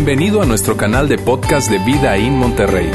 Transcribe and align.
Bienvenido 0.00 0.40
a 0.40 0.46
nuestro 0.46 0.76
canal 0.76 1.08
de 1.08 1.18
podcast 1.18 1.68
de 1.68 1.78
Vida 1.80 2.16
en 2.16 2.36
Monterrey. 2.38 2.88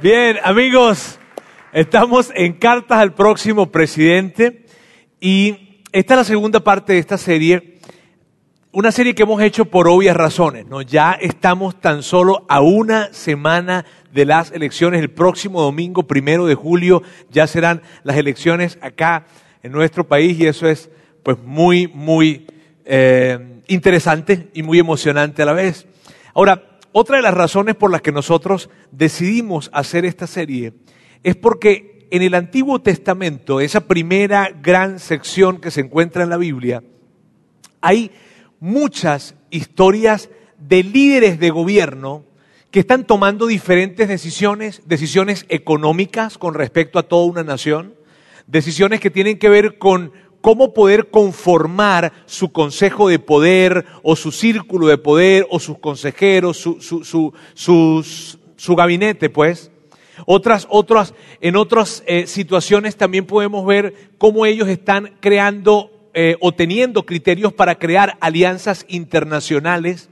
Bien, 0.00 0.36
amigos, 0.44 1.18
estamos 1.72 2.30
en 2.32 2.52
cartas 2.52 2.98
al 2.98 3.12
próximo 3.12 3.72
presidente 3.72 4.66
y 5.18 5.82
esta 5.90 6.14
es 6.14 6.18
la 6.18 6.24
segunda 6.24 6.60
parte 6.60 6.92
de 6.92 7.00
esta 7.00 7.18
serie, 7.18 7.80
una 8.70 8.92
serie 8.92 9.16
que 9.16 9.24
hemos 9.24 9.42
hecho 9.42 9.64
por 9.64 9.88
obvias 9.88 10.16
razones, 10.16 10.64
¿no? 10.68 10.80
Ya 10.80 11.14
estamos 11.20 11.80
tan 11.80 12.04
solo 12.04 12.46
a 12.48 12.60
una 12.60 13.12
semana 13.12 13.84
de 14.14 14.24
las 14.24 14.52
elecciones, 14.52 15.00
el 15.00 15.10
próximo 15.10 15.60
domingo, 15.60 16.04
primero 16.04 16.46
de 16.46 16.54
julio, 16.54 17.02
ya 17.30 17.48
serán 17.48 17.82
las 18.04 18.16
elecciones 18.16 18.78
acá 18.80 19.26
en 19.64 19.72
nuestro 19.72 20.06
país 20.06 20.38
y 20.38 20.46
eso 20.46 20.68
es 20.68 20.88
pues 21.24 21.36
muy, 21.42 21.88
muy 21.88 22.46
eh, 22.84 23.60
interesante 23.66 24.50
y 24.54 24.62
muy 24.62 24.78
emocionante 24.78 25.42
a 25.42 25.46
la 25.46 25.52
vez. 25.52 25.88
Ahora, 26.32 26.78
otra 26.92 27.16
de 27.16 27.22
las 27.22 27.34
razones 27.34 27.74
por 27.74 27.90
las 27.90 28.02
que 28.02 28.12
nosotros 28.12 28.70
decidimos 28.92 29.68
hacer 29.72 30.04
esta 30.04 30.28
serie 30.28 30.74
es 31.24 31.34
porque 31.34 32.06
en 32.12 32.22
el 32.22 32.34
Antiguo 32.34 32.80
Testamento, 32.80 33.60
esa 33.60 33.88
primera 33.88 34.48
gran 34.62 35.00
sección 35.00 35.60
que 35.60 35.72
se 35.72 35.80
encuentra 35.80 36.22
en 36.22 36.30
la 36.30 36.36
Biblia, 36.36 36.84
hay 37.80 38.12
muchas 38.60 39.34
historias 39.50 40.30
de 40.56 40.84
líderes 40.84 41.40
de 41.40 41.50
gobierno 41.50 42.24
que 42.74 42.80
están 42.80 43.06
tomando 43.06 43.46
diferentes 43.46 44.08
decisiones, 44.08 44.82
decisiones 44.84 45.46
económicas 45.48 46.38
con 46.38 46.54
respecto 46.54 46.98
a 46.98 47.04
toda 47.04 47.24
una 47.24 47.44
nación, 47.44 47.94
decisiones 48.48 48.98
que 48.98 49.10
tienen 49.10 49.38
que 49.38 49.48
ver 49.48 49.78
con 49.78 50.10
cómo 50.40 50.74
poder 50.74 51.08
conformar 51.08 52.12
su 52.26 52.50
consejo 52.50 53.08
de 53.08 53.20
poder 53.20 53.84
o 54.02 54.16
su 54.16 54.32
círculo 54.32 54.88
de 54.88 54.98
poder 54.98 55.46
o 55.50 55.60
sus 55.60 55.78
consejeros, 55.78 56.56
su, 56.56 57.32
su, 57.54 58.74
gabinete, 58.74 59.30
pues. 59.30 59.70
Otras, 60.26 60.66
otras, 60.68 61.14
en 61.40 61.54
otras 61.54 62.02
eh, 62.08 62.26
situaciones 62.26 62.96
también 62.96 63.24
podemos 63.24 63.64
ver 63.64 64.10
cómo 64.18 64.46
ellos 64.46 64.66
están 64.66 65.14
creando 65.20 65.92
eh, 66.12 66.34
o 66.40 66.50
teniendo 66.50 67.06
criterios 67.06 67.52
para 67.52 67.76
crear 67.76 68.16
alianzas 68.18 68.84
internacionales. 68.88 70.08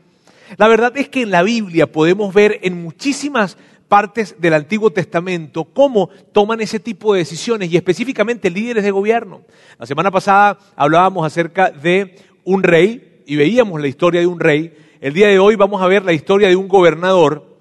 La 0.56 0.69
verdad 0.69 0.97
es 0.97 1.08
que 1.08 1.22
en 1.22 1.31
la 1.31 1.42
Biblia 1.42 1.91
podemos 1.91 2.33
ver 2.33 2.61
en 2.62 2.83
muchísimas 2.83 3.56
partes 3.89 4.36
del 4.39 4.55
Antiguo 4.55 4.91
Testamento 4.91 5.64
cómo 5.64 6.08
toman 6.33 6.61
ese 6.61 6.81
tipo 6.81 7.12
de 7.12 7.20
decisiones 7.20 7.70
y 7.70 7.77
específicamente 7.77 8.50
líderes 8.50 8.84
de 8.84 8.91
gobierno. 8.91 9.42
La 9.78 9.86
semana 9.86 10.11
pasada 10.11 10.58
hablábamos 10.77 11.27
acerca 11.27 11.70
de 11.70 12.17
un 12.45 12.62
rey 12.62 13.23
y 13.27 13.36
veíamos 13.36 13.80
la 13.80 13.89
historia 13.89 14.20
de 14.20 14.27
un 14.27 14.41
rey. 14.41 14.75
El 15.00 15.14
día 15.14 15.28
de 15.28 15.39
hoy 15.39 15.56
vamos 15.56 15.83
a 15.83 15.89
ver 15.89 16.05
la 16.05 16.12
historia 16.12 16.48
de 16.48 16.56
un 16.56 16.69
gobernador 16.69 17.58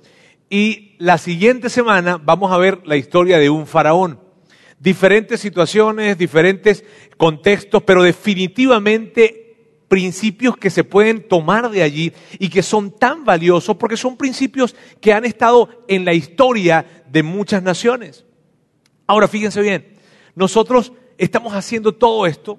y 0.49 0.95
la 0.99 1.17
siguiente 1.17 1.69
semana 1.69 2.19
vamos 2.23 2.51
a 2.51 2.57
ver 2.57 2.85
la 2.85 2.95
historia 2.95 3.37
de 3.37 3.49
un 3.49 3.67
faraón 3.67 4.19
diferentes 4.81 5.39
situaciones, 5.39 6.17
diferentes 6.17 6.83
contextos, 7.15 7.83
pero 7.83 8.01
definitivamente 8.01 9.40
principios 9.91 10.55
que 10.55 10.69
se 10.69 10.85
pueden 10.85 11.27
tomar 11.27 11.69
de 11.69 11.83
allí 11.83 12.13
y 12.39 12.47
que 12.47 12.63
son 12.63 12.97
tan 12.97 13.25
valiosos 13.25 13.75
porque 13.75 13.97
son 13.97 14.15
principios 14.15 14.73
que 15.01 15.11
han 15.11 15.25
estado 15.25 15.67
en 15.85 16.05
la 16.05 16.13
historia 16.13 17.03
de 17.09 17.21
muchas 17.23 17.61
naciones. 17.61 18.23
Ahora, 19.05 19.27
fíjense 19.27 19.59
bien, 19.59 19.91
nosotros 20.33 20.93
estamos 21.17 21.53
haciendo 21.53 21.91
todo 21.91 22.25
esto 22.25 22.57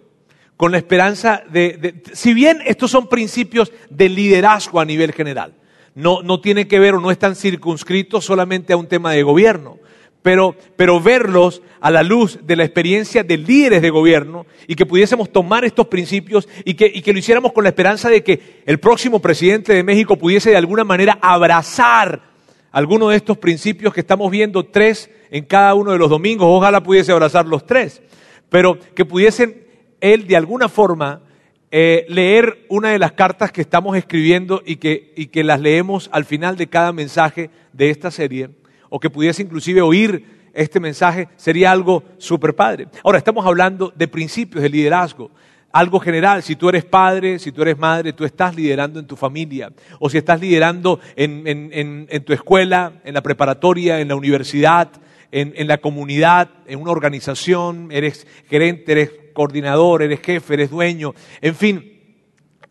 con 0.59 0.73
la 0.73 0.77
esperanza 0.77 1.43
de, 1.51 2.03
si 2.13 2.35
bien 2.35 2.59
estos 2.67 2.91
son 2.91 3.09
principios 3.09 3.73
de 3.89 4.11
liderazgo 4.11 4.79
a 4.79 4.85
nivel 4.85 5.13
general, 5.13 5.55
no, 5.95 6.21
no 6.21 6.39
tiene 6.43 6.69
que 6.69 6.81
ver 6.81 6.97
o 6.97 7.01
no 7.01 7.11
están 7.11 7.35
circunscritos 7.35 8.27
solamente 8.27 8.75
a 8.75 8.77
un 8.77 8.89
tema 8.89 9.13
de 9.13 9.23
gobierno, 9.23 9.79
pero, 10.23 10.55
pero 10.77 11.01
verlos 11.01 11.63
a 11.81 11.91
la 11.91 12.03
luz 12.03 12.39
de 12.43 12.57
la 12.57 12.65
experiencia 12.65 13.25
de 13.25 13.37
líderes 13.37 13.83
de 13.83 13.91
gobierno 13.91 14.47
y 14.69 14.77
que 14.77 14.87
pudiésemos 14.87 15.31
tomar 15.31 15.65
estos 15.65 15.89
principios 15.89 16.49
y 16.65 16.75
que, 16.75 16.91
y 16.93 17.03
que 17.03 17.13
lo 17.13 17.19
hiciéramos 17.19 17.53
con 17.53 17.65
la 17.65 17.71
esperanza 17.71 18.09
de 18.09 18.23
que 18.23 18.63
el 18.65 18.79
próximo 18.79 19.21
presidente 19.21 19.75
de 19.75 19.83
México 19.83 20.17
pudiese 20.17 20.51
de 20.51 20.57
alguna 20.57 20.85
manera 20.85 21.19
abrazar 21.21 22.23
algunos 22.71 23.11
de 23.11 23.17
estos 23.17 23.37
principios 23.37 23.93
que 23.93 24.01
estamos 24.01 24.31
viendo 24.31 24.65
tres 24.65 25.11
en 25.31 25.45
cada 25.45 25.75
uno 25.75 25.93
de 25.93 25.99
los 25.99 26.09
domingos, 26.09 26.47
ojalá 26.49 26.83
pudiese 26.83 27.13
abrazar 27.13 27.47
los 27.47 27.67
tres, 27.67 28.01
pero 28.49 28.79
que 28.95 29.05
pudiesen 29.05 29.67
él 30.01 30.27
de 30.27 30.37
alguna 30.37 30.69
forma 30.69 31.23
eh, 31.71 32.07
leer 32.09 32.65
una 32.69 32.91
de 32.91 32.99
las 32.99 33.13
cartas 33.13 33.51
que 33.51 33.61
estamos 33.61 33.97
escribiendo 33.97 34.63
y 34.65 34.77
que, 34.77 35.13
y 35.17 35.27
que 35.27 35.43
las 35.43 35.61
leemos 35.61 36.11
al 36.13 36.25
final 36.25 36.57
de 36.57 36.69
cada 36.69 36.93
mensaje 36.93 37.51
de 37.73 37.91
esta 37.91 38.11
serie 38.11 38.51
o 38.93 39.01
que 39.01 39.09
pudiese 39.09 39.43
inclusive 39.43 39.81
oír 39.81 40.23
este 40.53 40.79
mensaje, 40.79 41.29
sería 41.37 41.73
algo 41.73 42.05
súper 42.19 42.55
padre. 42.55 42.89
Ahora, 43.03 43.17
estamos 43.17 43.47
hablando 43.47 43.91
de 43.97 44.07
principios 44.07 44.63
de 44.63 44.69
liderazgo, 44.69 45.31
algo 45.73 45.99
general. 45.99 46.43
Si 46.43 46.57
tú 46.57 46.69
eres 46.69 46.85
padre, 46.85 47.39
si 47.39 47.53
tú 47.53 47.63
eres 47.63 47.79
madre, 47.79 48.13
tú 48.13 48.27
estás 48.27 48.55
liderando 48.55 49.01
en 49.01 49.07
tu 49.07 49.17
familia, 49.17 49.73
o 49.99 50.11
si 50.11 50.19
estás 50.19 50.39
liderando 50.39 51.01
en, 51.17 52.07
tu 52.27 52.35
escuela, 52.35 53.01
en 53.03 53.15
la 53.15 53.23
preparatoria, 53.23 53.99
en 53.99 54.09
la 54.09 54.15
universidad, 54.15 54.91
en, 55.31 55.67
la 55.67 55.79
comunidad, 55.79 56.51
en 56.67 56.79
una 56.79 56.91
organización, 56.91 57.89
eres 57.91 58.27
gerente, 58.51 58.93
eres 58.93 59.11
coordinador, 59.33 60.03
eres 60.03 60.21
jefe, 60.21 60.53
eres 60.53 60.69
dueño, 60.69 61.15
en 61.41 61.55
fin, 61.55 62.02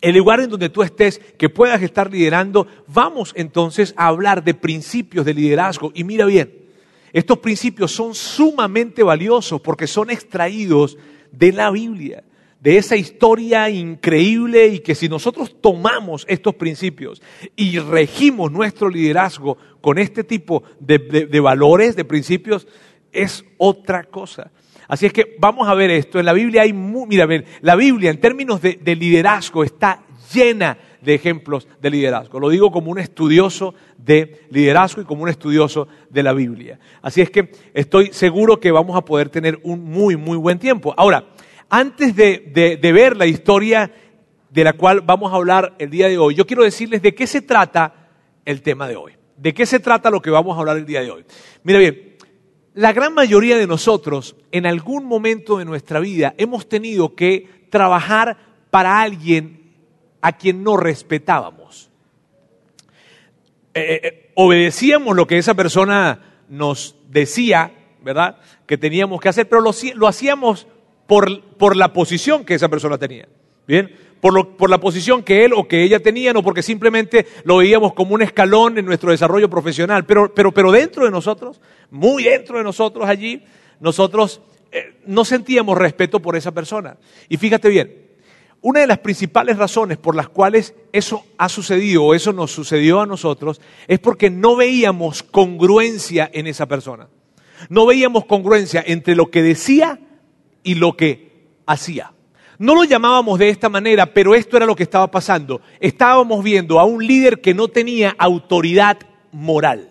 el 0.01 0.17
lugar 0.17 0.39
en 0.39 0.50
donde 0.50 0.69
tú 0.69 0.81
estés, 0.81 1.19
que 1.38 1.50
puedas 1.50 1.81
estar 1.81 2.12
liderando, 2.12 2.67
vamos 2.88 3.34
entonces 3.35 3.94
a 3.95 4.07
hablar 4.07 4.44
de 4.44 4.56
principios 4.56 5.25
de 5.25 5.34
liderazgo. 5.34 5.91
Y 5.94 6.03
mira 6.03 6.25
bien, 6.25 6.62
estos 7.13 7.38
principios 7.39 7.91
son 7.91 8.16
sumamente 8.16 9.03
valiosos 9.03 9.62
porque 9.62 9.88
son 9.88 10.09
extraídos 10.09 10.97
de 11.31 11.51
la 11.51 11.69
Biblia, 11.69 12.23
de 12.59 12.78
esa 12.78 12.95
historia 12.95 13.69
increíble 13.69 14.67
y 14.67 14.79
que 14.79 14.95
si 14.95 15.09
nosotros 15.09 15.56
tomamos 15.59 16.25
estos 16.28 16.56
principios 16.56 17.22
y 17.56 17.79
regimos 17.79 18.51
nuestro 18.51 18.89
liderazgo 18.89 19.57
con 19.81 19.97
este 19.97 20.23
tipo 20.23 20.63
de, 20.79 21.39
valores, 21.39 21.95
de 21.95 22.06
principios, 22.06 22.68
es 23.12 23.44
otra 23.57 24.03
cosa. 24.03 24.51
Así 24.91 25.06
es 25.06 25.13
que 25.13 25.38
vamos 25.40 25.69
a 25.69 25.74
ver 25.74 25.90
esto. 25.90 26.19
En 26.19 26.25
la 26.25 26.34
Biblia 26.34 26.63
hay, 26.63 26.74
mira, 26.74 27.25
la 27.62 27.75
Biblia 27.78 28.12
en 28.12 28.19
términos 28.19 28.62
de, 28.62 28.78
liderazgo 28.94 29.63
está 29.63 30.03
llena 30.34 30.78
de 31.02 31.13
ejemplos 31.13 31.66
de 31.79 31.90
liderazgo. 31.90 32.41
Lo 32.41 32.50
digo 32.50 32.74
como 32.74 32.91
un 32.91 33.00
estudioso 33.00 33.74
de 33.97 34.41
liderazgo 34.50 35.01
y 35.01 35.06
como 35.06 35.24
un 35.24 35.30
estudioso 35.30 35.88
de 36.09 36.24
la 36.24 36.34
Biblia. 36.34 36.78
Así 37.01 37.22
es 37.22 37.30
que 37.30 37.53
estoy 37.74 38.12
seguro 38.12 38.59
que 38.59 38.69
vamos 38.69 38.97
a 38.97 39.06
poder 39.06 39.30
tener 39.30 39.62
un 39.63 39.81
muy, 39.81 40.18
muy 40.18 40.35
buen 40.35 40.59
tiempo. 40.59 40.94
Ahora, 40.97 41.24
antes 41.69 42.13
de, 42.13 42.78
de 42.81 42.91
ver 42.91 43.16
la 43.16 43.28
historia 43.28 43.90
de 44.50 44.63
la 44.66 44.74
cual 44.74 45.00
vamos 45.00 45.31
a 45.31 45.38
hablar 45.38 45.74
el 45.80 45.90
día 45.90 46.09
de 46.09 46.18
hoy, 46.18 46.35
yo 46.35 46.46
quiero 46.46 46.66
decirles 46.66 47.01
de 47.01 47.16
qué 47.16 47.28
se 47.28 47.41
trata 47.41 48.09
el 48.44 48.62
tema 48.62 48.90
de 48.90 48.97
hoy. 48.97 49.13
¿De 49.38 49.53
qué 49.53 49.66
se 49.66 49.80
trata 49.80 50.12
lo 50.12 50.22
que 50.22 50.30
vamos 50.30 50.56
a 50.56 50.59
hablar 50.59 50.78
el 50.78 50.85
día 50.85 51.01
de 51.01 51.09
hoy? 51.09 51.25
Mira 51.63 51.80
bien, 51.80 52.10
la 52.73 52.93
gran 52.93 53.13
mayoría 53.13 53.57
de 53.57 53.67
nosotros, 53.67 54.35
en 54.51 54.65
algún 54.65 55.05
momento 55.05 55.57
de 55.57 55.65
nuestra 55.65 55.99
vida, 55.99 56.33
hemos 56.37 56.69
tenido 56.69 57.15
que 57.15 57.47
trabajar 57.69 58.37
para 58.69 59.01
alguien 59.01 59.73
a 60.21 60.37
quien 60.37 60.63
no 60.63 60.77
respetábamos. 60.77 61.89
Eh, 63.73 63.81
eh, 63.81 63.99
eh, 64.03 64.31
obedecíamos 64.35 65.15
lo 65.15 65.27
que 65.27 65.37
esa 65.37 65.53
persona 65.53 66.43
nos 66.49 66.95
decía, 67.09 67.73
¿verdad? 68.01 68.37
Que 68.65 68.77
teníamos 68.77 69.19
que 69.19 69.29
hacer, 69.29 69.50
pero 69.50 69.62
lo, 69.62 70.07
hacíamos 70.07 70.67
por, 71.07 71.41
por 71.57 71.75
la 71.75 71.94
posición 71.94 72.45
que 72.45 72.56
esa 72.56 72.69
persona 72.69 72.97
tenía. 72.97 73.27
Bien, 73.67 73.95
por, 74.21 74.69
la 74.69 74.79
posición 74.79 75.23
que 75.23 75.44
él 75.44 75.53
o 75.53 75.68
que 75.68 75.83
ella 75.83 76.00
tenían 76.00 76.38
o 76.38 76.44
porque 76.44 76.62
simplemente 76.62 77.25
lo 77.44 77.57
veíamos 77.57 77.94
como 77.94 78.13
un 78.13 78.21
escalón 78.21 78.77
en 78.77 78.85
nuestro 78.85 79.12
desarrollo 79.12 79.50
profesional. 79.50 80.06
Pero, 80.06 80.33
pero, 80.33 80.51
pero 80.51 80.71
dentro 80.71 81.06
de 81.06 81.12
nosotros, 81.12 81.59
muy 81.89 82.23
dentro 82.23 82.57
de 82.59 82.63
nosotros 82.63 83.09
allí, 83.09 83.44
nosotros 83.79 84.41
eh, 84.71 85.00
no 85.07 85.25
sentíamos 85.25 85.77
respeto 85.77 86.21
por 86.21 86.35
esa 86.35 86.51
persona. 86.51 86.97
Y 87.27 87.38
fíjate 87.38 87.68
bien, 87.68 88.12
una 88.62 88.81
de 88.81 88.88
las 88.88 89.00
principales 89.00 89.57
razones 89.57 89.97
por 89.97 90.15
las 90.15 90.29
cuales 90.29 90.75
eso 90.94 91.25
ha 91.39 91.50
sucedido 91.50 92.03
o 92.03 92.13
eso 92.13 92.31
nos 92.31 92.51
sucedió 92.51 93.01
a 93.01 93.07
nosotros 93.07 93.59
es 93.88 93.97
porque 93.97 94.29
no 94.29 94.56
veíamos 94.56 95.24
congruencia 95.24 96.29
en 96.31 96.45
esa 96.45 96.67
persona. 96.67 97.07
No 97.69 97.88
veíamos 97.88 98.25
congruencia 98.25 98.83
entre 98.85 99.15
lo 99.15 99.31
que 99.31 99.41
decía 99.41 100.00
y 100.63 100.75
lo 100.75 100.95
que 100.95 101.47
hacía. 101.65 102.13
No 102.62 102.75
lo 102.75 102.84
llamábamos 102.84 103.40
de 103.40 103.50
esta 103.50 103.69
manera, 103.69 104.06
pero 104.06 104.36
esto 104.36 104.56
era 104.56 104.68
lo 104.68 104.75
que 104.75 104.84
estaba 104.84 105.10
pasando. 105.10 105.62
Estábamos 105.80 106.44
viendo 106.44 106.80
a 106.80 106.86
un 106.86 107.04
líder 107.04 107.42
que 107.42 107.56
no 107.56 107.68
tenía 107.69 108.13
autoridad 108.19 109.00
moral. 109.31 109.90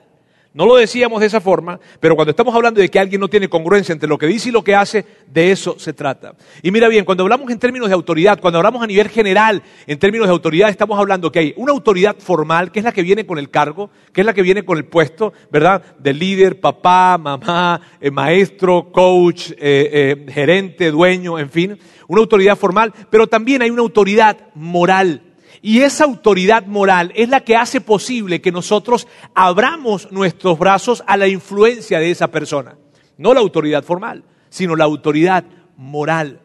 No 0.53 0.67
lo 0.67 0.75
decíamos 0.75 1.21
de 1.21 1.29
esa 1.29 1.41
forma, 1.41 1.79
pero 2.01 2.17
cuando 2.17 2.31
estamos 2.31 2.53
hablando 2.53 2.81
de 2.81 2.89
que 2.89 2.99
alguien 2.99 3.21
no 3.21 3.29
tiene 3.29 3.49
congruencia 3.49 3.93
entre 3.93 4.09
lo 4.09 4.19
que 4.19 4.27
dice 4.27 4.49
y 4.49 4.53
lo 4.53 4.65
que 4.65 4.75
hace, 4.75 5.07
de 5.29 5.53
eso 5.53 5.79
se 5.79 5.93
trata. 5.93 6.35
Y 6.61 6.73
mira 6.73 6.89
bien, 6.89 7.05
cuando 7.05 7.23
hablamos 7.23 7.49
en 7.53 7.59
términos 7.61 7.89
de 7.89 7.95
autoridad, 7.95 8.41
cuando 8.41 8.59
hablamos 8.59 8.83
a 8.83 8.89
nivel 8.89 9.09
general 9.09 9.63
en 9.87 9.99
términos 10.01 10.27
de 10.27 10.33
autoridad, 10.33 10.69
estamos 10.69 10.99
hablando 10.99 11.31
que 11.31 11.39
hay 11.39 11.55
una 11.57 11.71
autoridad 11.71 12.17
formal, 12.19 12.73
que 12.73 12.81
es 12.81 12.85
la 12.85 12.91
que 12.91 13.03
viene 13.03 13.25
con 13.27 13.39
el 13.39 13.49
cargo, 13.49 13.91
que 14.13 14.23
es 14.23 14.27
la 14.27 14.35
que 14.35 14.43
viene 14.43 14.65
con 14.65 14.77
el 14.77 14.87
puesto, 14.87 15.33
¿verdad? 15.53 15.85
De 16.01 16.13
líder, 16.13 16.59
papá, 16.59 17.17
mamá, 17.17 17.81
eh, 18.01 18.11
maestro, 18.11 18.91
coach, 18.91 19.53
eh, 19.53 19.57
eh, 19.61 20.27
gerente, 20.33 20.91
dueño, 20.91 21.39
en 21.39 21.51
fin. 21.51 21.79
Una 22.09 22.23
autoridad 22.23 22.59
formal, 22.59 22.93
pero 23.09 23.29
también 23.29 23.63
hay 23.63 23.71
una 23.71 23.83
autoridad 23.83 24.37
moral. 24.57 25.23
Y 25.63 25.81
esa 25.81 26.05
autoridad 26.05 26.67
moral 26.67 27.13
es 27.15 27.29
la 27.29 27.41
que 27.41 27.57
hace 27.57 27.81
posible 27.81 28.41
que 28.41 28.53
nosotros 28.53 29.07
abramos 29.35 30.11
nuestros 30.11 30.59
brazos 30.59 31.05
a 31.07 31.17
la 31.17 31.29
influencia 31.29 31.99
de 31.99 32.11
esa 32.11 32.29
persona. 32.29 32.77
No 33.19 33.35
la 33.35 33.41
autoridad 33.41 33.85
formal, 33.85 34.25
sino 34.49 34.75
la 34.75 34.85
autoridad 34.85 35.45
moral. 35.77 36.41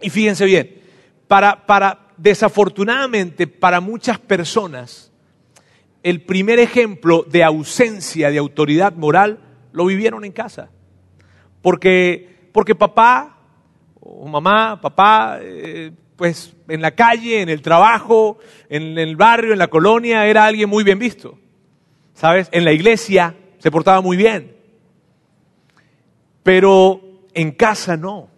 Y 0.00 0.08
fíjense 0.08 0.46
bien, 0.46 0.80
para, 1.28 1.66
para 1.66 2.08
desafortunadamente 2.16 3.46
para 3.46 3.80
muchas 3.80 4.18
personas, 4.18 5.12
el 6.02 6.22
primer 6.22 6.58
ejemplo 6.58 7.24
de 7.28 7.44
ausencia 7.44 8.30
de 8.30 8.38
autoridad 8.38 8.94
moral 8.94 9.40
lo 9.72 9.86
vivieron 9.86 10.24
en 10.24 10.32
casa. 10.32 10.70
Porque, 11.60 12.48
porque 12.52 12.74
papá 12.74 13.38
o 14.00 14.26
mamá, 14.26 14.80
papá, 14.80 15.38
eh, 15.40 15.92
pues 16.22 16.54
en 16.68 16.80
la 16.80 16.92
calle, 16.92 17.42
en 17.42 17.48
el 17.48 17.62
trabajo, 17.62 18.38
en 18.68 18.96
el 18.96 19.16
barrio, 19.16 19.54
en 19.54 19.58
la 19.58 19.66
colonia, 19.66 20.24
era 20.24 20.44
alguien 20.44 20.70
muy 20.70 20.84
bien 20.84 20.96
visto. 20.96 21.36
¿Sabes? 22.14 22.48
En 22.52 22.64
la 22.64 22.70
iglesia 22.70 23.34
se 23.58 23.72
portaba 23.72 24.00
muy 24.00 24.16
bien. 24.16 24.54
Pero 26.44 27.00
en 27.34 27.50
casa 27.50 27.96
no. 27.96 28.28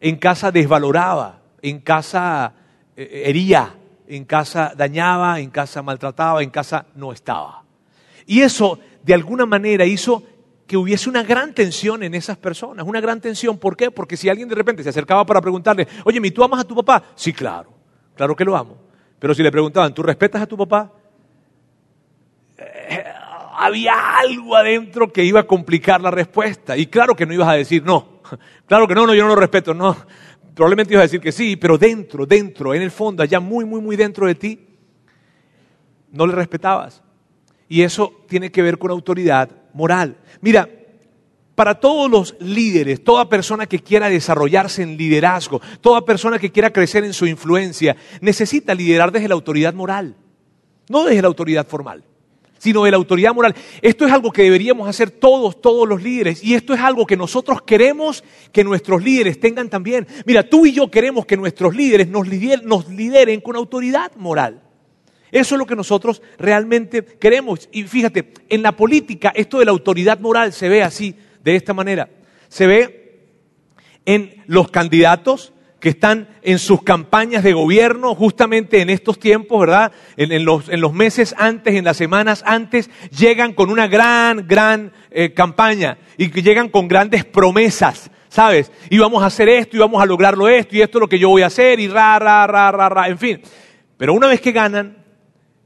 En 0.00 0.16
casa 0.16 0.50
desvaloraba, 0.50 1.42
en 1.60 1.80
casa 1.80 2.54
eh, 2.96 3.24
hería, 3.26 3.74
en 4.08 4.24
casa 4.24 4.72
dañaba, 4.74 5.40
en 5.40 5.50
casa 5.50 5.82
maltrataba, 5.82 6.42
en 6.42 6.48
casa 6.48 6.86
no 6.94 7.12
estaba. 7.12 7.64
Y 8.24 8.40
eso 8.40 8.78
de 9.02 9.12
alguna 9.12 9.44
manera 9.44 9.84
hizo 9.84 10.22
que 10.70 10.76
hubiese 10.76 11.10
una 11.10 11.24
gran 11.24 11.52
tensión 11.52 12.04
en 12.04 12.14
esas 12.14 12.36
personas, 12.36 12.86
una 12.86 13.00
gran 13.00 13.20
tensión. 13.20 13.58
¿Por 13.58 13.76
qué? 13.76 13.90
Porque 13.90 14.16
si 14.16 14.28
alguien 14.28 14.48
de 14.48 14.54
repente 14.54 14.84
se 14.84 14.90
acercaba 14.90 15.26
para 15.26 15.40
preguntarle, 15.40 15.88
oye, 16.04 16.30
¿tú 16.30 16.44
amas 16.44 16.60
a 16.60 16.64
tu 16.64 16.76
papá? 16.76 17.02
Sí, 17.16 17.32
claro, 17.32 17.72
claro 18.14 18.36
que 18.36 18.44
lo 18.44 18.56
amo. 18.56 18.78
Pero 19.18 19.34
si 19.34 19.42
le 19.42 19.50
preguntaban, 19.50 19.92
¿tú 19.92 20.04
respetas 20.04 20.42
a 20.42 20.46
tu 20.46 20.56
papá? 20.56 20.92
Eh, 22.56 23.04
había 23.56 23.94
algo 24.20 24.54
adentro 24.54 25.12
que 25.12 25.24
iba 25.24 25.40
a 25.40 25.42
complicar 25.42 26.00
la 26.00 26.12
respuesta. 26.12 26.76
Y 26.76 26.86
claro 26.86 27.16
que 27.16 27.26
no 27.26 27.34
ibas 27.34 27.48
a 27.48 27.54
decir 27.54 27.82
no. 27.82 28.20
Claro 28.66 28.86
que 28.86 28.94
no, 28.94 29.08
no, 29.08 29.12
yo 29.12 29.24
no 29.24 29.30
lo 29.30 29.40
respeto, 29.40 29.74
no. 29.74 29.96
Probablemente 30.54 30.94
ibas 30.94 31.02
a 31.02 31.06
decir 31.06 31.20
que 31.20 31.32
sí, 31.32 31.56
pero 31.56 31.78
dentro, 31.78 32.26
dentro, 32.26 32.74
en 32.74 32.82
el 32.82 32.92
fondo, 32.92 33.24
allá 33.24 33.40
muy, 33.40 33.64
muy, 33.64 33.80
muy 33.80 33.96
dentro 33.96 34.24
de 34.24 34.36
ti, 34.36 34.68
no 36.12 36.28
le 36.28 36.32
respetabas. 36.32 37.02
Y 37.68 37.82
eso 37.82 38.22
tiene 38.28 38.52
que 38.52 38.62
ver 38.62 38.78
con 38.78 38.92
autoridad 38.92 39.59
moral. 39.74 40.16
Mira, 40.40 40.68
para 41.60 41.74
todos 41.74 42.10
los 42.10 42.36
líderes, 42.40 43.04
toda 43.04 43.28
persona 43.28 43.66
que 43.66 43.80
quiera 43.80 44.08
desarrollarse 44.08 44.82
en 44.82 44.96
liderazgo, 44.96 45.60
toda 45.82 46.06
persona 46.06 46.38
que 46.38 46.50
quiera 46.50 46.72
crecer 46.72 47.04
en 47.04 47.12
su 47.12 47.26
influencia, 47.26 47.96
necesita 48.22 48.74
liderar 48.74 49.12
desde 49.12 49.28
la 49.28 49.34
autoridad 49.34 49.74
moral, 49.74 50.16
no 50.88 51.04
desde 51.04 51.20
la 51.20 51.28
autoridad 51.28 51.66
formal, 51.66 52.02
sino 52.56 52.84
de 52.84 52.90
la 52.92 52.96
autoridad 52.96 53.34
moral. 53.34 53.54
Esto 53.82 54.06
es 54.06 54.12
algo 54.12 54.32
que 54.32 54.44
deberíamos 54.44 54.88
hacer 54.88 55.10
todos, 55.10 55.60
todos 55.60 55.86
los 55.86 56.02
líderes, 56.02 56.42
y 56.42 56.54
esto 56.54 56.72
es 56.72 56.80
algo 56.80 57.06
que 57.06 57.18
nosotros 57.18 57.60
queremos 57.60 58.24
que 58.52 58.64
nuestros 58.64 59.02
líderes 59.04 59.38
tengan 59.38 59.68
también. 59.68 60.06
Mira, 60.24 60.48
tú 60.48 60.64
y 60.64 60.72
yo 60.72 60.90
queremos 60.90 61.26
que 61.26 61.36
nuestros 61.36 61.76
líderes 61.76 62.08
nos 62.08 62.26
lideren, 62.26 63.42
con 63.42 63.56
autoridad 63.56 64.12
moral. 64.16 64.62
Eso 65.32 65.54
es 65.54 65.58
lo 65.58 65.66
que 65.66 65.76
nosotros 65.76 66.22
realmente 66.38 67.04
queremos. 67.04 67.68
Y 67.72 67.84
fíjate, 67.84 68.32
en 68.48 68.62
la 68.62 68.72
política 68.72 69.32
esto 69.34 69.58
de 69.58 69.64
la 69.64 69.70
autoridad 69.70 70.18
moral 70.20 70.52
se 70.52 70.68
ve 70.68 70.82
así, 70.82 71.14
de 71.42 71.56
esta 71.56 71.74
manera. 71.74 72.08
Se 72.48 72.66
ve 72.66 73.26
en 74.04 74.42
los 74.46 74.70
candidatos 74.70 75.52
que 75.80 75.88
están 75.88 76.28
en 76.42 76.58
sus 76.58 76.82
campañas 76.82 77.42
de 77.42 77.54
gobierno 77.54 78.14
justamente 78.14 78.82
en 78.82 78.90
estos 78.90 79.18
tiempos, 79.18 79.60
¿verdad? 79.60 79.92
En, 80.16 80.44
los, 80.44 80.92
meses 80.92 81.34
antes, 81.38 81.74
en 81.74 81.84
las 81.84 81.96
semanas 81.96 82.42
antes, 82.46 82.90
llegan 83.16 83.54
con 83.54 83.70
una 83.70 83.88
gran, 83.88 84.46
gran 84.46 84.92
eh, 85.10 85.32
campaña 85.32 85.98
y 86.18 86.28
que 86.28 86.42
llegan 86.42 86.68
con 86.68 86.86
grandes 86.86 87.24
promesas, 87.24 88.10
¿sabes? 88.28 88.70
Y 88.90 88.98
vamos 88.98 89.22
a 89.22 89.26
hacer 89.26 89.48
esto 89.48 89.76
y 89.76 89.80
vamos 89.80 90.02
a 90.02 90.06
lograrlo 90.06 90.48
esto 90.48 90.76
y 90.76 90.82
esto 90.82 90.98
es 90.98 91.00
lo 91.00 91.08
que 91.08 91.18
yo 91.18 91.30
voy 91.30 91.42
a 91.42 91.46
hacer 91.46 91.80
y 91.80 91.88
ra, 91.88 92.18
ra, 92.18 92.46
ra, 92.46 92.70
ra, 92.70 92.88
ra, 92.90 93.08
en 93.08 93.18
fin. 93.18 93.40
Pero 93.96 94.12
una 94.12 94.28
vez 94.28 94.40
que 94.40 94.52
ganan, 94.52 94.98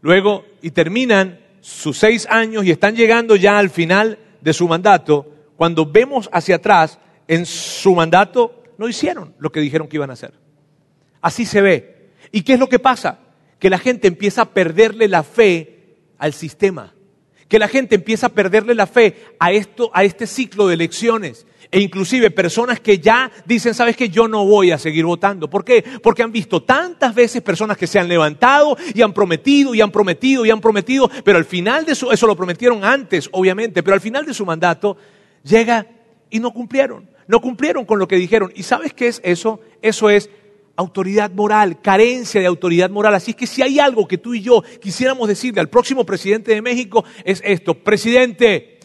luego 0.05 0.45
y 0.61 0.71
terminan 0.71 1.41
sus 1.63 1.97
seis 1.97 2.27
años 2.29 2.67
y 2.67 2.71
están 2.71 2.95
llegando 2.95 3.37
ya 3.37 3.59
al 3.59 3.71
final 3.71 4.19
de 4.43 4.53
su 4.53 4.69
mandato, 4.69 5.33
cuando 5.57 5.87
vemos 5.87 6.29
hacia 6.31 6.57
atrás, 6.57 6.99
en 7.27 7.47
su 7.47 7.95
mandato 7.95 8.63
no 8.77 8.87
hicieron 8.87 9.35
lo 9.39 9.51
que 9.51 9.61
dijeron 9.61 9.89
que 9.89 9.97
iban 9.97 10.11
a 10.11 10.13
hacer. 10.13 10.35
Así 11.23 11.47
se 11.47 11.63
ve. 11.63 12.11
¿Y 12.33 12.43
qué 12.43 12.53
es 12.53 12.61
lo 12.61 12.69
que 12.69 12.79
pasa? 12.79 13.21
Que 13.59 13.71
la 13.71 13.79
gente 13.79 14.07
empieza 14.07 14.43
a 14.43 14.51
perderle 14.51 15.09
la 15.09 15.23
fe 15.23 15.97
al 16.19 16.35
sistema. 16.35 16.93
Que 17.49 17.59
la 17.59 17.69
gente 17.69 17.95
empieza 17.95 18.27
a 18.27 18.35
perderle 18.35 18.75
la 18.75 18.87
fe 18.87 19.17
a 19.39 19.53
esto, 19.53 19.91
a 19.95 20.05
este 20.05 20.27
ciclo 20.27 20.69
de 20.69 20.75
elecciones. 20.75 21.47
E 21.75 21.81
inclusive 21.81 22.31
personas 22.31 22.79
que 22.79 23.01
ya 23.01 23.33
dicen, 23.45 23.75
sabes 23.75 23.97
que 23.97 24.09
yo 24.09 24.29
no 24.29 24.47
voy 24.47 24.71
a 24.71 24.79
seguir 24.79 25.05
votando. 25.05 25.51
¿Por 25.51 25.65
qué? 25.65 25.85
Porque 26.01 26.23
han 26.23 26.31
visto 26.31 26.63
tantas 26.63 27.13
veces 27.13 27.43
personas 27.43 27.77
que 27.77 27.89
se 27.89 27.99
han 27.99 28.07
levantado 28.07 28.77
y 28.95 29.03
han 29.03 29.13
prometido 29.13 29.75
y 29.75 29.81
han 29.81 29.91
prometido 29.91 30.47
y 30.47 30.53
han 30.53 30.61
prometido, 30.61 31.11
pero 31.25 31.37
al 31.37 31.45
final 31.45 31.85
de 31.85 31.97
su, 31.97 32.13
eso 32.13 32.29
lo 32.29 32.37
prometieron 32.37 32.85
antes, 32.85 33.29
obviamente, 33.33 33.83
pero 33.83 33.95
al 33.95 34.01
final 34.01 34.25
de 34.25 34.33
su 34.33 34.47
mandato 34.47 34.97
llega 35.43 35.85
y 36.31 36.39
no 36.39 36.53
cumplieron. 36.53 37.11
No 37.27 37.41
cumplieron 37.41 37.85
con 37.85 37.99
lo 37.99 38.07
que 38.07 38.15
dijeron. 38.15 38.53
¿Y 38.55 38.63
sabes 38.63 38.95
qué 38.95 39.09
es 39.09 39.21
eso? 39.25 39.59
Eso 39.83 40.11
es 40.11 40.31
autoridad 40.77 41.33
moral, 41.33 41.81
carencia 41.81 42.41
de 42.41 42.47
autoridad 42.47 42.89
moral. 42.89 43.17
Así 43.17 43.33
es 43.33 43.37
que 43.37 43.49
si 43.49 43.63
hay 43.63 43.81
algo 43.81 44.07
que 44.07 44.19
tú 44.19 44.33
y 44.33 44.43
yo 44.43 44.63
quisiéramos 44.81 45.27
decirle 45.27 45.61
al 45.61 45.71
próximo 45.71 46.07
presidente 46.07 46.55
de 46.55 46.63
México 46.63 47.05
es 47.25 47.43
esto, 47.45 47.75
presidente, 47.75 48.79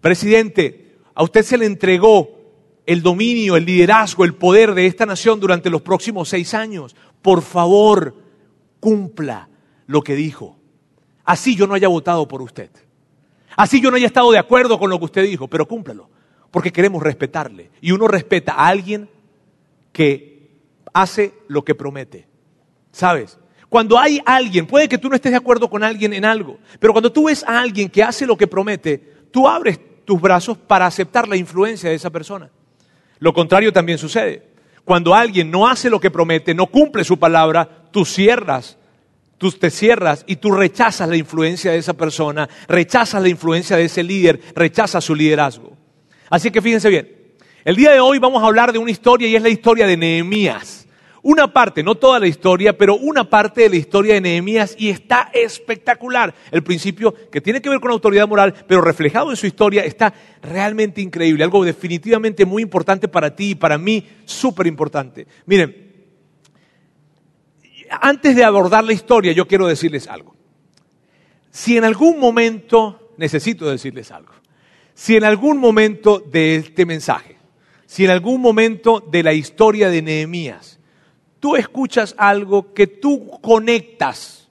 presidente, 0.00 0.86
a 1.16 1.24
usted 1.24 1.42
se 1.42 1.56
le 1.58 1.66
entregó 1.66 2.35
el 2.86 3.02
dominio, 3.02 3.56
el 3.56 3.64
liderazgo, 3.64 4.24
el 4.24 4.34
poder 4.34 4.72
de 4.74 4.86
esta 4.86 5.04
nación 5.04 5.40
durante 5.40 5.68
los 5.68 5.82
próximos 5.82 6.28
seis 6.28 6.54
años. 6.54 6.94
Por 7.20 7.42
favor, 7.42 8.14
cumpla 8.80 9.48
lo 9.86 10.02
que 10.02 10.14
dijo. 10.14 10.56
Así 11.24 11.56
yo 11.56 11.66
no 11.66 11.74
haya 11.74 11.88
votado 11.88 12.26
por 12.28 12.40
usted. 12.40 12.70
Así 13.56 13.80
yo 13.80 13.90
no 13.90 13.96
haya 13.96 14.06
estado 14.06 14.30
de 14.30 14.38
acuerdo 14.38 14.78
con 14.78 14.88
lo 14.88 14.98
que 14.98 15.06
usted 15.06 15.24
dijo, 15.24 15.48
pero 15.48 15.66
cúmplalo. 15.66 16.08
Porque 16.52 16.72
queremos 16.72 17.02
respetarle. 17.02 17.70
Y 17.80 17.90
uno 17.90 18.06
respeta 18.06 18.52
a 18.52 18.68
alguien 18.68 19.08
que 19.92 20.50
hace 20.92 21.34
lo 21.48 21.64
que 21.64 21.74
promete. 21.74 22.28
¿Sabes? 22.92 23.38
Cuando 23.68 23.98
hay 23.98 24.20
alguien, 24.24 24.66
puede 24.66 24.88
que 24.88 24.98
tú 24.98 25.08
no 25.08 25.16
estés 25.16 25.32
de 25.32 25.38
acuerdo 25.38 25.68
con 25.68 25.82
alguien 25.82 26.12
en 26.12 26.24
algo, 26.24 26.58
pero 26.78 26.92
cuando 26.92 27.10
tú 27.10 27.24
ves 27.24 27.44
a 27.44 27.58
alguien 27.58 27.88
que 27.88 28.02
hace 28.02 28.24
lo 28.24 28.36
que 28.36 28.46
promete, 28.46 29.26
tú 29.32 29.48
abres 29.48 29.80
tus 30.04 30.20
brazos 30.20 30.56
para 30.56 30.86
aceptar 30.86 31.26
la 31.26 31.36
influencia 31.36 31.90
de 31.90 31.96
esa 31.96 32.10
persona. 32.10 32.48
Lo 33.18 33.32
contrario 33.32 33.72
también 33.72 33.98
sucede. 33.98 34.42
Cuando 34.84 35.14
alguien 35.14 35.50
no 35.50 35.66
hace 35.66 35.90
lo 35.90 35.98
que 35.98 36.10
promete, 36.10 36.54
no 36.54 36.66
cumple 36.66 37.04
su 37.04 37.18
palabra, 37.18 37.68
tú 37.90 38.04
cierras, 38.04 38.78
tú 39.38 39.50
te 39.50 39.70
cierras 39.70 40.24
y 40.26 40.36
tú 40.36 40.52
rechazas 40.52 41.08
la 41.08 41.16
influencia 41.16 41.72
de 41.72 41.78
esa 41.78 41.94
persona, 41.94 42.48
rechazas 42.68 43.20
la 43.22 43.28
influencia 43.28 43.76
de 43.76 43.84
ese 43.84 44.02
líder, 44.02 44.40
rechazas 44.54 45.04
su 45.04 45.14
liderazgo. 45.14 45.72
Así 46.30 46.50
que 46.50 46.62
fíjense 46.62 46.88
bien, 46.88 47.10
el 47.64 47.74
día 47.74 47.90
de 47.92 48.00
hoy 48.00 48.18
vamos 48.18 48.42
a 48.42 48.46
hablar 48.46 48.72
de 48.72 48.78
una 48.78 48.90
historia 48.90 49.26
y 49.26 49.34
es 49.34 49.42
la 49.42 49.48
historia 49.48 49.86
de 49.86 49.96
Nehemías 49.96 50.85
una 51.26 51.52
parte, 51.52 51.82
no 51.82 51.96
toda 51.96 52.20
la 52.20 52.28
historia, 52.28 52.78
pero 52.78 52.94
una 52.94 53.28
parte 53.28 53.62
de 53.62 53.70
la 53.70 53.74
historia 53.74 54.14
de 54.14 54.20
Nehemías 54.20 54.76
y 54.78 54.90
está 54.90 55.28
espectacular. 55.34 56.32
El 56.52 56.62
principio 56.62 57.12
que 57.32 57.40
tiene 57.40 57.60
que 57.60 57.68
ver 57.68 57.80
con 57.80 57.90
autoridad 57.90 58.28
moral, 58.28 58.54
pero 58.68 58.80
reflejado 58.80 59.30
en 59.30 59.36
su 59.36 59.44
historia, 59.44 59.84
está 59.84 60.14
realmente 60.40 61.00
increíble, 61.00 61.42
algo 61.42 61.64
definitivamente 61.64 62.44
muy 62.44 62.62
importante 62.62 63.08
para 63.08 63.34
ti 63.34 63.50
y 63.50 63.54
para 63.56 63.76
mí, 63.76 64.06
súper 64.24 64.68
importante. 64.68 65.26
Miren, 65.46 65.74
antes 67.90 68.36
de 68.36 68.44
abordar 68.44 68.84
la 68.84 68.92
historia, 68.92 69.32
yo 69.32 69.48
quiero 69.48 69.66
decirles 69.66 70.06
algo. 70.06 70.36
Si 71.50 71.76
en 71.76 71.82
algún 71.82 72.20
momento, 72.20 73.14
necesito 73.16 73.68
decirles 73.68 74.12
algo, 74.12 74.32
si 74.94 75.16
en 75.16 75.24
algún 75.24 75.58
momento 75.58 76.20
de 76.20 76.54
este 76.54 76.86
mensaje, 76.86 77.36
si 77.86 78.04
en 78.04 78.10
algún 78.12 78.40
momento 78.40 79.00
de 79.00 79.24
la 79.24 79.32
historia 79.32 79.90
de 79.90 80.02
Nehemías, 80.02 80.75
tú 81.40 81.56
escuchas 81.56 82.14
algo 82.18 82.72
que 82.74 82.86
tú 82.86 83.38
conectas 83.40 84.48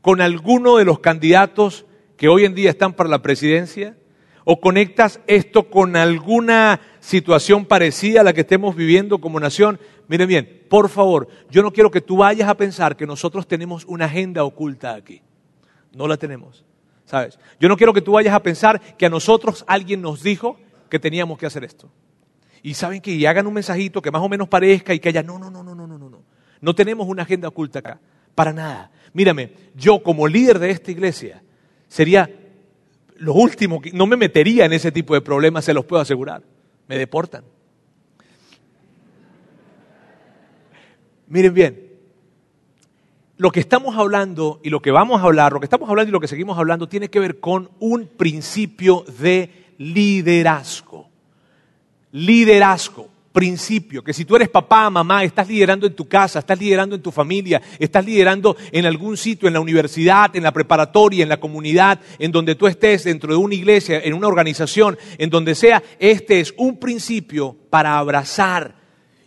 con 0.00 0.20
alguno 0.20 0.76
de 0.76 0.84
los 0.84 1.00
candidatos 1.00 1.84
que 2.16 2.28
hoy 2.28 2.44
en 2.44 2.54
día 2.54 2.70
están 2.70 2.94
para 2.94 3.08
la 3.08 3.22
presidencia, 3.22 3.96
o 4.50 4.60
conectas 4.60 5.20
esto 5.26 5.68
con 5.68 5.94
alguna 5.94 6.80
situación 7.00 7.66
parecida 7.66 8.22
a 8.22 8.24
la 8.24 8.32
que 8.32 8.40
estemos 8.40 8.74
viviendo 8.74 9.20
como 9.20 9.38
nación, 9.38 9.78
miren 10.08 10.26
bien, 10.26 10.64
por 10.70 10.88
favor, 10.88 11.28
yo 11.50 11.62
no 11.62 11.70
quiero 11.70 11.90
que 11.90 12.00
tú 12.00 12.16
vayas 12.16 12.48
a 12.48 12.56
pensar 12.56 12.96
que 12.96 13.06
nosotros 13.06 13.46
tenemos 13.46 13.84
una 13.84 14.06
agenda 14.06 14.44
oculta 14.44 14.94
aquí. 14.94 15.20
No 15.94 16.08
la 16.08 16.16
tenemos, 16.16 16.64
¿sabes? 17.04 17.38
Yo 17.60 17.68
no 17.68 17.76
quiero 17.76 17.92
que 17.92 18.00
tú 18.00 18.12
vayas 18.12 18.34
a 18.34 18.42
pensar 18.42 18.80
que 18.96 19.04
a 19.04 19.10
nosotros 19.10 19.64
alguien 19.68 20.00
nos 20.00 20.22
dijo 20.22 20.58
que 20.88 20.98
teníamos 20.98 21.38
que 21.38 21.44
hacer 21.44 21.62
esto. 21.62 21.90
Y 22.62 22.74
saben 22.74 23.00
que 23.00 23.10
y 23.10 23.26
hagan 23.26 23.46
un 23.46 23.54
mensajito 23.54 24.00
que 24.00 24.10
más 24.10 24.22
o 24.22 24.28
menos 24.28 24.48
parezca 24.48 24.94
y 24.94 24.98
que 24.98 25.10
haya, 25.10 25.22
no, 25.22 25.38
no, 25.38 25.50
no, 25.50 25.62
no, 25.62 25.74
no, 25.74 25.86
no, 26.60 26.74
tenemos 26.74 27.08
una 27.08 27.22
agenda 27.22 27.48
oculta 27.48 27.78
acá, 27.78 28.00
para 28.34 28.52
nada. 28.52 28.90
Mírame, 29.12 29.52
yo 29.74 30.02
como 30.02 30.26
líder 30.26 30.58
de 30.58 30.70
esta 30.70 30.90
iglesia 30.90 31.42
sería 31.88 32.30
lo 33.16 33.34
último, 33.34 33.80
no 33.92 34.06
me 34.06 34.16
metería 34.16 34.64
en 34.64 34.72
ese 34.72 34.92
tipo 34.92 35.14
de 35.14 35.20
problemas, 35.20 35.64
se 35.64 35.74
los 35.74 35.84
puedo 35.84 36.00
asegurar. 36.00 36.42
Me 36.86 36.96
deportan. 36.96 37.44
Miren 41.26 41.52
bien, 41.52 41.88
lo 43.36 43.50
que 43.50 43.60
estamos 43.60 43.96
hablando 43.96 44.60
y 44.62 44.70
lo 44.70 44.80
que 44.80 44.90
vamos 44.90 45.20
a 45.20 45.24
hablar, 45.24 45.52
lo 45.52 45.60
que 45.60 45.66
estamos 45.66 45.88
hablando 45.88 46.08
y 46.08 46.12
lo 46.12 46.20
que 46.20 46.28
seguimos 46.28 46.58
hablando 46.58 46.88
tiene 46.88 47.08
que 47.08 47.20
ver 47.20 47.40
con 47.40 47.70
un 47.78 48.06
principio 48.06 49.04
de 49.18 49.66
liderazgo. 49.78 51.08
Liderazgo 52.12 53.10
principio, 53.32 54.02
que 54.02 54.12
si 54.12 54.24
tú 54.24 54.36
eres 54.36 54.48
papá, 54.48 54.88
mamá, 54.90 55.22
estás 55.24 55.48
liderando 55.48 55.86
en 55.86 55.94
tu 55.94 56.08
casa, 56.08 56.38
estás 56.38 56.58
liderando 56.58 56.96
en 56.96 57.02
tu 57.02 57.10
familia, 57.10 57.60
estás 57.78 58.04
liderando 58.04 58.56
en 58.72 58.86
algún 58.86 59.16
sitio, 59.16 59.48
en 59.48 59.54
la 59.54 59.60
universidad, 59.60 60.34
en 60.34 60.42
la 60.42 60.52
preparatoria, 60.52 61.22
en 61.22 61.28
la 61.28 61.40
comunidad, 61.40 62.00
en 62.18 62.32
donde 62.32 62.54
tú 62.54 62.66
estés, 62.66 63.04
dentro 63.04 63.32
de 63.32 63.38
una 63.38 63.54
iglesia, 63.54 64.00
en 64.00 64.14
una 64.14 64.28
organización, 64.28 64.98
en 65.18 65.30
donde 65.30 65.54
sea, 65.54 65.82
este 65.98 66.40
es 66.40 66.54
un 66.56 66.78
principio 66.78 67.56
para 67.70 67.98
abrazar. 67.98 68.76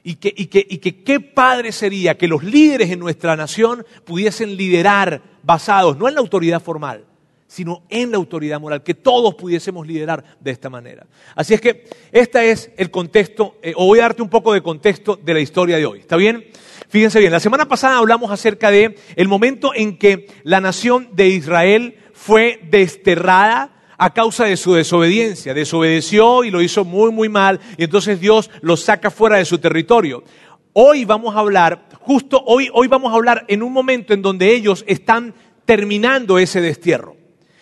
Y 0.03 0.15
que, 0.15 0.33
y 0.35 0.47
que, 0.47 1.03
qué 1.03 1.19
padre 1.19 1.71
sería 1.71 2.17
que 2.17 2.27
los 2.27 2.43
líderes 2.43 2.89
en 2.89 2.99
nuestra 2.99 3.35
nación 3.35 3.85
pudiesen 4.03 4.57
liderar 4.57 5.21
basados 5.43 5.95
no 5.95 6.07
en 6.07 6.15
la 6.15 6.21
autoridad 6.21 6.59
formal, 6.59 7.05
sino 7.51 7.83
en 7.89 8.11
la 8.11 8.17
autoridad 8.17 8.61
moral, 8.61 8.81
que 8.81 8.93
todos 8.93 9.35
pudiésemos 9.35 9.85
liderar 9.85 10.23
de 10.39 10.51
esta 10.51 10.69
manera. 10.69 11.05
Así 11.35 11.53
es 11.53 11.59
que 11.59 11.83
este 12.13 12.49
es 12.49 12.71
el 12.77 12.89
contexto, 12.89 13.57
eh, 13.61 13.73
o 13.75 13.87
voy 13.87 13.99
a 13.99 14.03
darte 14.03 14.21
un 14.21 14.29
poco 14.29 14.53
de 14.53 14.63
contexto 14.63 15.19
de 15.21 15.33
la 15.33 15.41
historia 15.41 15.75
de 15.75 15.85
hoy. 15.85 15.99
¿Está 15.99 16.15
bien? 16.15 16.45
Fíjense 16.87 17.19
bien, 17.19 17.29
la 17.29 17.41
semana 17.41 17.67
pasada 17.67 17.97
hablamos 17.97 18.31
acerca 18.31 18.71
de 18.71 18.95
el 19.17 19.27
momento 19.27 19.73
en 19.75 19.97
que 19.97 20.27
la 20.43 20.61
nación 20.61 21.09
de 21.11 21.27
Israel 21.27 21.97
fue 22.13 22.61
desterrada 22.69 23.71
a 23.97 24.13
causa 24.13 24.45
de 24.45 24.55
su 24.55 24.73
desobediencia. 24.73 25.53
Desobedeció 25.53 26.45
y 26.45 26.51
lo 26.51 26.61
hizo 26.61 26.85
muy, 26.85 27.11
muy 27.11 27.27
mal, 27.27 27.59
y 27.77 27.83
entonces 27.83 28.21
Dios 28.21 28.49
los 28.61 28.79
saca 28.79 29.11
fuera 29.11 29.35
de 29.35 29.45
su 29.45 29.57
territorio. 29.57 30.23
Hoy 30.71 31.03
vamos 31.03 31.35
a 31.35 31.39
hablar, 31.39 31.89
justo 31.99 32.41
hoy, 32.45 32.69
hoy 32.73 32.87
vamos 32.87 33.11
a 33.11 33.17
hablar 33.17 33.43
en 33.49 33.61
un 33.61 33.73
momento 33.73 34.13
en 34.13 34.21
donde 34.21 34.55
ellos 34.55 34.85
están 34.87 35.33
terminando 35.65 36.39
ese 36.39 36.61
destierro. 36.61 37.19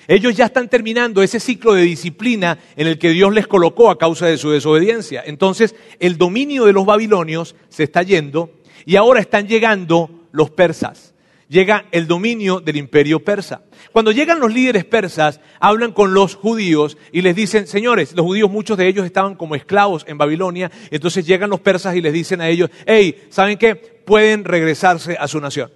Ellos 0.09 0.35
ya 0.35 0.45
están 0.45 0.69
terminando 0.69 1.21
ese 1.21 1.39
ciclo 1.39 1.75
de 1.75 1.83
disciplina 1.83 2.57
en 2.75 2.87
el 2.87 2.97
que 2.97 3.11
Dios 3.11 3.31
les 3.31 3.45
colocó 3.45 3.91
a 3.91 3.99
causa 3.99 4.25
de 4.25 4.39
su 4.39 4.49
desobediencia. 4.49 5.21
Entonces, 5.23 5.75
el 5.99 6.17
dominio 6.17 6.65
de 6.65 6.73
los 6.73 6.83
babilonios 6.83 7.55
se 7.69 7.83
está 7.83 8.01
yendo 8.01 8.49
y 8.87 8.95
ahora 8.95 9.19
están 9.19 9.47
llegando 9.47 10.09
los 10.31 10.49
persas. 10.49 11.13
Llega 11.47 11.85
el 11.91 12.07
dominio 12.07 12.59
del 12.59 12.77
imperio 12.77 13.23
persa. 13.23 13.61
Cuando 13.91 14.11
llegan 14.11 14.39
los 14.39 14.51
líderes 14.51 14.83
persas, 14.83 15.41
hablan 15.59 15.91
con 15.91 16.15
los 16.15 16.33
judíos 16.33 16.97
y 17.11 17.21
les 17.21 17.35
dicen, 17.35 17.67
señores, 17.67 18.15
los 18.15 18.25
judíos, 18.25 18.49
muchos 18.49 18.79
de 18.79 18.87
ellos 18.87 19.05
estaban 19.05 19.35
como 19.35 19.53
esclavos 19.53 20.05
en 20.07 20.17
Babilonia, 20.17 20.71
entonces 20.89 21.23
llegan 21.23 21.51
los 21.51 21.59
persas 21.59 21.95
y 21.95 22.01
les 22.01 22.13
dicen 22.13 22.41
a 22.41 22.49
ellos, 22.49 22.71
hey, 22.87 23.27
¿saben 23.29 23.59
qué? 23.59 23.75
Pueden 23.75 24.43
regresarse 24.43 25.17
a 25.19 25.27
su 25.27 25.39
nación 25.39 25.69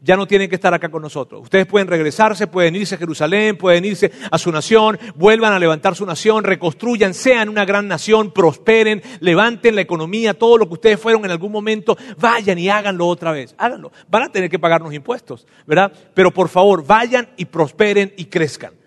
ya 0.00 0.16
no 0.16 0.26
tienen 0.26 0.48
que 0.48 0.54
estar 0.54 0.72
acá 0.72 0.88
con 0.88 1.02
nosotros. 1.02 1.42
Ustedes 1.42 1.66
pueden 1.66 1.88
regresarse, 1.88 2.46
pueden 2.46 2.76
irse 2.76 2.94
a 2.94 2.98
Jerusalén, 2.98 3.56
pueden 3.56 3.84
irse 3.84 4.10
a 4.30 4.38
su 4.38 4.52
nación, 4.52 4.98
vuelvan 5.16 5.52
a 5.52 5.58
levantar 5.58 5.94
su 5.94 6.06
nación, 6.06 6.44
reconstruyan, 6.44 7.14
sean 7.14 7.48
una 7.48 7.64
gran 7.64 7.88
nación, 7.88 8.30
prosperen, 8.32 9.02
levanten 9.20 9.74
la 9.74 9.80
economía, 9.80 10.34
todo 10.34 10.58
lo 10.58 10.68
que 10.68 10.74
ustedes 10.74 11.00
fueron 11.00 11.24
en 11.24 11.30
algún 11.30 11.52
momento, 11.52 11.96
vayan 12.18 12.58
y 12.58 12.68
háganlo 12.68 13.06
otra 13.06 13.32
vez, 13.32 13.54
háganlo. 13.58 13.92
Van 14.08 14.22
a 14.22 14.32
tener 14.32 14.48
que 14.48 14.58
pagarnos 14.58 14.94
impuestos, 14.94 15.46
¿verdad? 15.66 15.92
Pero 16.14 16.32
por 16.32 16.48
favor, 16.48 16.86
vayan 16.86 17.28
y 17.36 17.44
prosperen 17.46 18.12
y 18.16 18.26
crezcan. 18.26 18.77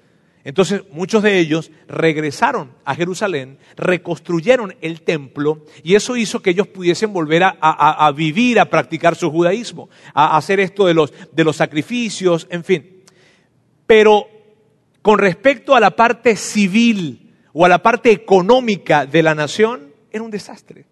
Entonces 0.43 0.83
muchos 0.91 1.21
de 1.21 1.37
ellos 1.37 1.71
regresaron 1.87 2.71
a 2.83 2.95
Jerusalén, 2.95 3.59
reconstruyeron 3.75 4.75
el 4.81 5.01
templo 5.03 5.65
y 5.83 5.95
eso 5.95 6.15
hizo 6.15 6.41
que 6.41 6.49
ellos 6.49 6.67
pudiesen 6.67 7.13
volver 7.13 7.43
a, 7.43 8.11
vivir, 8.15 8.59
a 8.59 8.65
practicar 8.65 9.15
su 9.15 9.29
judaísmo, 9.29 9.89
a 10.13 10.37
hacer 10.37 10.59
esto 10.59 10.85
de 10.85 10.95
los, 10.95 11.13
de 11.31 11.43
los 11.43 11.55
sacrificios, 11.55 12.47
en 12.49 12.63
fin. 12.63 13.03
Pero 13.85 14.27
con 15.01 15.19
respecto 15.19 15.75
a 15.75 15.79
la 15.79 15.91
parte 15.91 16.35
civil 16.35 17.35
o 17.53 17.65
a 17.65 17.69
la 17.69 17.83
parte 17.83 18.11
económica 18.11 19.05
de 19.05 19.21
la 19.21 19.35
nación, 19.35 19.93
era 20.11 20.23
un 20.23 20.31
desastre. 20.31 20.85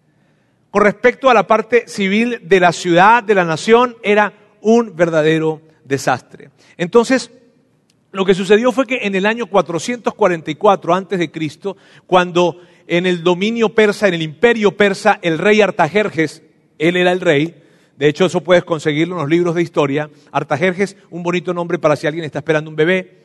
Con 0.70 0.82
respecto 0.82 1.28
a 1.28 1.34
la 1.34 1.46
parte 1.46 1.88
civil 1.88 2.40
de 2.44 2.60
la 2.60 2.72
ciudad, 2.72 3.24
de 3.24 3.34
la 3.34 3.44
nación, 3.44 3.96
era 4.02 4.32
un 4.60 4.94
verdadero 4.94 5.62
desastre. 5.84 6.50
Entonces, 6.76 7.30
lo 8.12 8.24
que 8.24 8.34
sucedió 8.34 8.72
fue 8.72 8.86
que 8.86 9.00
en 9.02 9.14
el 9.14 9.26
año 9.26 9.46
444 9.46 10.94
antes 10.94 11.18
de 11.18 11.30
Cristo, 11.30 11.76
cuando 12.06 12.60
en 12.86 13.06
el 13.06 13.22
dominio 13.22 13.68
persa, 13.70 14.08
en 14.08 14.14
el 14.14 14.22
imperio 14.22 14.76
persa, 14.76 15.18
el 15.22 15.38
rey 15.38 15.60
Artajerjes, 15.60 16.42
él 16.78 16.96
era 16.96 17.12
el 17.12 17.20
rey, 17.20 17.62
de 17.96 18.08
hecho 18.08 18.26
eso 18.26 18.40
puedes 18.40 18.64
conseguirlo 18.64 19.14
en 19.14 19.20
los 19.20 19.30
libros 19.30 19.54
de 19.54 19.62
historia, 19.62 20.10
Artajerjes, 20.32 20.96
un 21.10 21.22
bonito 21.22 21.54
nombre 21.54 21.78
para 21.78 21.94
si 21.94 22.06
alguien 22.06 22.24
está 22.24 22.40
esperando 22.40 22.68
un 22.68 22.76
bebé, 22.76 23.20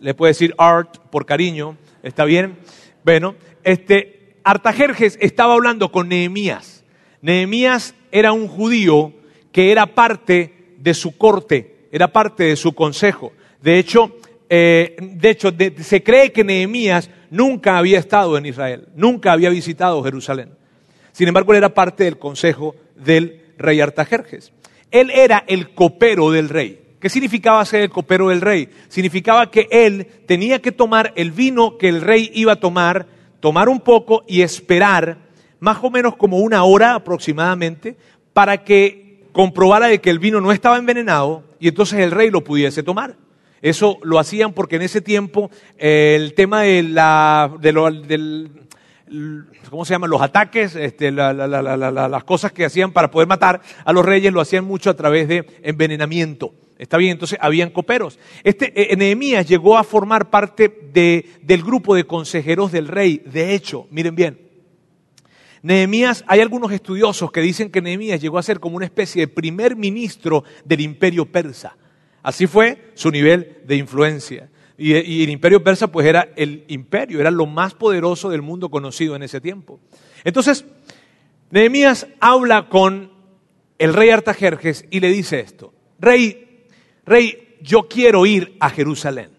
le 0.00 0.14
puede 0.14 0.30
decir 0.30 0.54
Art 0.56 0.96
por 1.10 1.26
cariño, 1.26 1.76
¿está 2.02 2.24
bien? 2.24 2.56
Bueno, 3.04 3.34
este, 3.64 4.36
Artajerjes 4.44 5.18
estaba 5.20 5.54
hablando 5.54 5.90
con 5.90 6.08
Nehemías. 6.08 6.84
Nehemías 7.20 7.94
era 8.12 8.32
un 8.32 8.48
judío 8.48 9.12
que 9.52 9.72
era 9.72 9.94
parte 9.94 10.74
de 10.78 10.94
su 10.94 11.16
corte, 11.18 11.88
era 11.92 12.12
parte 12.12 12.44
de 12.44 12.56
su 12.56 12.74
consejo. 12.74 13.32
De 13.66 13.80
hecho, 13.80 14.14
eh, 14.48 14.94
de 15.00 15.28
hecho 15.28 15.52
se 15.80 16.00
cree 16.04 16.30
que 16.30 16.44
Nehemías 16.44 17.10
nunca 17.30 17.78
había 17.78 17.98
estado 17.98 18.38
en 18.38 18.46
Israel, 18.46 18.86
nunca 18.94 19.32
había 19.32 19.50
visitado 19.50 20.04
Jerusalén. 20.04 20.50
Sin 21.10 21.26
embargo, 21.26 21.50
él 21.50 21.58
era 21.58 21.74
parte 21.74 22.04
del 22.04 22.16
consejo 22.16 22.76
del 22.94 23.42
rey 23.58 23.80
Artajerjes. 23.80 24.52
Él 24.92 25.10
era 25.10 25.42
el 25.48 25.74
copero 25.74 26.30
del 26.30 26.48
rey. 26.48 26.80
¿Qué 27.00 27.08
significaba 27.08 27.64
ser 27.64 27.80
el 27.80 27.90
copero 27.90 28.28
del 28.28 28.40
rey? 28.40 28.68
Significaba 28.86 29.50
que 29.50 29.66
él 29.72 30.06
tenía 30.28 30.62
que 30.62 30.70
tomar 30.70 31.12
el 31.16 31.32
vino 31.32 31.76
que 31.76 31.88
el 31.88 32.02
rey 32.02 32.30
iba 32.34 32.52
a 32.52 32.60
tomar, 32.60 33.08
tomar 33.40 33.68
un 33.68 33.80
poco 33.80 34.22
y 34.28 34.42
esperar 34.42 35.18
más 35.58 35.78
o 35.82 35.90
menos 35.90 36.14
como 36.14 36.38
una 36.38 36.62
hora 36.62 36.94
aproximadamente 36.94 37.96
para 38.32 38.62
que 38.62 39.24
comprobara 39.32 39.88
de 39.88 40.00
que 40.00 40.10
el 40.10 40.20
vino 40.20 40.40
no 40.40 40.52
estaba 40.52 40.78
envenenado 40.78 41.42
y 41.58 41.66
entonces 41.66 41.98
el 41.98 42.12
rey 42.12 42.30
lo 42.30 42.44
pudiese 42.44 42.84
tomar. 42.84 43.25
Eso 43.62 43.98
lo 44.02 44.18
hacían 44.18 44.52
porque 44.52 44.76
en 44.76 44.82
ese 44.82 45.00
tiempo 45.00 45.50
eh, 45.78 46.14
el 46.16 46.34
tema 46.34 46.62
de 46.62 46.82
la, 46.82 47.50
de 47.60 47.72
lo, 47.72 47.90
del, 47.90 48.50
¿cómo 49.70 49.84
se 49.84 49.94
llaman? 49.94 50.10
Los 50.10 50.22
ataques, 50.22 50.76
este, 50.76 51.10
las 51.10 52.24
cosas 52.24 52.52
que 52.52 52.64
hacían 52.64 52.92
para 52.92 53.10
poder 53.10 53.28
matar 53.28 53.60
a 53.84 53.92
los 53.92 54.04
reyes 54.04 54.32
lo 54.32 54.40
hacían 54.40 54.64
mucho 54.64 54.90
a 54.90 54.94
través 54.94 55.28
de 55.28 55.46
envenenamiento. 55.62 56.54
Está 56.78 56.98
bien, 56.98 57.12
entonces 57.12 57.38
habían 57.40 57.70
coperos. 57.70 58.18
Este, 58.44 58.92
eh, 58.92 58.96
Nehemías 58.96 59.48
llegó 59.48 59.78
a 59.78 59.84
formar 59.84 60.28
parte 60.28 60.68
de, 60.92 61.24
del 61.42 61.62
grupo 61.62 61.94
de 61.94 62.04
consejeros 62.04 62.70
del 62.70 62.88
rey. 62.88 63.22
De 63.24 63.54
hecho, 63.54 63.86
miren 63.90 64.14
bien, 64.14 64.46
Nehemías, 65.62 66.22
hay 66.28 66.40
algunos 66.40 66.70
estudiosos 66.70 67.32
que 67.32 67.40
dicen 67.40 67.70
que 67.70 67.80
Nehemías 67.80 68.20
llegó 68.20 68.38
a 68.38 68.42
ser 68.42 68.60
como 68.60 68.76
una 68.76 68.84
especie 68.84 69.22
de 69.22 69.28
primer 69.28 69.74
ministro 69.74 70.44
del 70.64 70.80
imperio 70.80 71.26
persa. 71.26 71.76
Así 72.26 72.48
fue 72.48 72.90
su 72.94 73.12
nivel 73.12 73.58
de 73.66 73.76
influencia. 73.76 74.50
Y, 74.76 74.94
el 74.94 75.30
imperio 75.30 75.62
persa 75.62 75.92
pues 75.92 76.08
era 76.08 76.28
el 76.34 76.64
imperio, 76.66 77.20
era 77.20 77.30
lo 77.30 77.46
más 77.46 77.74
poderoso 77.74 78.30
del 78.30 78.42
mundo 78.42 78.68
conocido 78.68 79.14
en 79.14 79.22
ese 79.22 79.40
tiempo. 79.40 79.78
Entonces, 80.24 80.64
Nehemías 81.52 82.08
habla 82.18 82.68
con 82.68 83.12
el 83.78 83.94
rey 83.94 84.10
Artajerjes 84.10 84.86
y 84.90 84.98
le 84.98 85.10
dice 85.10 85.38
esto, 85.38 85.72
rey, 86.00 86.64
rey, 87.04 87.58
yo 87.62 87.86
quiero 87.86 88.26
ir 88.26 88.56
a 88.58 88.70
Jerusalén, 88.70 89.30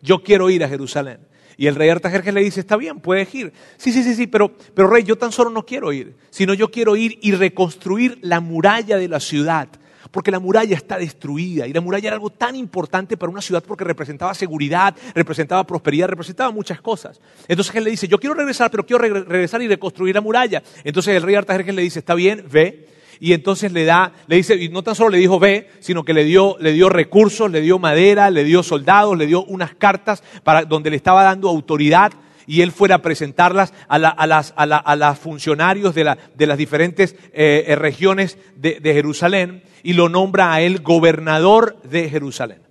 yo 0.00 0.22
quiero 0.22 0.48
ir 0.48 0.64
a 0.64 0.68
Jerusalén. 0.70 1.18
Y 1.58 1.66
el 1.66 1.74
rey 1.74 1.90
Artajerjes 1.90 2.32
le 2.32 2.42
dice, 2.42 2.60
está 2.60 2.78
bien, 2.78 3.00
puedes 3.00 3.34
ir. 3.34 3.52
Sí, 3.76 3.92
sí, 3.92 4.02
sí, 4.02 4.14
sí, 4.14 4.28
pero, 4.28 4.56
pero 4.72 4.88
rey, 4.88 5.02
yo 5.02 5.16
tan 5.16 5.30
solo 5.30 5.50
no 5.50 5.66
quiero 5.66 5.92
ir, 5.92 6.16
sino 6.30 6.54
yo 6.54 6.70
quiero 6.70 6.96
ir 6.96 7.18
y 7.20 7.32
reconstruir 7.32 8.18
la 8.22 8.40
muralla 8.40 8.96
de 8.96 9.08
la 9.08 9.20
ciudad 9.20 9.68
porque 10.14 10.30
la 10.30 10.38
muralla 10.38 10.76
está 10.76 10.96
destruida 10.96 11.66
y 11.66 11.72
la 11.72 11.80
muralla 11.80 12.06
era 12.06 12.14
algo 12.14 12.30
tan 12.30 12.54
importante 12.54 13.16
para 13.16 13.32
una 13.32 13.42
ciudad 13.42 13.64
porque 13.66 13.82
representaba 13.82 14.32
seguridad, 14.32 14.94
representaba 15.12 15.66
prosperidad, 15.66 16.06
representaba 16.06 16.52
muchas 16.52 16.80
cosas. 16.80 17.20
Entonces 17.48 17.74
él 17.74 17.82
le 17.82 17.90
dice, 17.90 18.06
yo 18.06 18.20
quiero 18.20 18.34
regresar, 18.34 18.70
pero 18.70 18.86
quiero 18.86 19.02
regresar 19.02 19.60
y 19.60 19.66
reconstruir 19.66 20.14
la 20.14 20.20
muralla. 20.20 20.62
Entonces 20.84 21.16
el 21.16 21.22
rey 21.24 21.34
Artajerjes 21.34 21.74
le 21.74 21.82
dice, 21.82 21.98
está 21.98 22.14
bien, 22.14 22.44
ve. 22.48 22.86
Y 23.18 23.32
entonces 23.32 23.72
le 23.72 23.84
da, 23.84 24.12
le 24.28 24.36
dice, 24.36 24.54
y 24.54 24.68
no 24.68 24.84
tan 24.84 24.94
solo 24.94 25.10
le 25.10 25.18
dijo 25.18 25.40
ve, 25.40 25.68
sino 25.80 26.04
que 26.04 26.14
le 26.14 26.22
dio, 26.22 26.58
le 26.60 26.70
dio 26.70 26.88
recursos, 26.88 27.50
le 27.50 27.60
dio 27.60 27.80
madera, 27.80 28.30
le 28.30 28.44
dio 28.44 28.62
soldados, 28.62 29.18
le 29.18 29.26
dio 29.26 29.44
unas 29.44 29.74
cartas 29.74 30.22
para 30.44 30.64
donde 30.64 30.90
le 30.90 30.96
estaba 30.96 31.24
dando 31.24 31.48
autoridad 31.48 32.12
y 32.46 32.60
él 32.62 32.72
fuera 32.72 32.96
a 32.96 33.02
presentarlas 33.02 33.72
a, 33.88 33.98
las, 33.98 35.18
funcionarios 35.18 35.94
de, 35.94 36.04
las 36.04 36.58
diferentes 36.58 37.16
eh, 37.32 37.64
eh, 37.68 37.76
regiones 37.76 38.38
de, 38.56 38.80
Jerusalén 38.82 39.62
y 39.82 39.92
lo 39.94 40.08
nombra 40.08 40.52
a 40.52 40.60
él 40.60 40.80
gobernador 40.80 41.80
de 41.82 42.08
Jerusalén. 42.08 42.62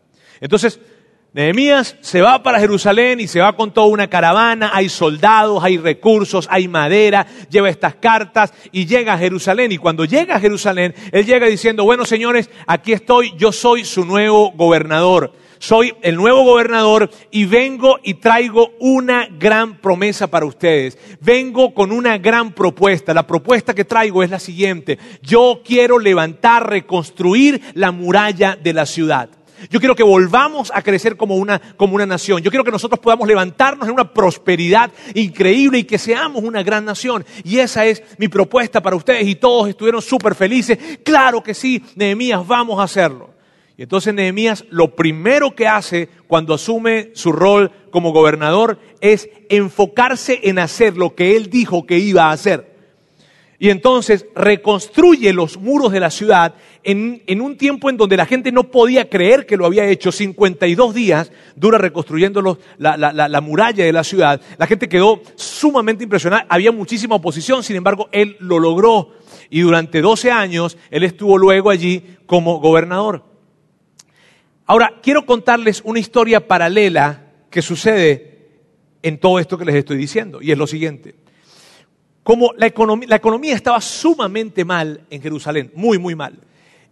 Entonces, 0.41 0.79
Nehemías 1.33 1.95
se 2.01 2.21
va 2.21 2.43
para 2.43 2.59
Jerusalén 2.59 3.19
y 3.19 3.27
se 3.27 3.39
va 3.39 3.55
con 3.55 3.73
toda 3.73 3.87
una 3.87 4.07
caravana, 4.07 4.69
hay 4.71 4.87
soldados, 4.87 5.63
hay 5.63 5.79
recursos, 5.79 6.47
hay 6.51 6.67
madera, 6.67 7.25
lleva 7.49 7.69
estas 7.69 7.95
cartas 7.95 8.53
y 8.71 8.85
llega 8.85 9.13
a 9.13 9.17
Jerusalén. 9.17 9.71
Y 9.71 9.79
cuando 9.79 10.05
llega 10.05 10.35
a 10.35 10.39
Jerusalén, 10.39 10.93
él 11.11 11.25
llega 11.25 11.47
diciendo, 11.47 11.85
bueno 11.85 12.05
señores, 12.05 12.51
aquí 12.67 12.93
estoy, 12.93 13.33
yo 13.35 13.51
soy 13.51 13.83
su 13.83 14.05
nuevo 14.05 14.51
gobernador 14.51 15.33
soy 15.63 15.93
el 16.01 16.17
nuevo 16.17 16.43
gobernador 16.43 17.09
y 17.31 17.45
vengo 17.45 17.97
y 18.03 18.15
traigo 18.15 18.73
una 18.81 19.29
gran 19.31 19.77
promesa 19.77 20.27
para 20.27 20.45
ustedes. 20.45 20.97
Vengo 21.21 21.73
con 21.73 21.93
una 21.93 22.17
gran 22.17 22.51
propuesta. 22.51 23.13
La 23.13 23.25
propuesta 23.25 23.73
que 23.73 23.85
traigo 23.85 24.23
es 24.23 24.29
la 24.29 24.39
siguiente. 24.39 24.99
Yo 25.21 25.61
quiero 25.63 25.99
levantar, 25.99 26.69
reconstruir 26.69 27.61
la 27.75 27.93
muralla 27.93 28.57
de 28.61 28.73
la 28.73 28.85
ciudad. 28.85 29.29
Yo 29.69 29.79
quiero 29.79 29.95
que 29.95 30.03
volvamos 30.03 30.69
a 30.75 30.81
crecer 30.81 31.15
como 31.15 31.37
una, 31.37 31.61
como 31.77 31.95
una 31.95 32.05
nación. 32.05 32.41
Yo 32.41 32.51
quiero 32.51 32.65
que 32.65 32.71
nosotros 32.71 32.99
podamos 32.99 33.25
levantarnos 33.25 33.87
en 33.87 33.93
una 33.93 34.11
prosperidad 34.11 34.91
increíble 35.13 35.77
y 35.77 35.83
que 35.85 35.97
seamos 35.97 36.43
una 36.43 36.61
gran 36.61 36.83
nación. 36.83 37.23
Y 37.45 37.59
esa 37.59 37.85
es 37.85 38.03
mi 38.17 38.27
propuesta 38.27 38.81
para 38.81 38.97
ustedes. 38.97 39.25
Y 39.25 39.35
todos 39.35 39.69
estuvieron 39.69 40.01
súper 40.01 40.35
felices. 40.35 40.77
Claro 41.05 41.41
que 41.41 41.53
sí, 41.53 41.81
Nehemías, 41.95 42.45
vamos 42.45 42.81
a 42.81 42.83
hacerlo. 42.83 43.32
Y 43.77 43.83
entonces 43.83 44.13
Nehemías 44.13 44.65
lo 44.69 44.95
primero 44.95 45.55
que 45.55 45.67
hace 45.67 46.09
cuando 46.27 46.53
asume 46.53 47.09
su 47.13 47.31
rol 47.31 47.71
como 47.89 48.11
gobernador 48.11 48.79
es 49.01 49.29
enfocarse 49.49 50.41
en 50.43 50.59
hacer 50.59 50.95
lo 50.95 51.15
que 51.15 51.35
él 51.35 51.49
dijo 51.49 51.85
que 51.85 51.97
iba 51.97 52.25
a 52.25 52.31
hacer. 52.31 52.73
Y 53.63 53.69
entonces 53.69 54.25
reconstruye 54.35 55.31
los 55.31 55.57
muros 55.57 55.91
de 55.93 56.01
la 56.01 56.11
ciudad 56.11 56.53
en, 56.83 57.21
un 57.39 57.55
tiempo 57.55 57.89
en 57.89 57.95
donde 57.95 58.17
la 58.17 58.25
gente 58.25 58.51
no 58.51 58.65
podía 58.65 59.09
creer 59.09 59.45
que 59.45 59.55
lo 59.55 59.65
había 59.65 59.85
hecho. 59.85 60.11
52 60.11 60.93
días 60.93 61.31
dura 61.55 61.77
reconstruyendo 61.77 62.59
la, 62.77 62.97
la 62.97 63.41
muralla 63.41 63.85
de 63.85 63.93
la 63.93 64.03
ciudad. 64.03 64.41
La 64.57 64.67
gente 64.67 64.89
quedó 64.89 65.21
sumamente 65.35 66.03
impresionada. 66.03 66.45
Había 66.49 66.73
muchísima 66.73 67.15
oposición, 67.15 67.63
sin 67.63 67.77
embargo, 67.77 68.09
él 68.11 68.35
lo 68.39 68.59
logró. 68.59 69.11
Y 69.49 69.61
durante 69.61 70.01
12 70.01 70.29
años 70.29 70.77
él 70.91 71.03
estuvo 71.03 71.37
luego 71.37 71.69
allí 71.69 72.03
como 72.25 72.59
gobernador. 72.59 73.32
Ahora, 74.65 74.99
quiero 75.01 75.25
contarles 75.25 75.81
una 75.83 75.99
historia 75.99 76.47
paralela 76.47 77.31
que 77.49 77.61
sucede 77.61 78.33
en 79.01 79.19
todo 79.19 79.39
esto 79.39 79.57
que 79.57 79.65
les 79.65 79.75
estoy 79.75 79.97
diciendo, 79.97 80.41
y 80.41 80.51
es 80.51 80.57
lo 80.57 80.67
siguiente. 80.67 81.15
Como 82.23 82.53
la 82.57 82.67
economía, 82.67 83.53
estaba 83.53 83.81
sumamente 83.81 84.63
mal 84.63 85.01
en 85.09 85.21
Jerusalén, 85.21 85.71
muy, 85.75 85.99
muy 85.99 86.15
mal. 86.15 86.39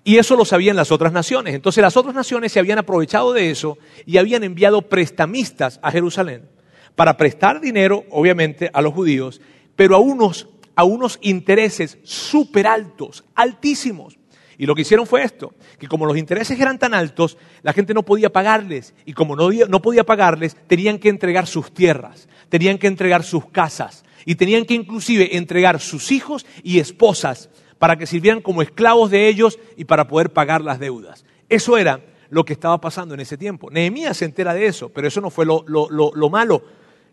Y 0.04 0.18
eso 0.18 0.36
lo 0.36 0.44
sabían 0.44 0.76
las 0.76 0.92
otras 0.92 1.14
naciones. 1.14 1.56
Entonces 1.56 1.82
las 1.82 1.96
otras 1.96 2.14
naciones 2.14 2.52
se 2.52 2.60
habían 2.60 2.80
aprovechado 2.80 3.32
de 3.32 3.50
eso 3.50 3.78
y 4.06 4.18
habían 4.18 4.44
enviado 4.44 4.82
prestamistas 4.82 5.80
a 5.82 5.92
Jerusalén 5.92 6.50
para 6.96 7.16
prestar 7.16 7.62
dinero, 7.62 8.04
obviamente, 8.10 8.70
a 8.74 8.82
los 8.82 8.94
judíos, 8.94 9.40
pero 9.78 9.96
a 9.96 10.00
unos, 10.00 10.50
a 10.76 10.84
unos 10.84 11.18
intereses 11.22 11.98
súper 12.04 12.68
altos, 12.68 13.24
altísimos. 13.36 14.18
Y 14.62 14.68
lo 14.68 14.76
que 14.76 14.84
hicieron 14.84 15.08
fue 15.08 15.24
esto, 15.24 15.56
que 15.80 15.88
como 15.88 16.06
los 16.06 16.16
intereses 16.16 16.60
eran 16.60 16.78
tan 16.78 16.94
altos, 16.94 17.36
la 17.64 17.74
gente 17.74 17.96
no 17.96 18.04
podía 18.04 18.32
pagarles. 18.32 18.94
Y 19.08 19.14
como 19.14 19.36
no, 19.36 19.50
no 19.50 19.82
podía 19.82 20.04
pagarles, 20.04 20.56
tenían 20.68 21.00
que 21.00 21.10
entregar 21.10 21.48
sus 21.48 21.74
tierras, 21.74 22.30
tenían 22.48 22.78
que 22.78 22.86
entregar 22.86 23.24
sus 23.24 23.48
casas 23.48 24.06
y 24.24 24.36
tenían 24.36 24.66
que 24.66 24.76
inclusive 24.76 25.36
entregar 25.36 25.80
sus 25.80 26.12
hijos 26.12 26.46
y 26.62 26.78
esposas 26.78 27.50
para 27.80 27.96
que 27.98 28.06
sirvieran 28.06 28.40
como 28.40 28.62
esclavos 28.62 29.10
de 29.10 29.30
ellos 29.30 29.58
y 29.78 29.86
para 29.86 30.08
poder 30.08 30.30
pagar 30.30 30.62
las 30.62 30.80
deudas. 30.80 31.26
Eso 31.50 31.76
era 31.76 32.00
lo 32.30 32.46
que 32.46 32.54
estaba 32.54 32.80
pasando 32.80 33.16
en 33.16 33.22
ese 33.22 33.40
tiempo. 33.40 33.72
Nehemías 33.72 34.18
se 34.18 34.26
entera 34.26 34.54
de 34.54 34.68
eso, 34.68 34.90
pero 34.90 35.08
eso 35.08 35.22
no 35.22 35.32
fue 35.32 35.44
lo, 35.44 35.66
lo 35.68 36.30
malo. 36.30 36.64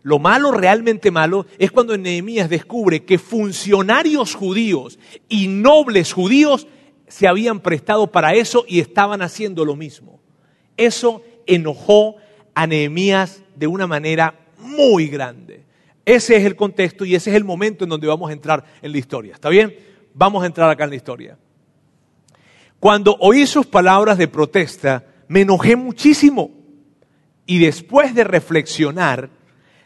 Lo 0.03 0.19
malo, 0.19 0.51
realmente 0.51 1.09
malo, 1.09 1.47
es 1.57 1.71
cuando 1.71 1.97
Nehemías 1.97 2.47
descubre 2.47 3.05
que 3.05 3.17
funcionarios 3.17 4.35
judíos 4.35 4.99
y 5.27 5.47
nobles 5.47 6.13
judíos 6.13 6.67
se 7.09 7.27
habían 7.27 7.59
prestado 7.59 8.07
para 8.07 8.33
eso 8.33 8.63
y 8.67 8.79
estaban 8.79 9.21
haciendo 9.21 9.65
lo 9.65 9.75
mismo. 9.75 10.21
Eso 10.77 11.21
enojó 11.45 12.15
a 12.53 12.65
Nehemías 12.67 13.43
de 13.55 13.67
una 13.67 13.87
manera 13.87 14.39
muy 14.59 15.07
grande. 15.07 15.65
Ese 16.05 16.37
es 16.37 16.45
el 16.45 16.55
contexto 16.55 17.03
y 17.03 17.15
ese 17.15 17.31
es 17.31 17.35
el 17.35 17.43
momento 17.43 17.83
en 17.83 17.89
donde 17.89 18.07
vamos 18.07 18.29
a 18.29 18.33
entrar 18.33 18.63
en 18.81 18.91
la 18.91 18.97
historia. 18.97 19.33
¿Está 19.33 19.49
bien? 19.49 19.75
Vamos 20.13 20.43
a 20.43 20.45
entrar 20.45 20.69
acá 20.69 20.85
en 20.85 20.89
la 20.91 20.95
historia. 20.95 21.37
Cuando 22.79 23.17
oí 23.19 23.45
sus 23.45 23.65
palabras 23.65 24.17
de 24.17 24.27
protesta, 24.27 25.03
me 25.27 25.41
enojé 25.41 25.75
muchísimo 25.75 26.51
y 27.45 27.59
después 27.59 28.15
de 28.15 28.23
reflexionar, 28.23 29.29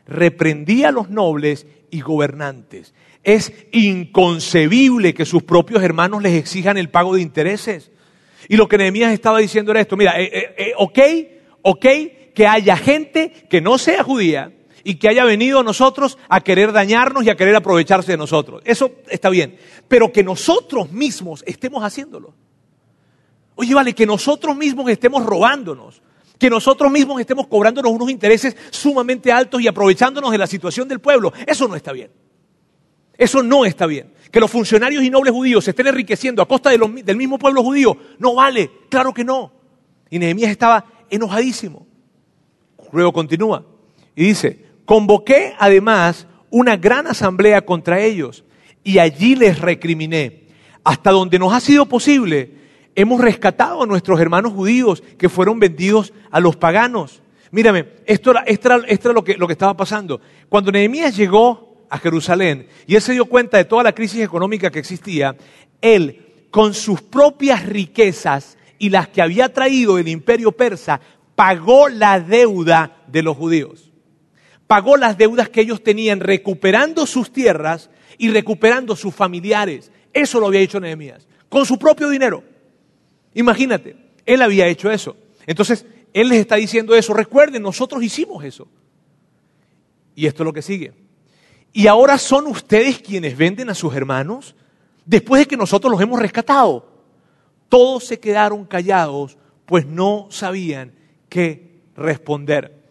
reprendí 0.06 0.84
a 0.84 0.92
los 0.92 1.10
nobles 1.10 1.66
y 1.90 2.02
gobernantes 2.02 2.94
es 3.24 3.54
inconcebible 3.72 5.14
que 5.14 5.26
sus 5.26 5.44
propios 5.44 5.82
hermanos 5.82 6.22
les 6.22 6.34
exijan 6.34 6.78
el 6.78 6.90
pago 6.90 7.16
de 7.16 7.22
intereses. 7.22 7.92
Y 8.50 8.58
lo 8.58 8.68
que 8.68 8.78
Nehemías 8.78 9.14
estaba 9.14 9.40
diciendo 9.40 9.72
era 9.72 9.82
esto, 9.82 9.96
mira, 9.96 10.20
eh, 10.20 10.30
eh, 10.34 10.56
eh, 10.58 10.74
ok, 10.78 11.00
ok, 11.62 11.86
que 12.36 12.48
haya 12.48 12.76
gente 12.76 13.32
que 13.50 13.62
no 13.62 13.78
sea 13.78 14.04
judía 14.04 14.52
y 14.84 14.96
que 14.96 15.08
haya 15.08 15.24
venido 15.24 15.60
a 15.60 15.64
nosotros 15.64 16.18
a 16.28 16.42
querer 16.42 16.74
dañarnos 16.74 17.24
y 17.24 17.30
a 17.30 17.36
querer 17.36 17.56
aprovecharse 17.56 18.12
de 18.12 18.18
nosotros. 18.18 18.62
Eso 18.66 18.92
está 19.10 19.30
bien, 19.30 19.58
pero 19.88 20.12
que 20.12 20.24
nosotros 20.24 20.92
mismos 20.92 21.44
estemos 21.48 21.84
haciéndolo. 21.84 22.34
Oye, 23.56 23.74
vale, 23.74 23.94
que 23.94 24.06
nosotros 24.06 24.58
mismos 24.58 24.90
estemos 24.90 25.26
robándonos, 25.26 26.02
que 26.38 26.50
nosotros 26.50 26.92
mismos 26.92 27.22
estemos 27.22 27.48
cobrándonos 27.48 27.92
unos 27.92 28.10
intereses 28.10 28.58
sumamente 28.72 29.32
altos 29.32 29.62
y 29.62 29.68
aprovechándonos 29.68 30.32
de 30.32 30.38
la 30.38 30.48
situación 30.48 30.90
del 30.90 31.00
pueblo, 31.00 31.32
eso 31.48 31.68
no 31.68 31.76
está 31.76 31.94
bien. 31.94 32.12
Eso 33.18 33.44
no 33.44 33.66
está 33.66 33.86
bien. 33.86 34.14
Que 34.32 34.40
los 34.40 34.50
funcionarios 34.50 35.04
y 35.04 35.10
nobles 35.10 35.34
judíos 35.34 35.64
se 35.64 35.72
estén 35.72 35.88
enriqueciendo 35.88 36.42
a 36.42 36.48
costa 36.48 36.72
del 36.72 37.18
mismo 37.18 37.38
pueblo 37.38 37.64
judío, 37.64 37.96
no 38.18 38.36
vale, 38.36 38.70
claro 38.90 39.14
que 39.14 39.24
no. 39.24 39.52
Y 40.10 40.20
Nehemías 40.20 40.52
estaba 40.52 40.86
enojadísimo. 41.10 41.86
Luego 42.92 43.14
continúa 43.14 43.66
y 44.16 44.26
dice, 44.26 44.66
convoqué 44.86 45.54
además 45.58 46.28
una 46.50 46.78
gran 46.78 47.08
asamblea 47.08 47.66
contra 47.66 48.00
ellos 48.00 48.44
y 48.84 49.00
allí 49.00 49.36
les 49.36 49.60
recriminé. 49.60 50.44
Hasta 50.84 51.12
donde 51.12 51.40
nos 51.40 51.54
ha 51.54 51.60
sido 51.60 51.86
posible, 51.86 52.52
hemos 52.96 53.22
rescatado 53.22 53.84
a 53.84 53.86
nuestros 53.86 54.20
hermanos 54.20 54.54
judíos 54.54 55.02
que 55.18 55.30
fueron 55.30 55.60
vendidos 55.60 56.14
a 56.30 56.40
los 56.40 56.56
paganos. 56.56 57.22
Mírame, 57.52 57.88
esto 58.06 58.32
era, 58.32 59.14
lo, 59.14 59.24
que, 59.24 59.38
lo 59.38 59.48
que 59.48 59.54
estaba 59.54 59.78
pasando. 59.78 60.20
Cuando 60.50 60.72
Nehemías 60.72 61.16
llegó 61.16 61.73
a 61.94 62.00
Jerusalén 62.00 62.66
y 62.88 62.96
él 62.96 63.04
se 63.04 63.12
dio 63.12 63.26
cuenta 63.26 63.58
de 63.58 63.66
toda 63.66 63.84
la 63.84 63.94
crisis 63.94 64.22
económica 64.22 64.72
que 64.72 64.80
existía, 64.80 65.36
él 65.80 66.48
con 66.50 66.74
sus 66.74 67.04
propias 67.04 67.64
riquezas 67.68 68.58
y 68.80 68.90
las 68.90 69.10
que 69.10 69.22
había 69.22 69.54
traído 69.54 70.00
el 70.00 70.08
imperio 70.08 70.52
persa, 70.52 71.00
pagó 71.36 71.90
la 71.90 72.20
deuda 72.20 73.04
de 73.08 73.22
los 73.22 73.38
judíos. 73.38 73.92
Pagó 74.66 74.98
las 74.98 75.20
deudas 75.20 75.50
que 75.50 75.62
ellos 75.62 75.84
tenían 75.84 76.20
recuperando 76.20 77.06
sus 77.06 77.32
tierras 77.32 77.92
y 78.18 78.32
recuperando 78.32 78.96
sus 78.96 79.14
familiares. 79.14 79.92
Eso 80.14 80.40
lo 80.40 80.48
había 80.48 80.62
hecho 80.62 80.80
Nehemías, 80.80 81.28
con 81.48 81.64
su 81.64 81.78
propio 81.78 82.10
dinero. 82.10 82.44
Imagínate, 83.36 83.96
él 84.26 84.42
había 84.42 84.66
hecho 84.66 84.90
eso. 84.90 85.16
Entonces, 85.46 85.86
él 86.12 86.30
les 86.30 86.40
está 86.40 86.56
diciendo 86.56 86.96
eso. 86.96 87.14
Recuerden, 87.14 87.62
nosotros 87.62 88.02
hicimos 88.02 88.44
eso. 88.44 88.68
Y 90.16 90.26
esto 90.26 90.42
es 90.42 90.46
lo 90.46 90.54
que 90.54 90.64
sigue. 90.64 91.03
¿Y 91.74 91.88
ahora 91.88 92.20
son 92.20 92.46
ustedes 92.46 93.00
quienes 93.00 93.36
venden 93.36 93.70
a 93.70 93.74
sus 93.74 93.96
hermanos? 93.96 94.56
Después 95.06 95.42
de 95.42 95.48
que 95.48 95.58
nosotros 95.58 95.92
los 95.92 96.00
hemos 96.00 96.20
rescatado. 96.20 96.88
Todos 97.68 98.06
se 98.06 98.20
quedaron 98.20 98.66
callados, 98.66 99.38
pues 99.66 99.88
no 99.88 100.28
sabían 100.30 100.94
qué 101.28 101.82
responder. 101.96 102.84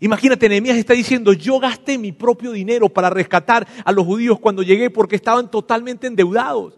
Imagínate, 0.00 0.48
Nehemías 0.48 0.76
está 0.76 0.92
diciendo, 0.92 1.32
yo 1.32 1.60
gasté 1.60 1.96
mi 1.96 2.10
propio 2.10 2.50
dinero 2.50 2.88
para 2.88 3.08
rescatar 3.08 3.66
a 3.84 3.92
los 3.92 4.04
judíos 4.04 4.40
cuando 4.40 4.64
llegué 4.64 4.90
porque 4.90 5.14
estaban 5.14 5.48
totalmente 5.48 6.08
endeudados. 6.08 6.74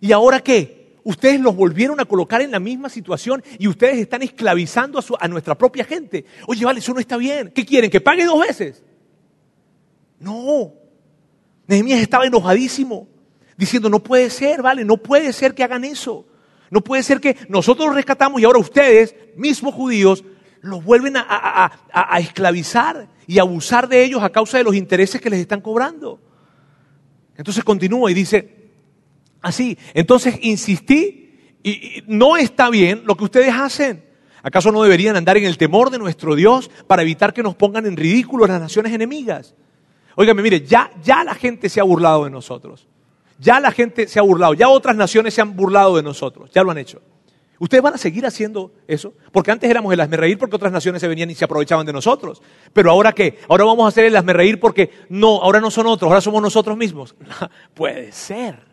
¿Y 0.00 0.12
ahora 0.12 0.40
qué? 0.40 0.82
ustedes 1.04 1.40
los 1.40 1.56
volvieron 1.56 1.98
a 1.98 2.04
colocar 2.04 2.40
en 2.42 2.52
la 2.52 2.60
misma 2.60 2.88
situación 2.88 3.42
y 3.58 3.66
ustedes 3.66 3.98
están 3.98 4.22
esclavizando 4.22 4.98
a, 4.98 5.02
a 5.18 5.26
nuestra 5.26 5.56
propia 5.56 5.84
gente. 5.84 6.24
Oye, 6.46 6.64
vale, 6.64 6.78
eso 6.78 6.94
no 6.94 7.00
está 7.00 7.16
bien. 7.16 7.50
¿Qué 7.52 7.64
quieren? 7.64 7.90
¿Que 7.90 8.00
pague 8.00 8.24
dos 8.24 8.40
veces? 8.40 8.82
No. 10.20 10.81
Nehemías 11.72 12.00
estaba 12.00 12.26
enojadísimo, 12.26 13.08
diciendo, 13.56 13.88
no 13.88 14.02
puede 14.02 14.28
ser, 14.28 14.60
vale, 14.60 14.84
no 14.84 14.98
puede 14.98 15.32
ser 15.32 15.54
que 15.54 15.64
hagan 15.64 15.84
eso. 15.84 16.26
No 16.70 16.82
puede 16.82 17.02
ser 17.02 17.18
que 17.18 17.36
nosotros 17.48 17.86
los 17.86 17.94
rescatamos 17.96 18.40
y 18.40 18.44
ahora 18.44 18.58
ustedes, 18.58 19.14
mismos 19.36 19.74
judíos, 19.74 20.22
los 20.60 20.84
vuelven 20.84 21.16
a, 21.16 21.24
a- 21.92 22.18
esclavizar 22.20 23.08
y 23.26 23.38
abusar 23.38 23.88
de 23.88 24.04
ellos 24.04 24.22
a 24.22 24.30
causa 24.30 24.58
de 24.58 24.64
los 24.64 24.74
intereses 24.74 25.18
que 25.20 25.30
les 25.30 25.40
están 25.40 25.60
cobrando. 25.62 26.20
Entonces 27.36 27.64
continúa 27.64 28.10
y 28.10 28.14
dice, 28.14 28.70
así, 29.40 29.78
entonces 29.94 30.38
insistí 30.42 31.56
y, 31.62 31.70
y 31.70 32.04
no 32.06 32.36
está 32.36 32.68
bien 32.68 33.02
lo 33.06 33.16
que 33.16 33.24
ustedes 33.24 33.54
hacen. 33.54 34.04
¿Acaso 34.42 34.72
no 34.72 34.82
deberían 34.82 35.16
andar 35.16 35.36
en 35.38 35.44
el 35.44 35.56
temor 35.56 35.88
de 35.90 35.98
nuestro 35.98 36.34
Dios 36.34 36.70
para 36.86 37.02
evitar 37.02 37.32
que 37.32 37.42
nos 37.42 37.54
pongan 37.54 37.86
en 37.86 37.96
ridículo 37.96 38.46
las 38.46 38.60
naciones 38.60 38.92
enemigas? 38.92 39.54
Óigame, 40.16 40.42
mire, 40.42 40.60
ya, 40.60 40.90
ya 41.02 41.24
la 41.24 41.34
gente 41.34 41.68
se 41.68 41.80
ha 41.80 41.84
burlado 41.84 42.24
de 42.24 42.30
nosotros. 42.30 42.86
Ya 43.38 43.58
la 43.58 43.72
gente 43.72 44.06
se 44.06 44.18
ha 44.18 44.22
burlado, 44.22 44.54
ya 44.54 44.68
otras 44.68 44.94
naciones 44.94 45.34
se 45.34 45.40
han 45.40 45.56
burlado 45.56 45.96
de 45.96 46.02
nosotros, 46.02 46.50
ya 46.52 46.62
lo 46.62 46.70
han 46.70 46.78
hecho. 46.78 47.00
¿Ustedes 47.58 47.82
van 47.82 47.94
a 47.94 47.98
seguir 47.98 48.26
haciendo 48.26 48.72
eso? 48.88 49.14
Porque 49.30 49.52
antes 49.52 49.70
éramos 49.70 49.92
el 49.92 50.10
reír 50.10 50.36
porque 50.36 50.56
otras 50.56 50.72
naciones 50.72 51.00
se 51.00 51.06
venían 51.06 51.30
y 51.30 51.36
se 51.36 51.44
aprovechaban 51.44 51.86
de 51.86 51.92
nosotros. 51.92 52.42
Pero 52.72 52.90
ahora 52.90 53.12
qué? 53.12 53.38
Ahora 53.48 53.64
vamos 53.64 53.84
a 53.84 53.88
hacer 53.88 54.04
el 54.04 54.26
reír 54.26 54.58
porque 54.58 54.90
no, 55.08 55.40
ahora 55.40 55.60
no 55.60 55.70
son 55.70 55.86
otros, 55.86 56.08
ahora 56.08 56.20
somos 56.20 56.42
nosotros 56.42 56.76
mismos. 56.76 57.14
Puede 57.74 58.10
ser. 58.10 58.71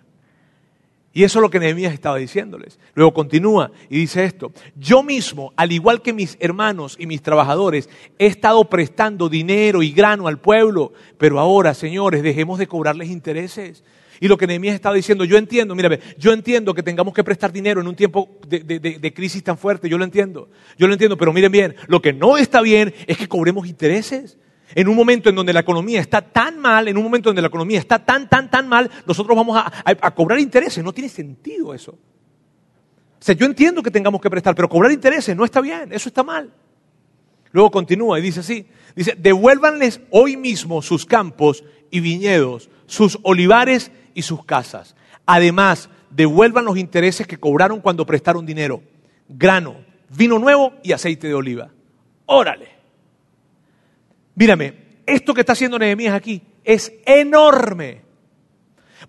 Y 1.11 1.23
eso 1.23 1.39
es 1.39 1.41
lo 1.41 1.49
que 1.49 1.59
Nehemías 1.59 1.91
estaba 1.93 2.17
diciéndoles. 2.17 2.79
Luego 2.93 3.13
continúa 3.13 3.71
y 3.89 3.97
dice 3.97 4.23
esto, 4.25 4.51
yo 4.75 5.01
mismo, 5.01 5.53
al 5.55 5.71
igual 5.71 6.01
que 6.03 6.13
mis 6.13 6.37
hermanos 6.39 6.95
y 6.99 7.07
mis 7.07 7.21
trabajadores, 7.23 7.89
he 8.19 8.27
estado 8.27 8.69
prestando 8.69 9.27
dinero 9.27 9.81
y 9.81 9.91
grano 9.91 10.27
al 10.27 10.39
pueblo, 10.39 10.93
pero 11.17 11.39
ahora, 11.39 11.73
señores, 11.73 12.21
dejemos 12.21 12.59
de 12.59 12.67
cobrarles 12.67 13.09
intereses. 13.09 13.83
Y 14.21 14.27
lo 14.27 14.37
que 14.37 14.45
Nehemías 14.47 14.75
estaba 14.75 14.95
diciendo, 14.95 15.23
yo 15.23 15.37
entiendo, 15.37 15.73
mírame, 15.75 15.99
yo 16.17 16.33
entiendo 16.33 16.73
que 16.73 16.83
tengamos 16.83 17.13
que 17.13 17.23
prestar 17.23 17.51
dinero 17.51 17.79
en 17.81 17.87
un 17.87 17.95
tiempo 17.95 18.29
de, 18.47 18.59
de- 18.59 19.13
crisis 19.13 19.43
tan 19.43 19.57
fuerte, 19.57 19.87
yo 19.89 19.97
lo 19.97 20.03
entiendo, 20.03 20.49
yo 20.77 20.87
lo 20.87 20.93
entiendo, 20.93 21.17
pero 21.17 21.31
miren 21.33 21.51
bien, 21.51 21.75
lo 21.87 22.01
que 22.01 22.11
no 22.13 22.37
está 22.37 22.61
bien 22.61 22.93
es 23.07 23.17
que 23.17 23.27
cobremos 23.27 23.65
intereses. 23.65 24.37
En 24.75 24.87
un 24.87 24.95
momento 24.95 25.29
en 25.29 25.35
donde 25.35 25.53
la 25.53 25.61
economía 25.61 25.99
está 25.99 26.21
tan 26.21 26.59
mal, 26.59 26.87
en 26.87 26.97
un 26.97 27.03
momento 27.03 27.29
en 27.29 27.35
donde 27.35 27.41
la 27.41 27.47
economía 27.47 27.79
está 27.79 28.03
tan, 28.03 28.29
tan, 28.29 28.49
tan 28.49 28.67
mal, 28.67 28.89
nosotros 29.05 29.35
vamos 29.35 29.61
a 29.83 30.11
cobrar 30.11 30.39
intereses. 30.39 30.83
No 30.83 30.93
tiene 30.93 31.09
sentido 31.09 31.73
eso. 31.73 31.97
O 33.19 33.23
sea, 33.23 33.35
yo 33.35 33.45
entiendo 33.45 33.83
que 33.83 33.91
tengamos 33.91 34.21
que 34.21 34.29
prestar, 34.29 34.55
pero 34.55 34.69
cobrar 34.69 34.91
intereses 34.91 35.35
no 35.35 35.43
está 35.43 35.59
bien, 35.59 35.91
eso 35.91 36.07
está 36.07 36.23
mal. 36.23 36.53
Luego 37.51 37.69
continúa 37.71 38.17
y 38.17 38.21
dice 38.21 38.39
así, 38.39 38.67
dice, 38.95 39.15
devuélvanles 39.17 39.99
hoy 40.11 40.37
mismo 40.37 40.81
sus 40.81 41.05
campos 41.05 41.63
y 41.91 41.99
viñedos, 41.99 42.69
sus 42.85 43.19
olivares 43.23 43.91
y 44.13 44.21
sus 44.21 44.45
casas. 44.45 44.95
Además, 45.25 45.89
devuelvan 46.11 46.63
los 46.63 46.77
intereses 46.77 47.27
que 47.27 47.37
cobraron 47.37 47.81
cuando 47.81 48.05
prestaron 48.05 48.45
dinero, 48.45 48.81
grano, 49.27 49.75
vino 50.15 50.39
nuevo 50.39 50.73
y 50.81 50.93
aceite 50.93 51.27
de 51.27 51.33
oliva. 51.33 51.71
Órale. 52.25 52.78
Mírame, 54.39 54.73
esto 55.05 55.33
que 55.33 55.41
está 55.41 55.51
haciendo 55.51 55.77
Nehemías 55.77 56.15
aquí 56.15 56.41
es 56.63 56.93
enorme. 57.05 58.03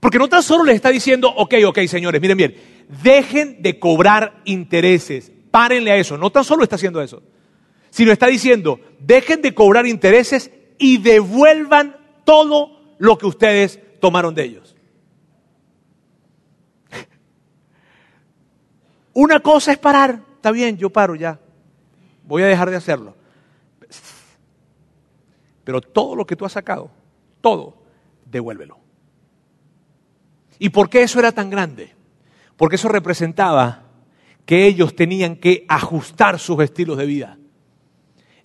Porque 0.00 0.18
no 0.18 0.28
tan 0.28 0.42
solo 0.42 0.64
les 0.64 0.74
está 0.74 0.90
diciendo, 0.90 1.28
ok, 1.28 1.54
ok, 1.68 1.78
señores, 1.86 2.20
miren 2.20 2.36
bien, 2.36 2.56
dejen 3.00 3.62
de 3.62 3.78
cobrar 3.78 4.40
intereses, 4.44 5.30
párenle 5.52 5.92
a 5.92 5.96
eso. 5.96 6.18
No 6.18 6.30
tan 6.30 6.42
solo 6.42 6.64
está 6.64 6.74
haciendo 6.74 7.00
eso, 7.00 7.22
sino 7.90 8.10
está 8.10 8.26
diciendo, 8.26 8.80
dejen 8.98 9.40
de 9.40 9.54
cobrar 9.54 9.86
intereses 9.86 10.50
y 10.78 10.98
devuelvan 10.98 11.96
todo 12.24 12.96
lo 12.98 13.16
que 13.16 13.26
ustedes 13.26 13.78
tomaron 14.00 14.34
de 14.34 14.42
ellos. 14.42 14.74
Una 19.12 19.38
cosa 19.38 19.70
es 19.70 19.78
parar, 19.78 20.22
está 20.34 20.50
bien, 20.50 20.76
yo 20.76 20.90
paro 20.90 21.14
ya, 21.14 21.38
voy 22.24 22.42
a 22.42 22.46
dejar 22.46 22.68
de 22.70 22.76
hacerlo. 22.76 23.19
Pero 25.70 25.80
todo 25.80 26.16
lo 26.16 26.26
que 26.26 26.34
tú 26.34 26.44
has 26.44 26.50
sacado, 26.50 26.90
todo, 27.40 27.76
devuélvelo. 28.26 28.76
¿Y 30.58 30.70
por 30.70 30.90
qué 30.90 31.02
eso 31.02 31.20
era 31.20 31.30
tan 31.30 31.48
grande? 31.48 31.94
Porque 32.56 32.74
eso 32.74 32.88
representaba 32.88 33.84
que 34.44 34.66
ellos 34.66 34.96
tenían 34.96 35.36
que 35.36 35.64
ajustar 35.68 36.40
sus 36.40 36.60
estilos 36.64 36.98
de 36.98 37.06
vida. 37.06 37.38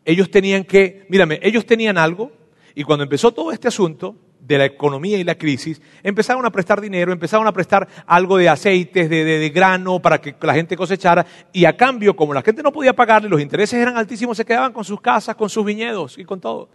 Ellos 0.05 0.29
tenían 0.29 0.65
que, 0.65 1.07
mírame, 1.09 1.39
ellos 1.41 1.65
tenían 1.65 1.97
algo 1.97 2.31
y 2.75 2.83
cuando 2.83 3.01
empezó 3.03 3.31
todo 3.33 3.51
este 3.51 3.69
asunto 3.69 4.15
de 4.39 4.59
la 4.59 4.65
economía 4.65 5.17
y 5.17 5.23
la 5.23 5.33
crisis, 5.33 5.81
empezaron 6.03 6.45
a 6.45 6.51
prestar 6.51 6.79
dinero, 6.79 7.11
empezaron 7.11 7.47
a 7.47 7.51
prestar 7.51 7.87
algo 8.05 8.37
de 8.37 8.47
aceites, 8.47 9.09
de, 9.09 9.23
de- 9.23 9.39
de 9.39 9.49
grano 9.49 9.99
para 9.99 10.21
que 10.21 10.35
la 10.39 10.53
gente 10.53 10.77
cosechara 10.77 11.25
y 11.51 11.65
a 11.65 11.75
cambio, 11.75 12.15
como 12.15 12.35
la 12.35 12.43
gente 12.43 12.61
no 12.61 12.71
podía 12.71 12.93
pagarle, 12.95 13.27
los 13.27 13.41
intereses 13.41 13.79
eran 13.81 13.97
altísimos, 13.97 14.37
se 14.37 14.45
quedaban 14.45 14.71
con 14.73 14.83
sus 14.85 15.01
casas, 15.01 15.35
con 15.35 15.49
sus 15.49 15.65
viñedos 15.65 16.19
y 16.19 16.25
con 16.25 16.39
todo. 16.39 16.69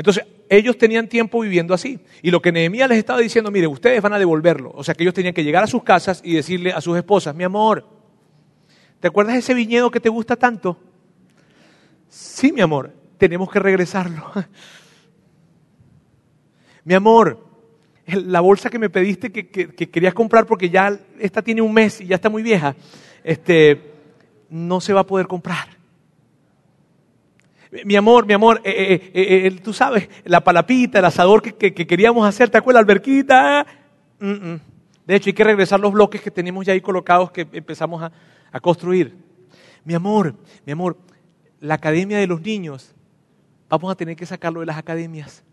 Entonces, 0.00 0.24
ellos 0.48 0.78
tenían 0.78 1.08
tiempo 1.08 1.40
viviendo 1.40 1.74
así. 1.74 2.00
Y 2.22 2.30
lo 2.30 2.40
que 2.40 2.52
Nehemías 2.52 2.88
les 2.88 2.96
estaba 2.96 3.18
diciendo, 3.18 3.50
mire, 3.50 3.66
ustedes 3.66 4.00
van 4.00 4.14
a 4.14 4.18
devolverlo. 4.18 4.72
O 4.74 4.82
sea, 4.82 4.94
que 4.94 5.02
ellos 5.02 5.12
tenían 5.12 5.34
que 5.34 5.44
llegar 5.44 5.62
a 5.62 5.66
sus 5.66 5.82
casas 5.82 6.22
y 6.24 6.32
decirle 6.32 6.72
a 6.72 6.80
sus 6.80 6.96
esposas, 6.96 7.34
mi 7.34 7.44
amor, 7.44 7.86
¿te 8.98 9.08
acuerdas 9.08 9.34
de 9.34 9.40
ese 9.40 9.52
viñedo 9.52 9.90
que 9.90 10.00
te 10.00 10.08
gusta 10.08 10.36
tanto? 10.36 10.78
Sí, 12.08 12.50
mi 12.50 12.62
amor, 12.62 12.94
tenemos 13.18 13.50
que 13.50 13.58
regresarlo. 13.58 14.24
mi 16.84 16.94
amor, 16.94 17.46
la 18.06 18.40
bolsa 18.40 18.70
que 18.70 18.78
me 18.78 18.88
pediste 18.88 19.30
que 19.30 19.90
querías 19.90 20.14
comprar 20.14 20.46
porque 20.46 20.70
ya 20.70 20.98
esta 21.18 21.42
tiene 21.42 21.60
un 21.60 21.74
mes 21.74 22.00
y 22.00 22.06
ya 22.06 22.14
está 22.14 22.30
muy 22.30 22.42
vieja, 22.42 22.74
este, 23.22 23.92
no 24.48 24.80
se 24.80 24.94
va 24.94 25.00
a 25.00 25.06
poder 25.06 25.26
comprar. 25.26 25.79
Mi 27.84 27.94
amor, 27.94 28.26
mi 28.26 28.32
amor, 28.34 28.60
eh, 28.64 29.10
eh, 29.14 29.46
eh, 29.46 29.50
tú 29.62 29.72
sabes, 29.72 30.08
la 30.24 30.42
palapita, 30.42 30.98
el 30.98 31.04
asador 31.04 31.40
que, 31.40 31.52
que- 31.54 31.72
que 31.72 31.86
queríamos 31.86 32.26
hacer, 32.28 32.50
¿te 32.50 32.58
acuerdas, 32.58 32.80
alberquita? 32.80 33.64
De 34.18 35.14
hecho, 35.14 35.30
hay 35.30 35.34
que 35.34 35.44
regresar 35.44 35.78
los 35.78 35.92
bloques 35.92 36.20
que 36.20 36.30
tenemos 36.32 36.66
ya 36.66 36.72
ahí 36.72 36.80
colocados 36.80 37.30
que 37.30 37.46
empezamos 37.52 38.02
a, 38.02 38.10
a 38.50 38.60
construir. 38.60 39.16
Mi 39.84 39.94
amor, 39.94 40.34
mi 40.66 40.72
amor, 40.72 40.98
la 41.60 41.74
academia 41.74 42.18
de 42.18 42.26
los 42.26 42.40
niños, 42.40 42.92
vamos 43.68 43.90
a 43.92 43.94
tener 43.94 44.16
que 44.16 44.26
sacarlo 44.26 44.60
de 44.60 44.66
las 44.66 44.76
academias. 44.76 45.44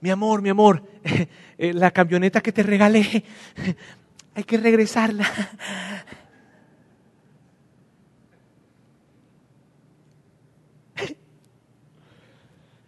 Mi 0.00 0.10
amor, 0.10 0.42
mi 0.42 0.50
amor, 0.50 0.82
la 1.58 1.90
camioneta 1.92 2.42
que 2.42 2.52
te 2.52 2.62
regalé, 2.62 3.24
hay 4.34 4.44
que 4.44 4.58
regresarla. 4.58 5.26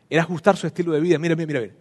Era 0.08 0.22
ajustar 0.22 0.56
su 0.56 0.66
estilo 0.66 0.92
de 0.92 1.00
vida. 1.00 1.18
Mira, 1.18 1.36
mira, 1.36 1.60
mira. 1.60 1.72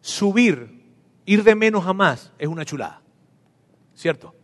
Subir, 0.00 0.82
ir 1.26 1.42
de 1.42 1.54
menos 1.54 1.86
a 1.86 1.92
más 1.92 2.32
es 2.38 2.48
una 2.48 2.64
chulada. 2.64 3.02
¿Cierto? 3.94 4.34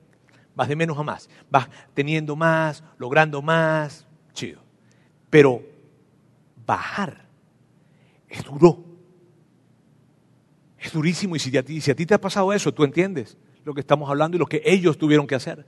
Vas 0.54 0.68
de 0.68 0.76
menos 0.76 0.98
a 0.98 1.02
más. 1.02 1.28
Vas 1.50 1.68
teniendo 1.94 2.36
más, 2.36 2.84
logrando 2.98 3.42
más. 3.42 4.06
Chido. 4.32 4.62
Pero 5.28 5.62
bajar 6.66 7.26
es 8.28 8.44
duro. 8.44 8.84
Es 10.78 10.92
durísimo. 10.92 11.36
Y 11.36 11.38
si 11.38 11.56
a, 11.56 11.62
ti, 11.62 11.80
si 11.80 11.90
a 11.90 11.94
ti 11.94 12.06
te 12.06 12.14
ha 12.14 12.20
pasado 12.20 12.52
eso, 12.52 12.72
tú 12.72 12.84
entiendes 12.84 13.36
lo 13.64 13.74
que 13.74 13.80
estamos 13.80 14.08
hablando 14.08 14.36
y 14.36 14.40
lo 14.40 14.46
que 14.46 14.62
ellos 14.64 14.98
tuvieron 14.98 15.26
que 15.26 15.34
hacer. 15.34 15.66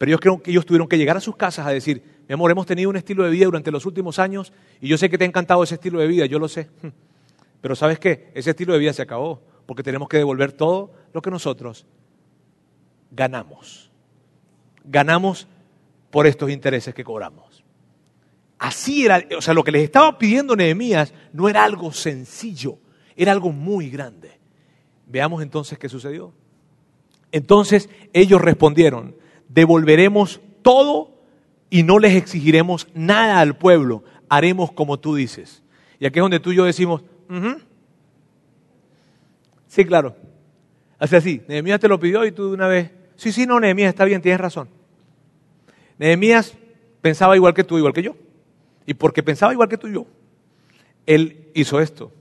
Pero 0.00 0.12
yo 0.12 0.18
creo 0.18 0.42
que 0.42 0.50
ellos 0.50 0.64
tuvieron 0.64 0.88
que 0.88 0.96
llegar 0.96 1.18
a 1.18 1.20
sus 1.20 1.36
casas 1.36 1.66
a 1.66 1.70
decir, 1.72 2.02
mi 2.26 2.32
amor, 2.32 2.50
hemos 2.50 2.64
tenido 2.64 2.88
un 2.88 2.96
estilo 2.96 3.22
de 3.22 3.28
vida 3.28 3.44
durante 3.44 3.70
los 3.70 3.84
últimos 3.84 4.18
años 4.18 4.50
y 4.80 4.88
yo 4.88 4.96
sé 4.96 5.10
que 5.10 5.18
te 5.18 5.24
ha 5.24 5.26
encantado 5.26 5.62
ese 5.62 5.74
estilo 5.74 6.00
de 6.00 6.06
vida, 6.06 6.24
yo 6.24 6.38
lo 6.38 6.48
sé. 6.48 6.70
Pero 7.60 7.76
¿sabes 7.76 7.98
qué? 7.98 8.30
Ese 8.32 8.48
estilo 8.48 8.72
de 8.72 8.78
vida 8.78 8.94
se 8.94 9.02
acabó 9.02 9.42
porque 9.66 9.82
tenemos 9.82 10.08
que 10.08 10.16
devolver 10.16 10.52
todo 10.52 10.94
lo 11.12 11.20
que 11.20 11.30
nosotros 11.30 11.84
ganamos. 13.10 13.90
Ganamos 14.84 15.46
por 16.10 16.26
estos 16.26 16.48
intereses 16.48 16.94
que 16.94 17.04
cobramos. 17.04 17.62
Así 18.58 19.04
era, 19.04 19.22
o 19.36 19.42
sea, 19.42 19.52
lo 19.52 19.62
que 19.62 19.72
les 19.72 19.82
estaba 19.82 20.16
pidiendo 20.16 20.56
Nehemías 20.56 21.12
no 21.34 21.46
era 21.46 21.62
algo 21.62 21.92
sencillo, 21.92 22.78
era 23.16 23.32
algo 23.32 23.52
muy 23.52 23.90
grande. 23.90 24.40
Veamos 25.06 25.42
entonces 25.42 25.78
qué 25.78 25.90
sucedió. 25.90 26.32
Entonces 27.32 27.90
ellos 28.14 28.40
respondieron, 28.40 29.20
devolveremos 29.52 30.40
todo 30.62 31.10
y 31.68 31.82
no 31.82 31.98
les 31.98 32.14
exigiremos 32.14 32.88
nada 32.94 33.40
al 33.40 33.56
pueblo, 33.56 34.04
haremos 34.28 34.72
como 34.72 34.98
tú 34.98 35.14
dices. 35.14 35.62
Y 35.98 36.06
aquí 36.06 36.18
es 36.18 36.22
donde 36.22 36.40
tú 36.40 36.52
y 36.52 36.56
yo 36.56 36.64
decimos, 36.64 37.02
sí, 39.66 39.84
claro. 39.84 40.16
Así 40.98 41.16
así, 41.16 41.42
Nehemías 41.48 41.80
te 41.80 41.88
lo 41.88 42.00
pidió 42.00 42.24
y 42.24 42.32
tú 42.32 42.48
de 42.48 42.54
una 42.54 42.66
vez, 42.66 42.90
Sí, 43.20 43.32
sí, 43.32 43.44
no, 43.44 43.60
Nehemías 43.60 43.90
está 43.90 44.06
bien, 44.06 44.22
tienes 44.22 44.40
razón. 44.40 44.70
Nehemías 45.98 46.56
pensaba 47.02 47.36
igual 47.36 47.52
que 47.52 47.64
tú, 47.64 47.76
igual 47.76 47.92
que 47.92 48.02
yo. 48.02 48.16
Y 48.86 48.94
porque 48.94 49.22
pensaba 49.22 49.52
igual 49.52 49.68
que 49.68 49.76
tú 49.76 49.88
y 49.88 49.92
yo, 49.92 50.06
él 51.04 51.50
hizo 51.52 51.80
esto. 51.80 52.12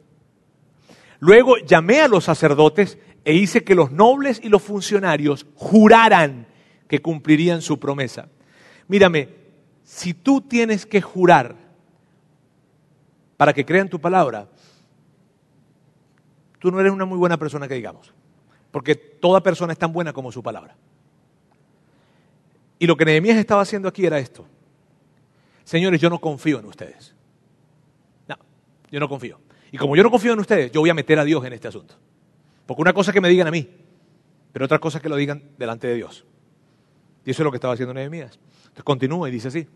Luego 1.20 1.56
llamé 1.56 2.02
a 2.02 2.10
los 2.10 2.26
sacerdotes 2.26 2.98
e 3.24 3.34
hice 3.34 3.63
que 3.63 3.76
los 3.76 3.94
nobles 3.94 4.42
y 4.44 4.50
los 4.50 4.62
funcionarios 4.62 5.46
juraran 5.56 6.48
que 6.89 7.02
cumplirían 7.02 7.62
su 7.62 7.80
promesa. 7.80 8.28
Mírame, 8.88 9.30
si 9.84 10.13
tú 10.13 10.41
tienes 10.41 10.86
que 10.86 11.02
jurar 11.02 11.56
para 13.38 13.54
que 13.54 13.63
crean 13.63 13.88
tu 13.88 14.02
palabra, 14.02 14.49
tú 16.58 16.71
no 16.71 16.80
eres 16.80 16.91
una 16.91 17.06
muy 17.06 17.17
buena 17.17 17.38
persona 17.38 17.67
que 17.67 17.75
digamos, 17.75 18.12
porque 18.71 18.95
toda 18.95 19.41
persona 19.41 19.71
es 19.71 19.80
tan 19.80 19.93
buena 19.93 20.12
como 20.12 20.32
su 20.32 20.41
palabra. 20.41 20.75
Y 22.80 22.88
lo 22.88 22.97
que 22.97 23.06
Nehemías 23.06 23.38
estaba 23.38 23.62
haciendo 23.62 23.88
aquí 23.88 24.06
era 24.06 24.17
esto. 24.17 24.45
Señores, 25.63 26.02
yo 26.02 26.10
no 26.10 26.19
confío 26.19 26.60
en 26.60 26.65
ustedes. 26.65 27.13
No, 28.28 28.36
yo 28.89 28.99
no 28.99 29.08
confío. 29.08 29.39
Y 29.71 29.78
como 29.78 29.95
yo 29.95 30.02
no 30.02 30.10
confío 30.10 30.34
en 30.34 30.39
ustedes, 30.39 30.71
yo 30.71 30.82
voy 30.82 30.89
a 30.89 30.95
meter 30.95 31.19
a 31.19 31.23
Dios 31.23 31.45
en 31.45 31.54
este 31.54 31.67
asunto. 31.67 31.93
Porque 32.65 32.82
una 32.82 32.93
cosa 32.93 33.12
es 33.12 33.13
que 33.13 33.21
me 33.21 33.30
digan 33.30 33.47
a 33.47 33.52
mí, 33.52 33.69
pero 34.52 34.65
otra 34.65 34.80
cosa 34.80 34.97
es 34.97 35.04
que 35.04 35.10
lo 35.10 35.17
digan 35.17 35.43
delante 35.58 35.88
de 35.88 35.95
Dios. 35.95 36.25
Y 37.25 37.32
eso 37.32 37.41
es 37.41 37.45
lo 37.45 37.51
que 37.51 37.58
estaba 37.58 37.73
haciendo 37.73 37.93
Nehemías. 37.93 38.39
Entonces 38.60 38.84
continúa 38.84 39.29
y 39.29 39.32
dice 39.32 39.49
así. 39.49 39.67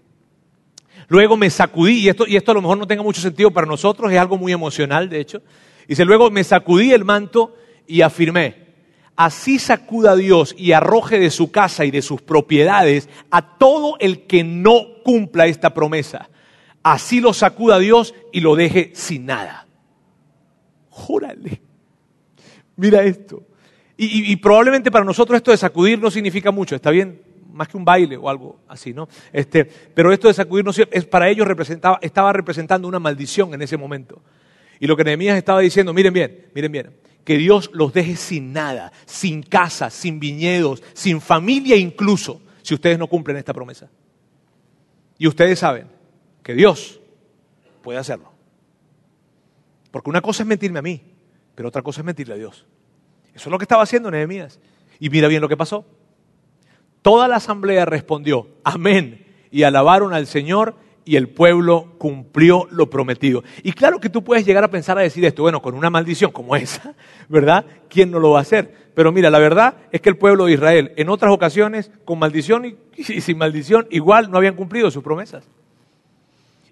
Luego 1.08 1.36
me 1.38 1.50
sacudí, 1.50 2.00
y 2.00 2.10
esto, 2.10 2.26
y 2.28 2.36
esto 2.36 2.52
a 2.52 2.56
lo 2.56 2.62
mejor 2.62 2.78
no 2.78 2.88
tenga 2.88 3.04
mucho 3.04 3.22
sentido 3.22 3.52
para 3.52 3.68
nosotros, 3.68 4.12
es 4.12 4.20
algo 4.20 4.38
muy 4.38 4.52
emocional, 4.52 5.10
de 5.10 5.20
hecho. 5.20 5.42
Dice, 5.88 6.06
luego 6.06 6.32
me 6.32 6.44
sacudí 6.44 6.92
el 6.92 7.04
manto 7.04 7.56
y 7.88 8.02
afirmé, 8.02 8.68
así 9.16 9.60
sacuda 9.60 10.16
Dios 10.16 10.56
y 10.58 10.72
arroje 10.72 11.20
de 11.20 11.30
su 11.30 11.52
casa 11.52 11.86
y 11.86 11.92
de 11.92 12.02
sus 12.02 12.22
propiedades 12.22 13.10
a 13.32 13.58
todo 13.58 13.98
el 14.00 14.26
que 14.26 14.44
no 14.44 15.02
cumpla 15.04 15.48
esta 15.48 15.74
promesa. 15.74 16.30
Así 16.84 17.22
lo 17.22 17.34
sacuda 17.34 17.80
Dios 17.80 18.14
y 18.32 18.42
lo 18.42 18.56
deje 18.56 18.92
sin 18.94 19.26
nada. 19.26 19.68
Júrale. 20.90 21.62
Mira 22.76 23.04
esto. 23.04 23.44
Y, 23.96 24.36
probablemente 24.38 24.92
para 24.92 25.06
nosotros 25.06 25.38
esto 25.38 25.52
de 25.52 25.58
sacudir 25.58 26.00
no 26.00 26.12
significa 26.12 26.52
mucho, 26.52 26.76
¿está 26.76 26.90
bien? 26.90 27.22
Más 27.54 27.68
que 27.68 27.78
un 27.78 27.86
baile 27.86 28.18
o 28.18 28.30
algo 28.30 28.60
así, 28.68 28.94
¿no? 28.94 29.08
Este, 29.32 29.64
pero 29.64 30.12
esto 30.12 30.28
de 30.28 30.34
sacudir 30.34 30.66
es, 30.92 31.06
para 31.06 31.30
ellos 31.30 31.48
representaba, 31.48 32.00
estaba 32.02 32.34
representando 32.34 32.88
una 32.88 33.00
maldición 33.00 33.54
en 33.54 33.62
ese 33.62 33.78
momento. 33.78 34.22
Y 34.80 34.88
lo 34.88 34.98
que 34.98 35.04
Nehemías 35.04 35.38
estaba 35.38 35.62
diciendo, 35.62 35.94
miren 35.94 36.14
bien, 36.14 36.48
miren 36.54 36.72
bien, 36.72 36.98
que 37.24 37.38
Dios 37.38 37.70
los 37.74 37.94
deje 37.94 38.16
sin 38.16 38.52
nada, 38.52 38.92
sin 39.06 39.44
casa, 39.44 39.90
sin 39.90 40.20
viñedos, 40.20 40.84
sin 40.94 41.22
familia 41.22 41.76
incluso, 41.78 42.42
si 42.62 42.74
ustedes 42.74 43.00
no 43.00 43.08
cumplen 43.08 43.38
esta 43.38 43.54
promesa. 43.54 43.90
Y 45.18 45.28
ustedes 45.28 45.60
saben 45.60 45.88
que 46.42 46.54
Dios 46.54 47.00
puede 47.82 48.00
hacerlo. 48.00 48.32
Porque 49.92 50.10
una 50.10 50.22
cosa 50.22 50.44
es 50.44 50.48
mentirme 50.48 50.80
a 50.80 50.82
mí, 50.82 51.02
pero 51.56 51.70
otra 51.70 51.82
cosa 51.82 52.02
es 52.02 52.06
mentirle 52.06 52.34
a 52.34 52.38
Dios. 52.38 52.66
Eso 53.34 53.50
es 53.50 53.52
lo 53.52 53.58
que 53.58 53.64
estaba 53.64 53.84
haciendo 53.84 54.10
Nehemías. 54.10 54.60
Y 55.00 55.10
mira 55.10 55.28
bien 55.28 55.42
lo 55.42 55.50
que 55.50 55.58
pasó. 55.58 55.86
Toda 57.04 57.28
la 57.28 57.36
asamblea 57.36 57.86
respondió, 57.86 58.48
amén, 58.64 59.26
y 59.52 59.64
alabaron 59.64 60.14
al 60.14 60.26
Señor 60.26 60.76
y 61.06 61.18
el 61.18 61.28
pueblo 61.28 61.96
cumplió 61.98 62.66
lo 62.72 62.90
prometido. 62.90 63.44
Y 63.62 63.74
claro 63.74 64.00
que 64.00 64.08
tú 64.08 64.24
puedes 64.24 64.46
llegar 64.46 64.64
a 64.64 64.70
pensar 64.70 64.98
a 64.98 65.02
decir 65.02 65.26
esto, 65.26 65.42
bueno, 65.42 65.62
con 65.62 65.76
una 65.76 65.90
maldición 65.90 66.32
como 66.32 66.56
esa, 66.56 66.96
¿verdad? 67.28 67.66
¿Quién 67.90 68.10
no 68.10 68.20
lo 68.20 68.32
va 68.32 68.40
a 68.40 68.44
hacer? 68.44 68.92
Pero 68.96 69.12
mira, 69.12 69.30
la 69.30 69.40
verdad 69.40 69.76
es 69.92 70.00
que 70.00 70.10
el 70.10 70.18
pueblo 70.18 70.46
de 70.46 70.54
Israel 70.54 70.94
en 70.96 71.10
otras 71.10 71.34
ocasiones, 71.34 71.92
con 72.06 72.20
maldición 72.20 72.66
y, 72.96 73.22
sin 73.22 73.38
maldición, 73.38 73.86
igual 73.90 74.32
no 74.32 74.38
habían 74.38 74.56
cumplido 74.56 74.90
sus 74.90 75.04
promesas. 75.04 75.46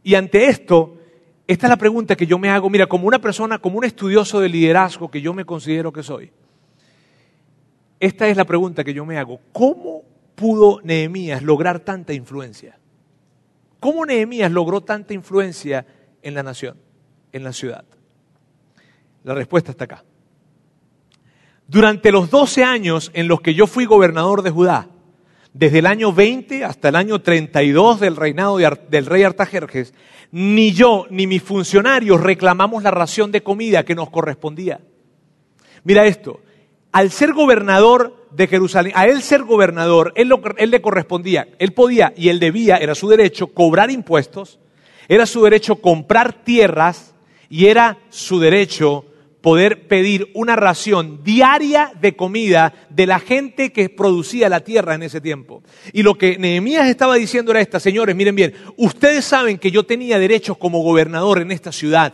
Y 0.02 0.16
ante 0.16 0.48
esto, 0.48 0.98
esta 1.46 1.68
es 1.68 1.70
la 1.70 1.78
pregunta 1.78 2.16
que 2.16 2.26
yo 2.26 2.40
me 2.40 2.50
hago, 2.50 2.70
mira, 2.70 2.88
como 2.88 3.06
una 3.06 3.20
persona, 3.20 3.60
como 3.60 3.80
un 3.80 3.84
estudioso 3.84 4.40
de 4.40 4.48
liderazgo 4.48 5.12
que 5.12 5.22
yo 5.22 5.34
me 5.34 5.44
considero 5.44 5.92
que 5.92 6.04
soy. 6.04 6.32
Esta 8.00 8.30
es 8.30 8.38
la 8.38 8.46
pregunta 8.46 8.84
que 8.84 8.94
yo 8.94 9.06
me 9.06 9.18
hago. 9.18 9.40
¿Cómo 9.52 10.11
pudo 10.42 10.80
Nehemías 10.84 11.44
lograr 11.44 11.82
tanta 11.82 12.14
influencia? 12.14 12.80
¿Cómo 13.80 14.08
Nehemías 14.08 14.52
logró 14.52 14.82
tanta 14.82 15.14
influencia 15.14 15.86
en 16.24 16.34
la 16.34 16.42
nación, 16.42 16.78
en 17.32 17.44
la 17.44 17.54
ciudad? 17.54 17.86
La 19.24 19.36
respuesta 19.36 19.70
está 19.70 19.84
acá. 19.84 20.04
Durante 21.68 22.12
los 22.12 22.32
12 22.32 22.64
años 22.64 23.12
en 23.14 23.28
los 23.28 23.42
que 23.42 23.54
yo 23.54 23.68
fui 23.68 23.86
gobernador 23.86 24.42
de 24.42 24.50
Judá, 24.50 24.90
desde 25.54 25.78
el 25.78 25.86
año 25.86 26.12
20 26.12 26.66
hasta 26.66 26.90
el 26.90 26.96
año 26.96 27.22
32 27.22 28.00
del 28.00 28.16
reinado 28.16 28.58
del 28.58 29.06
rey 29.06 29.22
Artajerjes, 29.22 29.94
ni 30.32 30.72
yo 30.72 31.06
ni 31.12 31.28
mis 31.28 31.44
funcionarios 31.44 32.20
reclamamos 32.20 32.82
la 32.82 32.90
ración 32.90 33.32
de 33.32 33.44
comida 33.44 33.86
que 33.86 33.94
nos 33.94 34.10
correspondía. 34.10 34.80
Mira 35.84 36.08
esto, 36.08 36.40
al 36.92 37.12
ser 37.12 37.34
gobernador 37.34 38.21
de 38.34 38.48
Jerusalén, 38.48 38.94
a 38.96 39.08
él 39.08 39.22
ser 39.22 39.44
gobernador, 39.44 40.14
él, 40.16 40.30
le 40.70 40.82
correspondía, 40.82 41.48
él 41.60 41.74
podía 41.74 42.14
y 42.16 42.30
él 42.30 42.40
debía, 42.40 42.78
era 42.78 42.96
su 42.96 43.10
derecho, 43.10 43.48
cobrar 43.48 43.92
impuestos, 43.92 44.60
era 45.08 45.26
su 45.26 45.44
derecho 45.44 45.78
comprar 45.78 46.44
tierras 46.44 47.14
y 47.50 47.66
era 47.68 47.98
su 48.10 48.40
derecho 48.40 49.06
poder 49.42 49.88
pedir 49.88 50.30
una 50.34 50.56
ración 50.56 51.24
diaria 51.24 51.92
de 52.00 52.16
comida 52.16 52.74
de 52.90 53.08
la 53.08 53.20
gente 53.20 53.72
que 53.72 53.90
producía 53.90 54.50
la 54.50 54.62
tierra 54.62 54.94
en 54.96 55.04
ese 55.04 55.20
tiempo. 55.20 55.64
Y 55.94 56.04
lo 56.04 56.16
que 56.18 56.38
Nehemías 56.38 56.88
estaba 56.88 57.16
diciendo 57.16 57.52
era 57.52 57.60
esta, 57.60 57.80
señores, 57.80 58.16
miren 58.16 58.36
bien, 58.36 58.54
ustedes 58.78 59.26
saben 59.26 59.58
que 59.58 59.72
yo 59.72 59.84
tenía 59.84 60.20
derechos 60.20 60.58
como 60.58 60.84
gobernador 60.84 61.42
en 61.42 61.52
esta 61.52 61.72
ciudad 61.72 62.14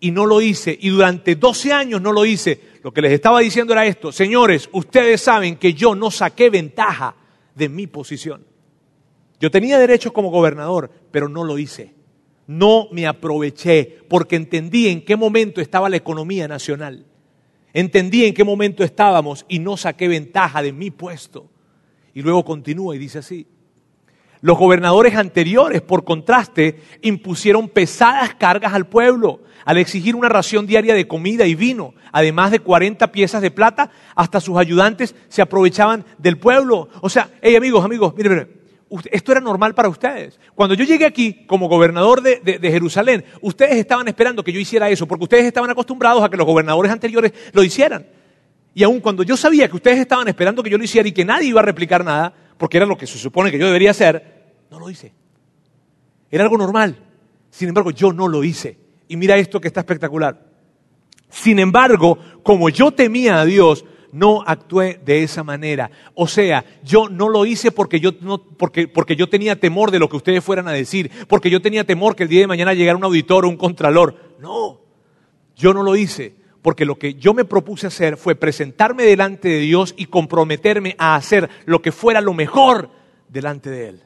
y 0.00 0.10
no 0.10 0.26
lo 0.26 0.40
hice, 0.40 0.76
y 0.80 0.88
durante 0.88 1.36
12 1.36 1.72
años 1.72 2.02
no 2.02 2.12
lo 2.12 2.24
hice. 2.26 2.60
Lo 2.82 2.92
que 2.92 3.00
les 3.00 3.12
estaba 3.12 3.40
diciendo 3.40 3.72
era 3.72 3.86
esto, 3.86 4.10
señores, 4.10 4.68
ustedes 4.72 5.20
saben 5.20 5.56
que 5.56 5.72
yo 5.72 5.94
no 5.94 6.10
saqué 6.10 6.50
ventaja 6.50 7.14
de 7.54 7.68
mi 7.68 7.86
posición. 7.86 8.44
Yo 9.38 9.50
tenía 9.50 9.78
derechos 9.78 10.12
como 10.12 10.30
gobernador, 10.30 10.90
pero 11.10 11.28
no 11.28 11.44
lo 11.44 11.58
hice. 11.58 11.94
No 12.46 12.88
me 12.90 13.06
aproveché 13.06 13.98
porque 14.08 14.36
entendí 14.36 14.88
en 14.88 15.04
qué 15.04 15.16
momento 15.16 15.60
estaba 15.60 15.88
la 15.88 15.96
economía 15.96 16.48
nacional. 16.48 17.06
Entendí 17.72 18.24
en 18.24 18.34
qué 18.34 18.44
momento 18.44 18.82
estábamos 18.82 19.46
y 19.48 19.58
no 19.60 19.76
saqué 19.76 20.08
ventaja 20.08 20.60
de 20.60 20.72
mi 20.72 20.90
puesto. 20.90 21.48
Y 22.14 22.22
luego 22.22 22.44
continúa 22.44 22.96
y 22.96 22.98
dice 22.98 23.18
así. 23.18 23.46
Los 24.40 24.58
gobernadores 24.58 25.14
anteriores, 25.14 25.82
por 25.82 26.04
contraste, 26.04 26.80
impusieron 27.00 27.68
pesadas 27.68 28.34
cargas 28.34 28.74
al 28.74 28.88
pueblo 28.88 29.40
al 29.64 29.78
exigir 29.78 30.14
una 30.14 30.28
ración 30.28 30.66
diaria 30.66 30.94
de 30.94 31.06
comida 31.06 31.46
y 31.46 31.54
vino, 31.54 31.94
además 32.12 32.50
de 32.50 32.60
40 32.60 33.12
piezas 33.12 33.42
de 33.42 33.50
plata, 33.50 33.90
hasta 34.14 34.40
sus 34.40 34.56
ayudantes 34.56 35.14
se 35.28 35.42
aprovechaban 35.42 36.04
del 36.18 36.38
pueblo. 36.38 36.88
O 37.00 37.08
sea, 37.08 37.30
hey 37.40 37.56
amigos, 37.56 37.84
amigos, 37.84 38.14
miren, 38.16 38.62
esto 39.10 39.32
era 39.32 39.40
normal 39.40 39.74
para 39.74 39.88
ustedes. 39.88 40.38
Cuando 40.54 40.74
yo 40.74 40.84
llegué 40.84 41.06
aquí 41.06 41.44
como 41.46 41.68
gobernador 41.68 42.20
de, 42.20 42.40
de, 42.40 42.70
Jerusalén, 42.70 43.24
ustedes 43.40 43.76
estaban 43.76 44.06
esperando 44.08 44.44
que 44.44 44.52
yo 44.52 44.60
hiciera 44.60 44.90
eso, 44.90 45.06
porque 45.06 45.24
ustedes 45.24 45.46
estaban 45.46 45.70
acostumbrados 45.70 46.22
a 46.22 46.28
que 46.28 46.36
los 46.36 46.46
gobernadores 46.46 46.92
anteriores 46.92 47.32
lo 47.52 47.62
hicieran. 47.62 48.06
Y 48.74 48.82
aun 48.82 49.00
cuando 49.00 49.22
yo 49.22 49.36
sabía 49.36 49.68
que 49.68 49.76
ustedes 49.76 49.98
estaban 49.98 50.28
esperando 50.28 50.62
que 50.62 50.70
yo 50.70 50.78
lo 50.78 50.84
hiciera 50.84 51.08
y 51.08 51.12
que 51.12 51.24
nadie 51.24 51.48
iba 51.48 51.60
a 51.60 51.64
replicar 51.64 52.04
nada, 52.04 52.34
porque 52.58 52.76
era 52.76 52.86
lo 52.86 52.96
que 52.96 53.06
se 53.06 53.18
supone 53.18 53.50
que 53.50 53.58
yo 53.58 53.66
debería 53.66 53.90
hacer, 53.90 54.42
no 54.70 54.78
lo 54.78 54.90
hice. 54.90 55.12
Era 56.30 56.44
algo 56.44 56.56
normal. 56.56 56.96
Sin 57.50 57.68
embargo, 57.68 57.90
yo 57.90 58.12
no 58.12 58.28
lo 58.28 58.44
hice. 58.44 58.78
Y 59.12 59.16
mira 59.18 59.36
esto 59.36 59.60
que 59.60 59.68
está 59.68 59.80
espectacular. 59.80 60.42
Sin 61.28 61.58
embargo, 61.58 62.18
como 62.42 62.70
yo 62.70 62.92
temía 62.92 63.42
a 63.42 63.44
Dios, 63.44 63.84
no 64.10 64.42
actué 64.46 65.02
de 65.04 65.22
esa 65.22 65.44
manera. 65.44 65.90
O 66.14 66.26
sea, 66.26 66.64
yo 66.82 67.10
no 67.10 67.28
lo 67.28 67.44
hice 67.44 67.72
porque 67.72 68.00
yo, 68.00 68.12
no, 68.22 68.42
porque, 68.42 68.88
porque 68.88 69.14
yo 69.14 69.28
tenía 69.28 69.60
temor 69.60 69.90
de 69.90 69.98
lo 69.98 70.08
que 70.08 70.16
ustedes 70.16 70.42
fueran 70.42 70.66
a 70.66 70.72
decir, 70.72 71.10
porque 71.28 71.50
yo 71.50 71.60
tenía 71.60 71.84
temor 71.84 72.16
que 72.16 72.22
el 72.22 72.30
día 72.30 72.40
de 72.40 72.46
mañana 72.46 72.72
llegara 72.72 72.96
un 72.96 73.04
auditor 73.04 73.44
o 73.44 73.50
un 73.50 73.58
contralor. 73.58 74.16
No, 74.40 74.80
yo 75.56 75.74
no 75.74 75.82
lo 75.82 75.94
hice 75.94 76.34
porque 76.62 76.86
lo 76.86 76.98
que 76.98 77.12
yo 77.12 77.34
me 77.34 77.44
propuse 77.44 77.88
hacer 77.88 78.16
fue 78.16 78.34
presentarme 78.34 79.02
delante 79.02 79.50
de 79.50 79.58
Dios 79.58 79.92
y 79.94 80.06
comprometerme 80.06 80.96
a 80.96 81.16
hacer 81.16 81.50
lo 81.66 81.82
que 81.82 81.92
fuera 81.92 82.22
lo 82.22 82.32
mejor 82.32 82.88
delante 83.28 83.68
de 83.68 83.88
Él. 83.90 84.02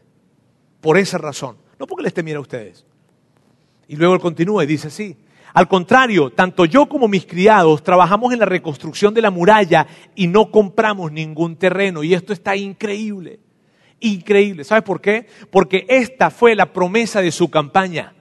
Por 0.80 0.98
esa 0.98 1.16
razón, 1.16 1.58
no 1.78 1.86
porque 1.86 2.02
les 2.02 2.12
temiera 2.12 2.38
a 2.38 2.42
ustedes. 2.42 2.84
Y 3.88 3.96
luego 3.96 4.14
él 4.14 4.20
continúa 4.20 4.64
y 4.64 4.66
dice 4.66 4.88
así. 4.88 5.16
Al 5.54 5.68
contrario, 5.68 6.30
tanto 6.30 6.64
yo 6.64 6.86
como 6.86 7.08
mis 7.08 7.24
criados 7.24 7.82
trabajamos 7.82 8.32
en 8.32 8.40
la 8.40 8.46
reconstrucción 8.46 9.14
de 9.14 9.22
la 9.22 9.30
muralla 9.30 9.86
y 10.14 10.26
no 10.26 10.50
compramos 10.50 11.12
ningún 11.12 11.56
terreno. 11.56 12.02
Y 12.02 12.12
esto 12.12 12.32
está 12.32 12.56
increíble. 12.56 13.40
Increíble. 14.00 14.64
¿Sabes 14.64 14.84
por 14.84 15.00
qué? 15.00 15.26
Porque 15.50 15.86
esta 15.88 16.30
fue 16.30 16.54
la 16.54 16.72
promesa 16.72 17.22
de 17.22 17.32
su 17.32 17.48
campaña. 17.48 18.12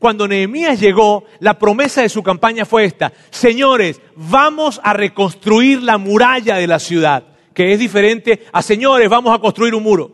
Cuando 0.00 0.26
Nehemías 0.26 0.80
llegó, 0.80 1.24
la 1.38 1.58
promesa 1.58 2.02
de 2.02 2.08
su 2.08 2.22
campaña 2.22 2.64
fue 2.64 2.86
esta. 2.86 3.12
Señores, 3.30 4.00
vamos 4.16 4.80
a 4.82 4.92
reconstruir 4.92 5.82
la 5.82 5.98
muralla 5.98 6.56
de 6.56 6.66
la 6.66 6.78
ciudad 6.80 7.24
que 7.54 7.72
es 7.72 7.78
diferente 7.78 8.46
a 8.52 8.62
señores, 8.62 9.08
vamos 9.08 9.34
a 9.36 9.38
construir 9.38 9.74
un 9.74 9.82
muro. 9.82 10.12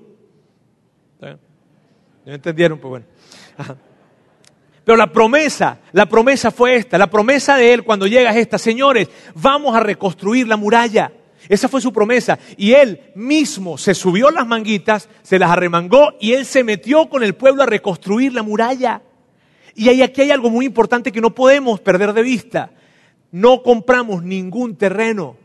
¿No 1.21 2.33
entendieron? 2.33 2.77
Pues 2.79 2.91
bueno. 2.91 3.07
Pero 4.87 4.97
la 4.97 5.11
promesa, 5.11 5.81
la 5.91 6.07
promesa 6.07 6.53
fue 6.53 6.77
esta, 6.77 6.97
la 6.97 7.11
promesa 7.11 7.57
de 7.57 7.73
él 7.73 7.83
cuando 7.83 8.07
llega 8.07 8.31
es 8.31 8.37
esta, 8.37 8.57
señores, 8.57 9.09
vamos 9.35 9.75
a 9.75 9.81
reconstruir 9.81 10.47
la 10.47 10.57
muralla. 10.57 11.11
Esa 11.49 11.69
fue 11.69 11.81
su 11.81 11.93
promesa. 11.93 12.39
Y 12.57 12.73
él 12.73 13.01
mismo 13.17 13.79
se 13.79 13.97
subió 13.97 14.31
las 14.31 14.47
manguitas, 14.47 15.09
se 15.23 15.41
las 15.41 15.51
arremangó 15.51 16.13
y 16.21 16.35
él 16.35 16.47
se 16.47 16.63
metió 16.63 17.09
con 17.09 17.25
el 17.25 17.35
pueblo 17.35 17.65
a 17.65 17.67
reconstruir 17.67 18.33
la 18.33 18.45
muralla. 18.45 19.03
Y 19.75 20.01
aquí 20.03 20.21
hay 20.21 20.31
algo 20.31 20.51
muy 20.51 20.67
importante 20.67 21.11
que 21.11 21.21
no 21.21 21.35
podemos 21.35 21.81
perder 21.81 22.13
de 22.13 22.23
vista. 22.23 22.71
No 23.33 23.65
compramos 23.65 24.23
ningún 24.23 24.77
terreno. 24.77 25.37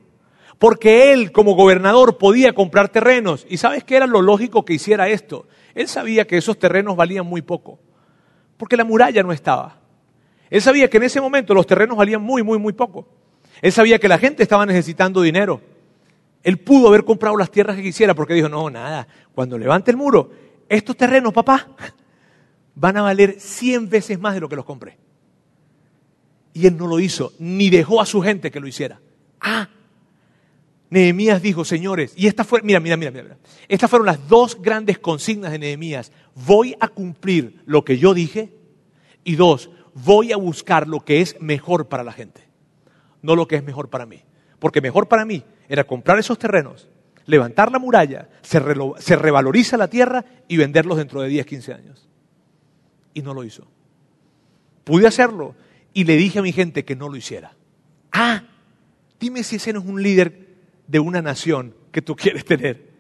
Porque 0.60 1.14
él 1.14 1.32
como 1.32 1.56
gobernador 1.56 2.20
podía 2.20 2.54
comprar 2.54 2.90
terrenos. 2.90 3.48
¿Y 3.50 3.58
sabes 3.58 3.84
qué 3.86 3.96
era 3.96 4.06
lo 4.06 4.22
lógico 4.22 4.66
que 4.66 4.76
hiciera 4.76 5.10
esto? 5.10 5.48
Él 5.74 5.88
sabía 5.88 6.28
que 6.28 6.38
esos 6.38 6.60
terrenos 6.60 6.96
valían 6.96 7.26
muy 7.26 7.42
poco. 7.42 7.80
Porque 8.62 8.78
la 8.78 8.84
muralla 8.84 9.24
no 9.24 9.32
estaba. 9.32 9.76
Él 10.48 10.62
sabía 10.62 10.88
que 10.88 10.98
en 10.98 11.04
ese 11.04 11.20
momento 11.20 11.56
los 11.56 11.66
terrenos 11.66 11.98
valían 11.98 12.22
muy, 12.22 12.44
muy, 12.44 12.60
muy 12.60 12.74
poco. 12.74 13.08
Él 13.60 13.72
sabía 13.72 13.98
que 13.98 14.08
la 14.08 14.20
gente 14.20 14.44
estaba 14.44 14.68
necesitando 14.68 15.24
dinero. 15.24 15.60
Él 16.44 16.60
pudo 16.60 16.90
haber 16.90 17.04
comprado 17.04 17.36
las 17.36 17.50
tierras 17.50 17.76
que 17.76 17.82
quisiera 17.82 18.14
porque 18.14 18.36
dijo, 18.36 18.50
no, 18.50 18.70
nada, 18.70 19.08
cuando 19.34 19.58
levante 19.58 19.90
el 19.90 19.98
muro, 19.98 20.30
estos 20.70 20.96
terrenos, 20.96 21.34
papá, 21.34 21.70
van 22.76 22.98
a 22.98 23.02
valer 23.02 23.40
100 23.40 23.90
veces 23.90 24.20
más 24.20 24.36
de 24.36 24.42
lo 24.42 24.48
que 24.48 24.58
los 24.58 24.66
compré. 24.66 24.96
Y 26.54 26.68
él 26.68 26.78
no 26.78 26.86
lo 26.86 27.00
hizo, 27.00 27.34
ni 27.40 27.72
dejó 27.72 28.00
a 28.00 28.06
su 28.06 28.22
gente 28.22 28.52
que 28.52 28.60
lo 28.60 28.68
hiciera. 28.68 29.00
Ah, 29.40 29.70
Nehemías 30.92 31.42
dijo, 31.42 31.64
señores, 31.64 32.14
y 32.18 32.28
esta 32.28 32.44
fue, 32.44 32.62
mira, 32.64 32.82
mira, 32.82 32.98
mira, 32.98 33.12
mira, 33.12 33.38
estas 33.70 33.90
fueron 33.90 34.06
las 34.06 34.28
dos 34.28 34.62
grandes 34.62 35.00
consignas 35.00 35.54
de 35.54 35.58
Nehemías. 35.58 36.12
Voy 36.46 36.76
a 36.82 36.90
cumplir 36.90 37.64
lo 37.66 37.86
que 37.86 37.98
yo 37.98 38.14
dije 38.14 38.54
y 39.24 39.38
dos, 39.38 39.72
voy 39.94 40.34
a 40.34 40.38
buscar 40.38 40.90
lo 40.90 41.00
que 41.00 41.22
es 41.22 41.40
mejor 41.40 41.88
para 41.88 42.04
la 42.04 42.12
gente, 42.12 42.42
no 43.22 43.38
lo 43.38 43.48
que 43.48 43.56
es 43.56 43.64
mejor 43.64 43.90
para 43.90 44.06
mí. 44.06 44.22
Porque 44.60 44.82
mejor 44.82 45.08
para 45.08 45.24
mí 45.24 45.46
era 45.70 45.86
comprar 45.86 46.20
esos 46.20 46.38
terrenos, 46.38 46.90
levantar 47.26 47.72
la 47.72 47.80
muralla, 47.80 48.28
se, 48.42 48.60
revaloriza 48.60 49.78
la 49.78 49.88
tierra 49.88 50.26
y 50.50 50.58
venderlos 50.58 50.98
dentro 50.98 51.22
de 51.22 51.30
10, 51.30 51.46
15 51.46 51.74
años. 51.74 52.10
Y 53.14 53.22
no 53.22 53.34
lo 53.34 53.46
hizo. 53.46 53.66
Pude 54.84 55.08
hacerlo 55.08 55.56
y 55.94 56.04
le 56.04 56.18
dije 56.18 56.40
a 56.40 56.42
mi 56.42 56.52
gente 56.52 56.84
que 56.84 56.98
no 56.98 57.08
lo 57.08 57.16
hiciera. 57.16 57.56
Ah, 58.12 58.44
dime 59.22 59.42
si 59.44 59.56
ese 59.56 59.72
no 59.72 59.80
es 59.80 59.86
un 59.86 60.04
líder 60.04 60.51
de 60.92 61.00
una 61.00 61.22
nación 61.22 61.74
que 61.92 62.02
tú 62.02 62.16
quieres 62.16 62.44
tener. 62.44 62.92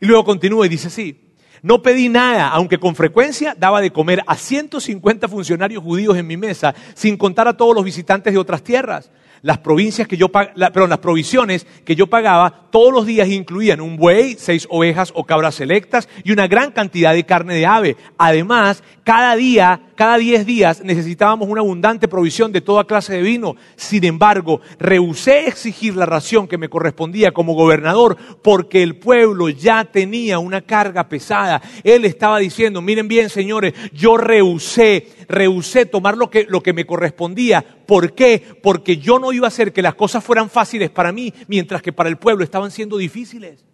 Y 0.00 0.06
luego 0.06 0.24
continúa 0.24 0.64
y 0.64 0.68
dice 0.68 0.86
así, 0.88 1.20
no 1.62 1.82
pedí 1.82 2.08
nada, 2.08 2.48
aunque 2.48 2.78
con 2.78 2.94
frecuencia 2.94 3.54
daba 3.58 3.80
de 3.80 3.92
comer 3.92 4.22
a 4.26 4.36
150 4.36 5.28
funcionarios 5.28 5.82
judíos 5.82 6.16
en 6.16 6.26
mi 6.26 6.36
mesa, 6.36 6.74
sin 6.94 7.16
contar 7.16 7.48
a 7.48 7.56
todos 7.56 7.74
los 7.74 7.84
visitantes 7.84 8.32
de 8.32 8.38
otras 8.38 8.62
tierras. 8.62 9.10
Las 9.42 9.58
provincias 9.58 10.06
que 10.06 10.16
yo 10.16 10.28
perdón, 10.28 10.90
las 10.90 10.98
provisiones 11.00 11.66
que 11.84 11.96
yo 11.96 12.06
pagaba 12.06 12.68
todos 12.70 12.92
los 12.92 13.06
días 13.06 13.28
incluían 13.28 13.80
un 13.80 13.96
buey, 13.96 14.36
seis 14.38 14.68
ovejas 14.70 15.12
o 15.16 15.24
cabras 15.24 15.56
selectas 15.56 16.08
y 16.22 16.30
una 16.30 16.46
gran 16.46 16.70
cantidad 16.70 17.12
de 17.12 17.26
carne 17.26 17.54
de 17.54 17.66
ave. 17.66 17.96
Además, 18.18 18.84
cada 19.02 19.34
día, 19.34 19.80
cada 20.02 20.18
diez 20.18 20.44
días 20.44 20.82
necesitábamos 20.82 21.48
una 21.48 21.60
abundante 21.60 22.08
provisión 22.08 22.50
de 22.50 22.60
toda 22.60 22.82
clase 22.82 23.12
de 23.12 23.22
vino. 23.22 23.54
Sin 23.76 24.02
embargo, 24.02 24.60
rehusé 24.80 25.46
exigir 25.46 25.94
la 25.94 26.06
ración 26.06 26.48
que 26.48 26.58
me 26.58 26.68
correspondía 26.68 27.30
como 27.30 27.54
gobernador 27.54 28.16
porque 28.42 28.82
el 28.82 28.96
pueblo 28.96 29.48
ya 29.48 29.84
tenía 29.84 30.40
una 30.40 30.62
carga 30.62 31.08
pesada. 31.08 31.62
Él 31.84 32.04
estaba 32.04 32.40
diciendo, 32.40 32.82
miren 32.82 33.06
bien 33.06 33.30
señores, 33.30 33.74
yo 33.92 34.16
rehusé, 34.16 35.06
rehusé 35.28 35.86
tomar 35.86 36.16
lo 36.16 36.28
que, 36.28 36.46
lo 36.48 36.64
que 36.64 36.72
me 36.72 36.84
correspondía. 36.84 37.64
¿Por 37.86 38.12
qué? 38.12 38.42
Porque 38.60 38.96
yo 38.96 39.20
no 39.20 39.32
iba 39.32 39.46
a 39.46 39.54
hacer 39.54 39.72
que 39.72 39.82
las 39.82 39.94
cosas 39.94 40.24
fueran 40.24 40.50
fáciles 40.50 40.90
para 40.90 41.12
mí 41.12 41.32
mientras 41.46 41.80
que 41.80 41.92
para 41.92 42.08
el 42.08 42.16
pueblo 42.16 42.42
estaban 42.42 42.72
siendo 42.72 42.96
difíciles. 42.96 43.64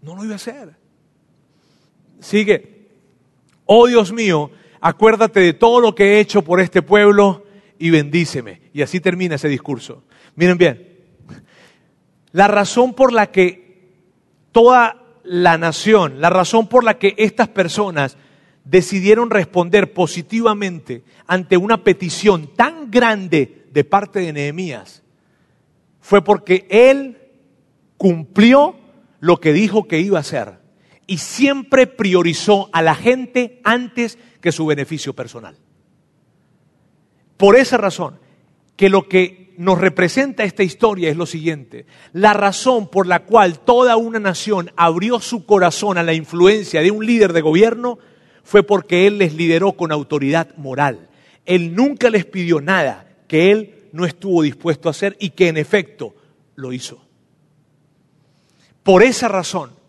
No 0.00 0.16
lo 0.16 0.24
iba 0.24 0.32
a 0.32 0.36
hacer. 0.36 0.74
Sigue 2.18 2.80
oh 3.72 3.86
Dios 3.86 4.12
mío, 4.12 4.50
acuérdate 4.80 5.40
de 5.40 5.52
todo 5.52 5.80
lo 5.80 5.94
que 5.94 6.14
he 6.14 6.20
hecho 6.20 6.42
por 6.42 6.60
este 6.60 6.82
pueblo 6.82 7.44
y 7.78 7.90
bendíceme. 7.90 8.62
Y 8.72 8.82
así 8.82 9.00
termina 9.00 9.36
ese 9.36 9.48
discurso. 9.48 10.04
Miren 10.36 10.58
bien, 10.58 10.98
la 12.32 12.48
razón 12.48 12.94
por 12.94 13.12
la 13.12 13.30
que 13.30 13.88
toda 14.52 14.96
la 15.24 15.58
nación, 15.58 16.20
la 16.20 16.30
razón 16.30 16.68
por 16.68 16.84
la 16.84 16.98
que 16.98 17.14
estas 17.18 17.48
personas 17.48 18.16
decidieron 18.64 19.30
responder 19.30 19.92
positivamente 19.92 21.02
ante 21.26 21.56
una 21.56 21.82
petición 21.82 22.54
tan 22.54 22.90
grande 22.90 23.66
de 23.72 23.84
parte 23.84 24.20
de 24.20 24.32
Nehemías, 24.32 25.02
fue 26.00 26.22
porque 26.22 26.66
él 26.70 27.18
cumplió 27.96 28.76
lo 29.20 29.38
que 29.38 29.52
dijo 29.52 29.86
que 29.86 30.00
iba 30.00 30.18
a 30.18 30.22
hacer 30.22 30.59
y 31.10 31.18
siempre 31.18 31.88
priorizó 31.88 32.70
a 32.72 32.82
la 32.82 32.94
gente 32.94 33.60
antes 33.64 34.16
que 34.40 34.52
su 34.52 34.64
beneficio 34.64 35.12
personal. 35.12 35.56
Por 37.36 37.56
esa 37.56 37.78
razón, 37.78 38.20
que 38.76 38.88
lo 38.88 39.08
que 39.08 39.52
nos 39.56 39.80
representa 39.80 40.44
esta 40.44 40.62
historia 40.62 41.10
es 41.10 41.16
lo 41.16 41.26
siguiente, 41.26 41.84
la 42.12 42.32
razón 42.32 42.88
por 42.88 43.08
la 43.08 43.24
cual 43.24 43.58
toda 43.58 43.96
una 43.96 44.20
nación 44.20 44.70
abrió 44.76 45.18
su 45.18 45.46
corazón 45.46 45.98
a 45.98 46.04
la 46.04 46.14
influencia 46.14 46.80
de 46.80 46.92
un 46.92 47.04
líder 47.04 47.32
de 47.32 47.40
gobierno 47.40 47.98
fue 48.44 48.62
porque 48.62 49.08
él 49.08 49.18
les 49.18 49.34
lideró 49.34 49.72
con 49.72 49.90
autoridad 49.90 50.54
moral. 50.58 51.08
Él 51.44 51.74
nunca 51.74 52.08
les 52.08 52.24
pidió 52.24 52.60
nada 52.60 53.16
que 53.26 53.50
él 53.50 53.88
no 53.90 54.06
estuvo 54.06 54.42
dispuesto 54.42 54.88
a 54.88 54.92
hacer 54.92 55.16
y 55.18 55.30
que 55.30 55.48
en 55.48 55.56
efecto 55.56 56.14
lo 56.54 56.72
hizo. 56.72 57.04
Por 58.84 59.02
esa 59.02 59.26
razón, 59.26 59.79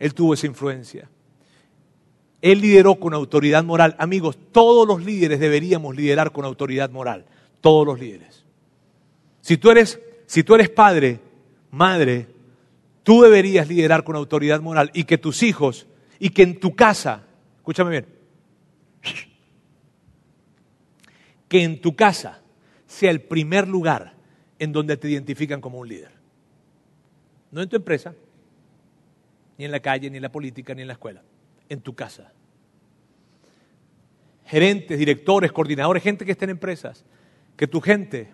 él 0.00 0.14
tuvo 0.14 0.34
esa 0.34 0.46
influencia. 0.46 1.08
Él 2.40 2.62
lideró 2.62 2.98
con 2.98 3.12
autoridad 3.12 3.62
moral. 3.62 3.94
Amigos, 3.98 4.38
todos 4.50 4.88
los 4.88 5.04
líderes 5.04 5.38
deberíamos 5.38 5.94
liderar 5.94 6.32
con 6.32 6.46
autoridad 6.46 6.90
moral. 6.90 7.26
Todos 7.60 7.86
los 7.86 8.00
líderes. 8.00 8.44
Si 9.42 9.58
tú 9.58 9.70
eres, 9.70 10.00
si 10.26 10.42
tú 10.42 10.54
eres 10.54 10.70
padre, 10.70 11.20
madre, 11.70 12.28
tú 13.02 13.22
deberías 13.22 13.68
liderar 13.68 14.02
con 14.02 14.16
autoridad 14.16 14.60
moral 14.62 14.90
y 14.94 15.04
que 15.04 15.18
tus 15.18 15.42
hijos 15.42 15.86
y 16.18 16.30
que 16.30 16.42
en 16.42 16.58
tu 16.58 16.74
casa, 16.74 17.26
escúchame 17.58 17.90
bien, 17.90 18.06
que 21.46 21.62
en 21.62 21.80
tu 21.80 21.94
casa 21.94 22.40
sea 22.86 23.10
el 23.10 23.20
primer 23.20 23.68
lugar 23.68 24.14
en 24.58 24.72
donde 24.72 24.96
te 24.96 25.10
identifican 25.10 25.60
como 25.60 25.78
un 25.78 25.88
líder. 25.88 26.12
No 27.50 27.60
en 27.60 27.68
tu 27.68 27.76
empresa, 27.76 28.14
ni 29.60 29.66
en 29.66 29.72
la 29.72 29.80
calle, 29.80 30.08
ni 30.08 30.16
en 30.16 30.22
la 30.22 30.32
política, 30.32 30.74
ni 30.74 30.80
en 30.80 30.88
la 30.88 30.94
escuela, 30.94 31.22
en 31.68 31.82
tu 31.82 31.94
casa. 31.94 32.32
Gerentes, 34.46 34.98
directores, 34.98 35.52
coordinadores, 35.52 36.02
gente 36.02 36.24
que 36.24 36.32
esté 36.32 36.46
en 36.46 36.52
empresas, 36.52 37.04
que 37.58 37.66
tu 37.66 37.82
gente, 37.82 38.30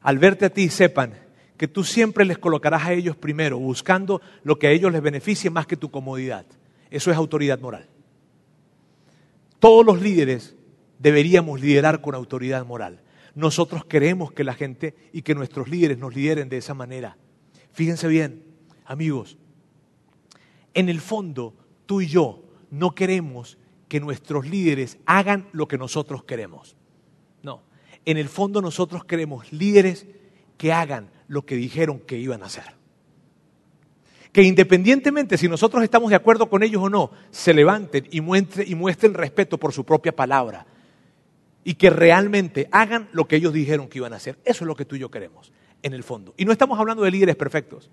al 0.00 0.18
verte 0.18 0.46
a 0.46 0.50
ti, 0.50 0.70
sepan 0.70 1.12
que 1.58 1.68
tú 1.68 1.84
siempre 1.84 2.24
les 2.24 2.38
colocarás 2.38 2.86
a 2.86 2.94
ellos 2.94 3.14
primero, 3.14 3.58
buscando 3.58 4.22
lo 4.42 4.58
que 4.58 4.68
a 4.68 4.70
ellos 4.70 4.90
les 4.90 5.02
beneficie 5.02 5.50
más 5.50 5.66
que 5.66 5.76
tu 5.76 5.90
comodidad. 5.90 6.46
Eso 6.90 7.10
es 7.10 7.16
autoridad 7.18 7.60
moral. 7.60 7.86
Todos 9.58 9.84
los 9.84 10.00
líderes 10.00 10.56
deberíamos 10.98 11.60
liderar 11.60 12.00
con 12.00 12.14
autoridad 12.14 12.64
moral. 12.64 13.02
Nosotros 13.34 13.84
queremos 13.84 14.32
que 14.32 14.44
la 14.44 14.54
gente 14.54 14.94
y 15.12 15.20
que 15.20 15.34
nuestros 15.34 15.68
líderes 15.68 15.98
nos 15.98 16.14
lideren 16.14 16.48
de 16.48 16.56
esa 16.56 16.72
manera. 16.72 17.18
Fíjense 17.72 18.08
bien, 18.08 18.44
amigos, 18.86 19.36
en 20.74 20.88
el 20.88 21.00
fondo, 21.00 21.54
tú 21.86 22.00
y 22.00 22.06
yo 22.06 22.42
no 22.70 22.94
queremos 22.94 23.56
que 23.88 24.00
nuestros 24.00 24.46
líderes 24.46 24.98
hagan 25.06 25.48
lo 25.52 25.68
que 25.68 25.78
nosotros 25.78 26.24
queremos. 26.24 26.76
No, 27.42 27.62
en 28.04 28.16
el 28.16 28.28
fondo 28.28 28.60
nosotros 28.60 29.04
queremos 29.04 29.52
líderes 29.52 30.06
que 30.58 30.72
hagan 30.72 31.10
lo 31.28 31.46
que 31.46 31.56
dijeron 31.56 32.00
que 32.00 32.18
iban 32.18 32.42
a 32.42 32.46
hacer. 32.46 32.74
Que 34.32 34.42
independientemente 34.42 35.38
si 35.38 35.48
nosotros 35.48 35.84
estamos 35.84 36.10
de 36.10 36.16
acuerdo 36.16 36.50
con 36.50 36.64
ellos 36.64 36.82
o 36.82 36.90
no, 36.90 37.12
se 37.30 37.54
levanten 37.54 38.08
y 38.10 38.20
muestren, 38.20 39.14
respeto 39.14 39.58
por 39.58 39.72
su 39.72 39.84
propia 39.84 40.14
palabra. 40.16 40.66
Y 41.62 41.74
que 41.74 41.88
realmente 41.88 42.68
hagan 42.72 43.08
lo 43.12 43.28
que 43.28 43.36
ellos 43.36 43.52
dijeron 43.52 43.88
que 43.88 43.98
iban 43.98 44.12
a 44.12 44.16
hacer. 44.16 44.38
Eso 44.44 44.64
es 44.64 44.66
lo 44.66 44.74
que 44.74 44.84
tú 44.84 44.96
y 44.96 44.98
yo 44.98 45.10
queremos, 45.10 45.52
en 45.82 45.94
el 45.94 46.02
fondo. 46.02 46.34
Y 46.36 46.44
no 46.44 46.52
estamos 46.52 46.80
hablando 46.80 47.04
de 47.04 47.12
líderes 47.12 47.36
perfectos. 47.36 47.90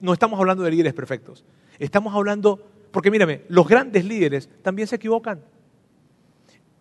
No 0.00 0.12
estamos 0.12 0.40
hablando 0.40 0.64
de 0.64 0.70
líderes 0.70 0.94
perfectos. 0.94 1.44
Estamos 1.80 2.14
hablando, 2.14 2.62
porque 2.92 3.10
mírame, 3.10 3.40
los 3.48 3.66
grandes 3.66 4.04
líderes 4.04 4.50
también 4.62 4.86
se 4.86 4.96
equivocan. 4.96 5.42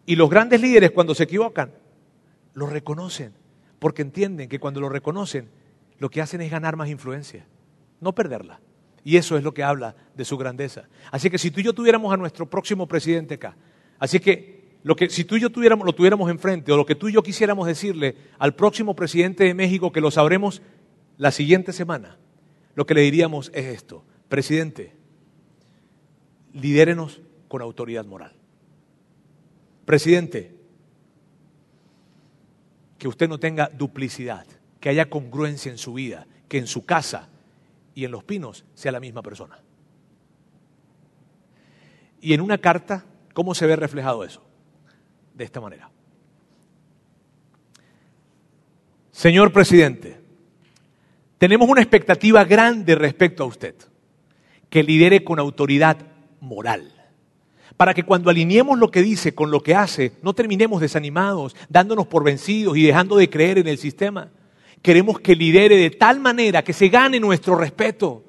Y 0.05 0.17
los 0.17 0.29
grandes 0.29 0.61
líderes 0.61 0.91
cuando 0.91 1.15
se 1.15 1.23
equivocan, 1.23 1.71
lo 2.53 2.67
reconocen, 2.67 3.31
porque 3.79 4.01
entienden 4.01 4.49
que 4.49 4.59
cuando 4.59 4.81
lo 4.81 4.89
reconocen, 4.89 5.49
lo 5.99 6.09
que 6.09 6.21
hacen 6.21 6.41
es 6.41 6.51
ganar 6.51 6.75
más 6.75 6.89
influencia, 6.89 7.45
no 8.01 8.13
perderla. 8.13 8.59
Y 9.05 9.15
eso 9.15 9.37
es 9.37 9.43
lo 9.43 9.53
que 9.53 9.63
habla 9.63 9.95
de 10.15 10.25
su 10.25 10.37
grandeza. 10.37 10.89
Así 11.11 11.29
que 11.29 11.37
si 11.37 11.49
tú 11.49 11.61
y 11.61 11.63
yo 11.63 11.73
tuviéramos 11.73 12.13
a 12.13 12.17
nuestro 12.17 12.49
próximo 12.49 12.85
presidente 12.85 13.35
acá, 13.35 13.55
así 13.99 14.19
que, 14.19 14.59
lo 14.83 14.95
que 14.95 15.09
si 15.09 15.23
tú 15.23 15.37
y 15.37 15.41
yo 15.41 15.49
tuviéramos, 15.49 15.85
lo 15.85 15.93
tuviéramos 15.93 16.29
enfrente, 16.29 16.73
o 16.73 16.77
lo 16.77 16.85
que 16.85 16.95
tú 16.95 17.07
y 17.07 17.13
yo 17.13 17.23
quisiéramos 17.23 17.67
decirle 17.67 18.17
al 18.37 18.53
próximo 18.53 18.95
presidente 18.95 19.45
de 19.45 19.53
México, 19.53 19.93
que 19.93 20.01
lo 20.01 20.11
sabremos 20.11 20.61
la 21.17 21.31
siguiente 21.31 21.71
semana, 21.71 22.17
lo 22.75 22.85
que 22.85 22.93
le 22.93 23.01
diríamos 23.01 23.51
es 23.53 23.65
esto, 23.67 24.03
presidente, 24.29 24.95
lidérenos 26.53 27.21
con 27.47 27.61
autoridad 27.61 28.05
moral. 28.05 28.33
Presidente, 29.85 30.55
que 32.97 33.07
usted 33.07 33.27
no 33.27 33.39
tenga 33.39 33.69
duplicidad, 33.69 34.45
que 34.79 34.89
haya 34.89 35.09
congruencia 35.09 35.71
en 35.71 35.77
su 35.77 35.93
vida, 35.93 36.27
que 36.47 36.59
en 36.59 36.67
su 36.67 36.85
casa 36.85 37.29
y 37.95 38.05
en 38.05 38.11
los 38.11 38.23
pinos 38.23 38.65
sea 38.75 38.91
la 38.91 38.99
misma 38.99 39.21
persona. 39.21 39.59
Y 42.21 42.33
en 42.33 42.41
una 42.41 42.57
carta, 42.57 43.05
¿cómo 43.33 43.55
se 43.55 43.65
ve 43.65 43.75
reflejado 43.75 44.23
eso? 44.23 44.45
De 45.33 45.43
esta 45.43 45.59
manera. 45.59 45.89
Señor 49.11 49.51
presidente, 49.51 50.19
tenemos 51.37 51.67
una 51.67 51.81
expectativa 51.81 52.43
grande 52.43 52.95
respecto 52.95 53.43
a 53.43 53.47
usted, 53.47 53.75
que 54.69 54.83
lidere 54.83 55.23
con 55.23 55.39
autoridad 55.39 55.97
moral 56.39 56.99
para 57.79 57.93
que 57.93 58.03
cuando 58.03 58.29
alineemos 58.29 58.77
lo 58.77 58.91
que 58.91 59.01
dice 59.01 59.33
con 59.33 59.51
lo 59.51 59.63
que 59.63 59.73
hace, 59.73 60.11
no 60.21 60.33
terminemos 60.33 60.81
desanimados, 60.81 61.55
dándonos 61.69 62.07
por 62.07 62.25
vencidos 62.25 62.75
y 62.75 62.83
dejando 62.83 63.15
de 63.15 63.29
creer 63.29 63.57
en 63.57 63.69
el 63.69 63.77
sistema. 63.77 64.27
Queremos 64.81 65.21
que 65.21 65.33
lidere 65.33 65.77
de 65.77 65.89
tal 65.89 66.19
manera 66.19 66.61
que 66.61 66.73
se 66.73 66.89
gane 66.89 67.21
nuestro 67.21 67.55
respeto. 67.55 68.25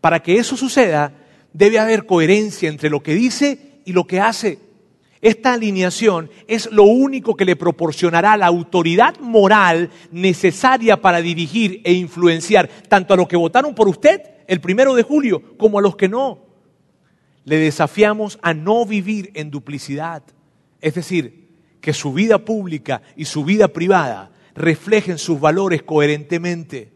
Para 0.00 0.22
que 0.22 0.38
eso 0.38 0.56
suceda, 0.56 1.12
debe 1.52 1.78
haber 1.78 2.06
coherencia 2.06 2.70
entre 2.70 2.88
lo 2.88 3.02
que 3.02 3.14
dice 3.14 3.82
y 3.84 3.92
lo 3.92 4.06
que 4.06 4.20
hace. 4.20 4.58
Esta 5.24 5.54
alineación 5.54 6.30
es 6.46 6.70
lo 6.70 6.82
único 6.84 7.34
que 7.34 7.46
le 7.46 7.56
proporcionará 7.56 8.36
la 8.36 8.44
autoridad 8.44 9.18
moral 9.20 9.88
necesaria 10.12 11.00
para 11.00 11.22
dirigir 11.22 11.80
e 11.82 11.94
influenciar 11.94 12.68
tanto 12.88 13.14
a 13.14 13.16
los 13.16 13.26
que 13.26 13.36
votaron 13.36 13.74
por 13.74 13.88
usted 13.88 14.20
el 14.46 14.60
primero 14.60 14.94
de 14.94 15.02
julio 15.02 15.56
como 15.56 15.78
a 15.78 15.82
los 15.82 15.96
que 15.96 16.10
no 16.10 16.44
le 17.46 17.56
desafiamos 17.56 18.38
a 18.42 18.52
no 18.52 18.84
vivir 18.84 19.30
en 19.32 19.50
duplicidad. 19.50 20.22
Es 20.82 20.92
decir, 20.92 21.48
que 21.80 21.94
su 21.94 22.12
vida 22.12 22.44
pública 22.44 23.00
y 23.16 23.24
su 23.24 23.46
vida 23.46 23.68
privada 23.68 24.30
reflejen 24.54 25.16
sus 25.16 25.40
valores 25.40 25.82
coherentemente. 25.82 26.92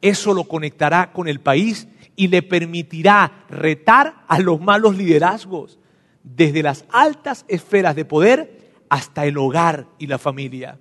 Eso 0.00 0.34
lo 0.34 0.44
conectará 0.44 1.12
con 1.12 1.26
el 1.26 1.40
país 1.40 1.88
y 2.14 2.28
le 2.28 2.42
permitirá 2.42 3.44
retar 3.48 4.24
a 4.28 4.38
los 4.38 4.60
malos 4.60 4.96
liderazgos, 4.96 5.79
desde 6.22 6.62
las 6.62 6.84
altas 6.90 7.44
esferas 7.48 7.96
de 7.96 8.04
poder 8.04 8.72
hasta 8.88 9.24
el 9.26 9.38
hogar 9.38 9.86
y 9.98 10.06
la 10.06 10.18
familia. 10.18 10.78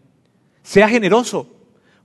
Sea 0.64 0.90
generoso. 0.90 1.48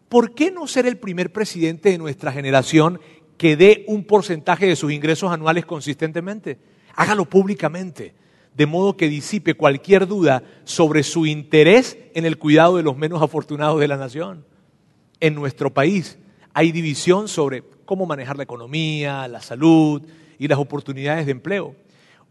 ¿Por 0.09 0.35
qué 0.35 0.51
no 0.51 0.67
ser 0.67 0.87
el 0.87 0.99
primer 0.99 1.33
presidente 1.33 1.91
de 1.91 1.99
nuestra 1.99 2.31
generación 2.31 3.01
que 3.37 3.57
dé 3.57 3.85
un 3.89 4.05
porcentaje 4.05 4.67
de 4.67 4.77
sus 4.77 4.93
ingresos 4.93 5.33
anuales 5.33 5.67
consistentemente? 5.67 6.59
Hágalo 6.95 7.25
públicamente, 7.25 8.15
de 8.55 8.67
modo 8.67 8.97
que 8.97 9.09
disipe 9.09 9.55
cualquier 9.55 10.07
duda 10.07 10.45
sobre 10.65 11.03
su 11.03 11.27
interés 11.27 11.99
en 12.15 12.25
el 12.25 12.39
cuidado 12.39 12.77
de 12.77 12.85
los 12.85 12.97
menos 12.97 13.23
afortunados 13.23 13.81
de 13.81 13.89
la 13.89 13.97
nación. 13.97 14.45
En 15.19 15.35
nuestro 15.35 15.73
país 15.73 16.19
hay 16.53 16.71
división 16.71 17.27
sobre 17.27 17.65
cómo 17.85 18.07
manejar 18.07 18.37
la 18.37 18.45
economía, 18.45 19.27
la 19.27 19.41
salud 19.41 20.03
y 20.39 20.47
las 20.47 20.59
oportunidades 20.59 21.27
de 21.27 21.33
empleo. 21.33 21.75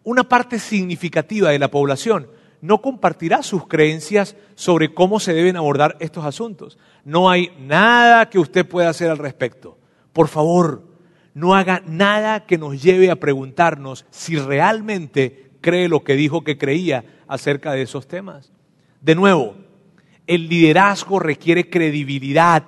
Una 0.03 0.23
parte 0.23 0.59
significativa 0.59 1.49
de 1.49 1.59
la 1.59 1.71
población 1.71 2.27
no 2.61 2.81
compartirá 2.81 3.43
sus 3.43 3.67
creencias 3.67 4.35
sobre 4.55 4.93
cómo 4.93 5.19
se 5.19 5.33
deben 5.33 5.57
abordar 5.57 5.97
estos 5.99 6.25
asuntos. 6.25 6.77
No 7.03 7.29
hay 7.29 7.51
nada 7.59 8.29
que 8.29 8.39
usted 8.39 8.65
pueda 8.65 8.89
hacer 8.89 9.09
al 9.09 9.17
respecto. 9.17 9.77
Por 10.13 10.27
favor, 10.27 10.83
no 11.33 11.55
haga 11.55 11.81
nada 11.85 12.45
que 12.45 12.57
nos 12.57 12.81
lleve 12.81 13.11
a 13.11 13.17
preguntarnos 13.17 14.05
si 14.11 14.37
realmente 14.37 15.51
cree 15.61 15.89
lo 15.89 16.03
que 16.03 16.15
dijo 16.15 16.43
que 16.43 16.57
creía 16.57 17.03
acerca 17.27 17.73
de 17.73 17.81
esos 17.81 18.07
temas. 18.07 18.51
De 19.01 19.15
nuevo, 19.15 19.55
el 20.27 20.47
liderazgo 20.47 21.19
requiere 21.19 21.69
credibilidad 21.69 22.63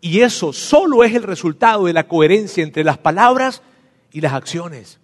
y 0.00 0.20
eso 0.20 0.52
solo 0.52 1.04
es 1.04 1.14
el 1.14 1.22
resultado 1.22 1.86
de 1.86 1.92
la 1.92 2.08
coherencia 2.08 2.62
entre 2.62 2.84
las 2.84 2.98
palabras 2.98 3.62
y 4.12 4.20
las 4.20 4.32
acciones. 4.32 5.00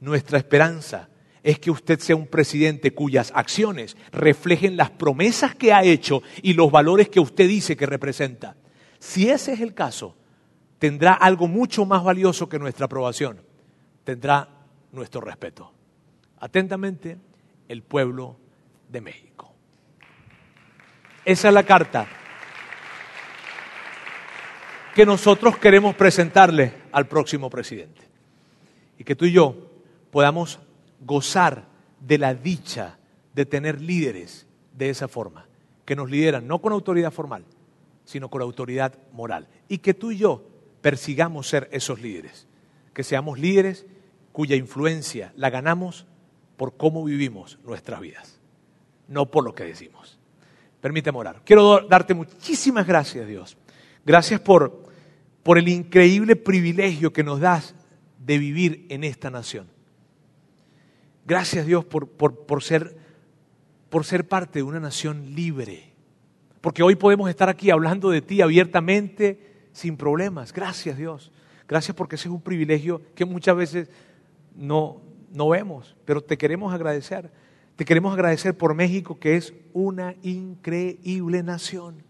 Nuestra 0.00 0.38
esperanza 0.38 1.08
es 1.44 1.58
que 1.58 1.70
usted 1.70 2.00
sea 2.00 2.16
un 2.16 2.26
presidente 2.26 2.94
cuyas 2.94 3.30
acciones 3.34 3.98
reflejen 4.10 4.78
las 4.78 4.90
promesas 4.90 5.54
que 5.54 5.74
ha 5.74 5.84
hecho 5.84 6.22
y 6.42 6.54
los 6.54 6.72
valores 6.72 7.10
que 7.10 7.20
usted 7.20 7.46
dice 7.46 7.76
que 7.76 7.84
representa. 7.84 8.56
Si 8.98 9.28
ese 9.28 9.52
es 9.52 9.60
el 9.60 9.74
caso, 9.74 10.16
tendrá 10.78 11.12
algo 11.12 11.46
mucho 11.46 11.84
más 11.84 12.02
valioso 12.02 12.48
que 12.48 12.58
nuestra 12.58 12.86
aprobación. 12.86 13.42
Tendrá 14.04 14.48
nuestro 14.90 15.20
respeto. 15.20 15.70
Atentamente, 16.40 17.18
el 17.68 17.82
pueblo 17.82 18.38
de 18.88 19.02
México. 19.02 19.52
Esa 21.26 21.48
es 21.48 21.54
la 21.54 21.62
carta 21.64 22.06
que 24.94 25.04
nosotros 25.04 25.58
queremos 25.58 25.94
presentarle 25.94 26.72
al 26.90 27.06
próximo 27.06 27.50
presidente. 27.50 28.00
Y 28.98 29.04
que 29.04 29.14
tú 29.14 29.26
y 29.26 29.32
yo 29.32 29.54
podamos 30.10 30.60
gozar 31.04 31.66
de 32.00 32.18
la 32.18 32.34
dicha 32.34 32.98
de 33.34 33.46
tener 33.46 33.80
líderes 33.80 34.46
de 34.72 34.90
esa 34.90 35.08
forma, 35.08 35.46
que 35.84 35.96
nos 35.96 36.10
lideran 36.10 36.46
no 36.46 36.60
con 36.60 36.72
autoridad 36.72 37.12
formal, 37.12 37.44
sino 38.04 38.28
con 38.28 38.42
autoridad 38.42 38.94
moral. 39.12 39.48
Y 39.68 39.78
que 39.78 39.94
tú 39.94 40.12
y 40.12 40.18
yo 40.18 40.46
persigamos 40.80 41.48
ser 41.48 41.68
esos 41.72 42.00
líderes, 42.00 42.46
que 42.92 43.04
seamos 43.04 43.38
líderes 43.38 43.86
cuya 44.32 44.56
influencia 44.56 45.32
la 45.36 45.50
ganamos 45.50 46.06
por 46.56 46.76
cómo 46.76 47.04
vivimos 47.04 47.58
nuestras 47.64 48.00
vidas, 48.00 48.40
no 49.08 49.30
por 49.30 49.44
lo 49.44 49.54
que 49.54 49.64
decimos. 49.64 50.18
Permíteme 50.80 51.18
orar. 51.18 51.42
Quiero 51.44 51.80
darte 51.80 52.14
muchísimas 52.14 52.86
gracias, 52.86 53.26
Dios. 53.26 53.56
Gracias 54.04 54.40
por, 54.40 54.84
por 55.42 55.56
el 55.56 55.68
increíble 55.68 56.36
privilegio 56.36 57.12
que 57.12 57.24
nos 57.24 57.40
das 57.40 57.74
de 58.18 58.38
vivir 58.38 58.86
en 58.90 59.04
esta 59.04 59.30
nación. 59.30 59.73
Gracias, 61.26 61.66
Dios, 61.66 61.84
por, 61.84 62.08
por, 62.08 62.62
ser, 62.62 62.96
por 63.88 64.04
ser 64.04 64.28
parte 64.28 64.58
de 64.58 64.62
una 64.62 64.80
nación 64.80 65.34
libre. 65.34 65.92
Porque 66.60 66.82
hoy 66.82 66.96
podemos 66.96 67.28
estar 67.30 67.48
aquí 67.48 67.70
hablando 67.70 68.10
de 68.10 68.22
ti 68.22 68.40
abiertamente, 68.40 69.54
sin 69.72 69.96
problemas. 69.96 70.52
Gracias 70.52 70.96
Dios. 70.96 71.32
Gracias 71.68 71.96
porque 71.96 72.16
ese 72.16 72.28
es 72.28 72.34
un 72.34 72.40
privilegio 72.40 73.02
que 73.14 73.24
muchas 73.24 73.56
veces 73.56 73.90
no, 74.54 75.00
no 75.30 75.48
vemos, 75.48 75.96
pero 76.04 76.22
te 76.22 76.38
queremos 76.38 76.72
agradecer. 76.72 77.30
Te 77.76 77.84
queremos 77.84 78.12
agradecer 78.12 78.56
por 78.56 78.74
México, 78.74 79.18
que 79.18 79.36
es 79.36 79.52
una 79.72 80.14
increíble 80.22 81.42
nación. 81.42 82.02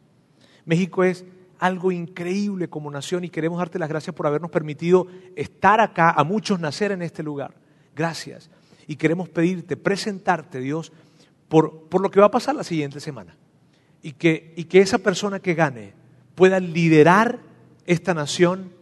México 0.66 1.04
es 1.04 1.24
algo 1.58 1.90
increíble 1.90 2.68
como 2.68 2.90
nación 2.90 3.24
y 3.24 3.30
queremos 3.30 3.58
darte 3.58 3.78
las 3.78 3.88
gracias 3.88 4.14
por 4.14 4.26
habernos 4.26 4.50
permitido 4.50 5.06
estar 5.36 5.80
acá, 5.80 6.10
a 6.10 6.24
muchos 6.24 6.60
nacer 6.60 6.92
en 6.92 7.00
este 7.00 7.22
lugar. 7.22 7.54
Gracias. 7.94 8.50
Y 8.87 8.97
queremos 8.97 9.28
pedirte, 9.28 9.76
presentarte, 9.76 10.61
Dios, 10.61 10.93
por, 11.49 11.89
por 11.89 12.01
lo 12.01 12.11
que 12.11 12.20
va 12.20 12.26
a 12.26 12.30
pasar 12.30 12.55
la 12.55 12.64
siguiente 12.64 13.01
semana. 13.01 13.37
Y 14.03 14.12
que, 14.12 14.53
y 14.57 14.64
que 14.64 14.80
esa 14.80 14.99
persona 14.99 15.41
que 15.41 15.55
gane 15.55 15.93
pueda 16.35 16.61
liderar 16.61 17.41
esta 17.87 18.14
nación 18.14 18.72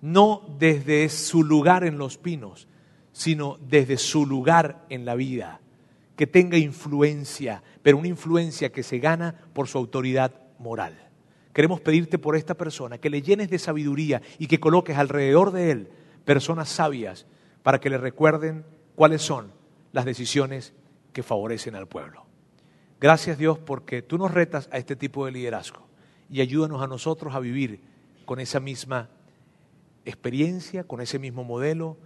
no 0.00 0.42
desde 0.58 1.08
su 1.08 1.44
lugar 1.44 1.84
en 1.84 1.98
los 1.98 2.18
pinos, 2.18 2.68
sino 3.12 3.58
desde 3.68 3.98
su 3.98 4.26
lugar 4.26 4.86
en 4.88 5.04
la 5.04 5.14
vida, 5.14 5.60
que 6.16 6.26
tenga 6.26 6.56
influencia, 6.56 7.62
pero 7.82 7.98
una 7.98 8.08
influencia 8.08 8.70
que 8.70 8.82
se 8.82 8.98
gana 8.98 9.34
por 9.52 9.68
su 9.68 9.78
autoridad 9.78 10.32
moral. 10.58 10.94
Queremos 11.52 11.80
pedirte 11.80 12.18
por 12.18 12.36
esta 12.36 12.54
persona 12.54 12.98
que 12.98 13.10
le 13.10 13.22
llenes 13.22 13.50
de 13.50 13.58
sabiduría 13.58 14.22
y 14.38 14.46
que 14.46 14.60
coloques 14.60 14.96
alrededor 14.96 15.50
de 15.50 15.70
él 15.70 15.88
personas 16.24 16.68
sabias 16.68 17.26
para 17.62 17.80
que 17.80 17.90
le 17.90 17.98
recuerden 17.98 18.64
cuáles 19.00 19.22
son 19.22 19.50
las 19.92 20.04
decisiones 20.04 20.74
que 21.14 21.22
favorecen 21.22 21.74
al 21.74 21.88
pueblo. 21.88 22.26
Gracias 23.00 23.38
Dios 23.38 23.58
porque 23.58 24.02
tú 24.02 24.18
nos 24.18 24.30
retas 24.30 24.68
a 24.72 24.76
este 24.76 24.94
tipo 24.94 25.24
de 25.24 25.32
liderazgo 25.32 25.86
y 26.28 26.42
ayúdanos 26.42 26.82
a 26.82 26.86
nosotros 26.86 27.34
a 27.34 27.40
vivir 27.40 27.80
con 28.26 28.40
esa 28.40 28.60
misma 28.60 29.08
experiencia, 30.04 30.84
con 30.84 31.00
ese 31.00 31.18
mismo 31.18 31.44
modelo, 31.44 31.96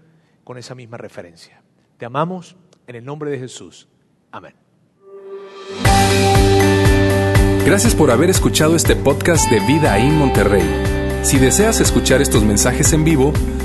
con 0.44 0.56
esa 0.56 0.76
misma 0.76 0.96
referencia. 0.96 1.64
Te 1.98 2.06
amamos 2.06 2.54
en 2.86 2.94
el 2.94 3.04
nombre 3.04 3.28
de 3.32 3.40
Jesús. 3.40 3.88
Amén. 4.30 4.54
Gracias 7.66 7.96
por 7.96 8.12
haber 8.12 8.30
escuchado 8.30 8.76
este 8.76 8.94
podcast 8.94 9.50
de 9.50 9.58
Vida 9.66 9.98
en 9.98 10.16
Monterrey. 10.16 11.24
Si 11.24 11.38
deseas 11.38 11.80
escuchar 11.80 12.22
estos 12.22 12.44
mensajes 12.44 12.92
en 12.92 13.02
vivo, 13.02 13.32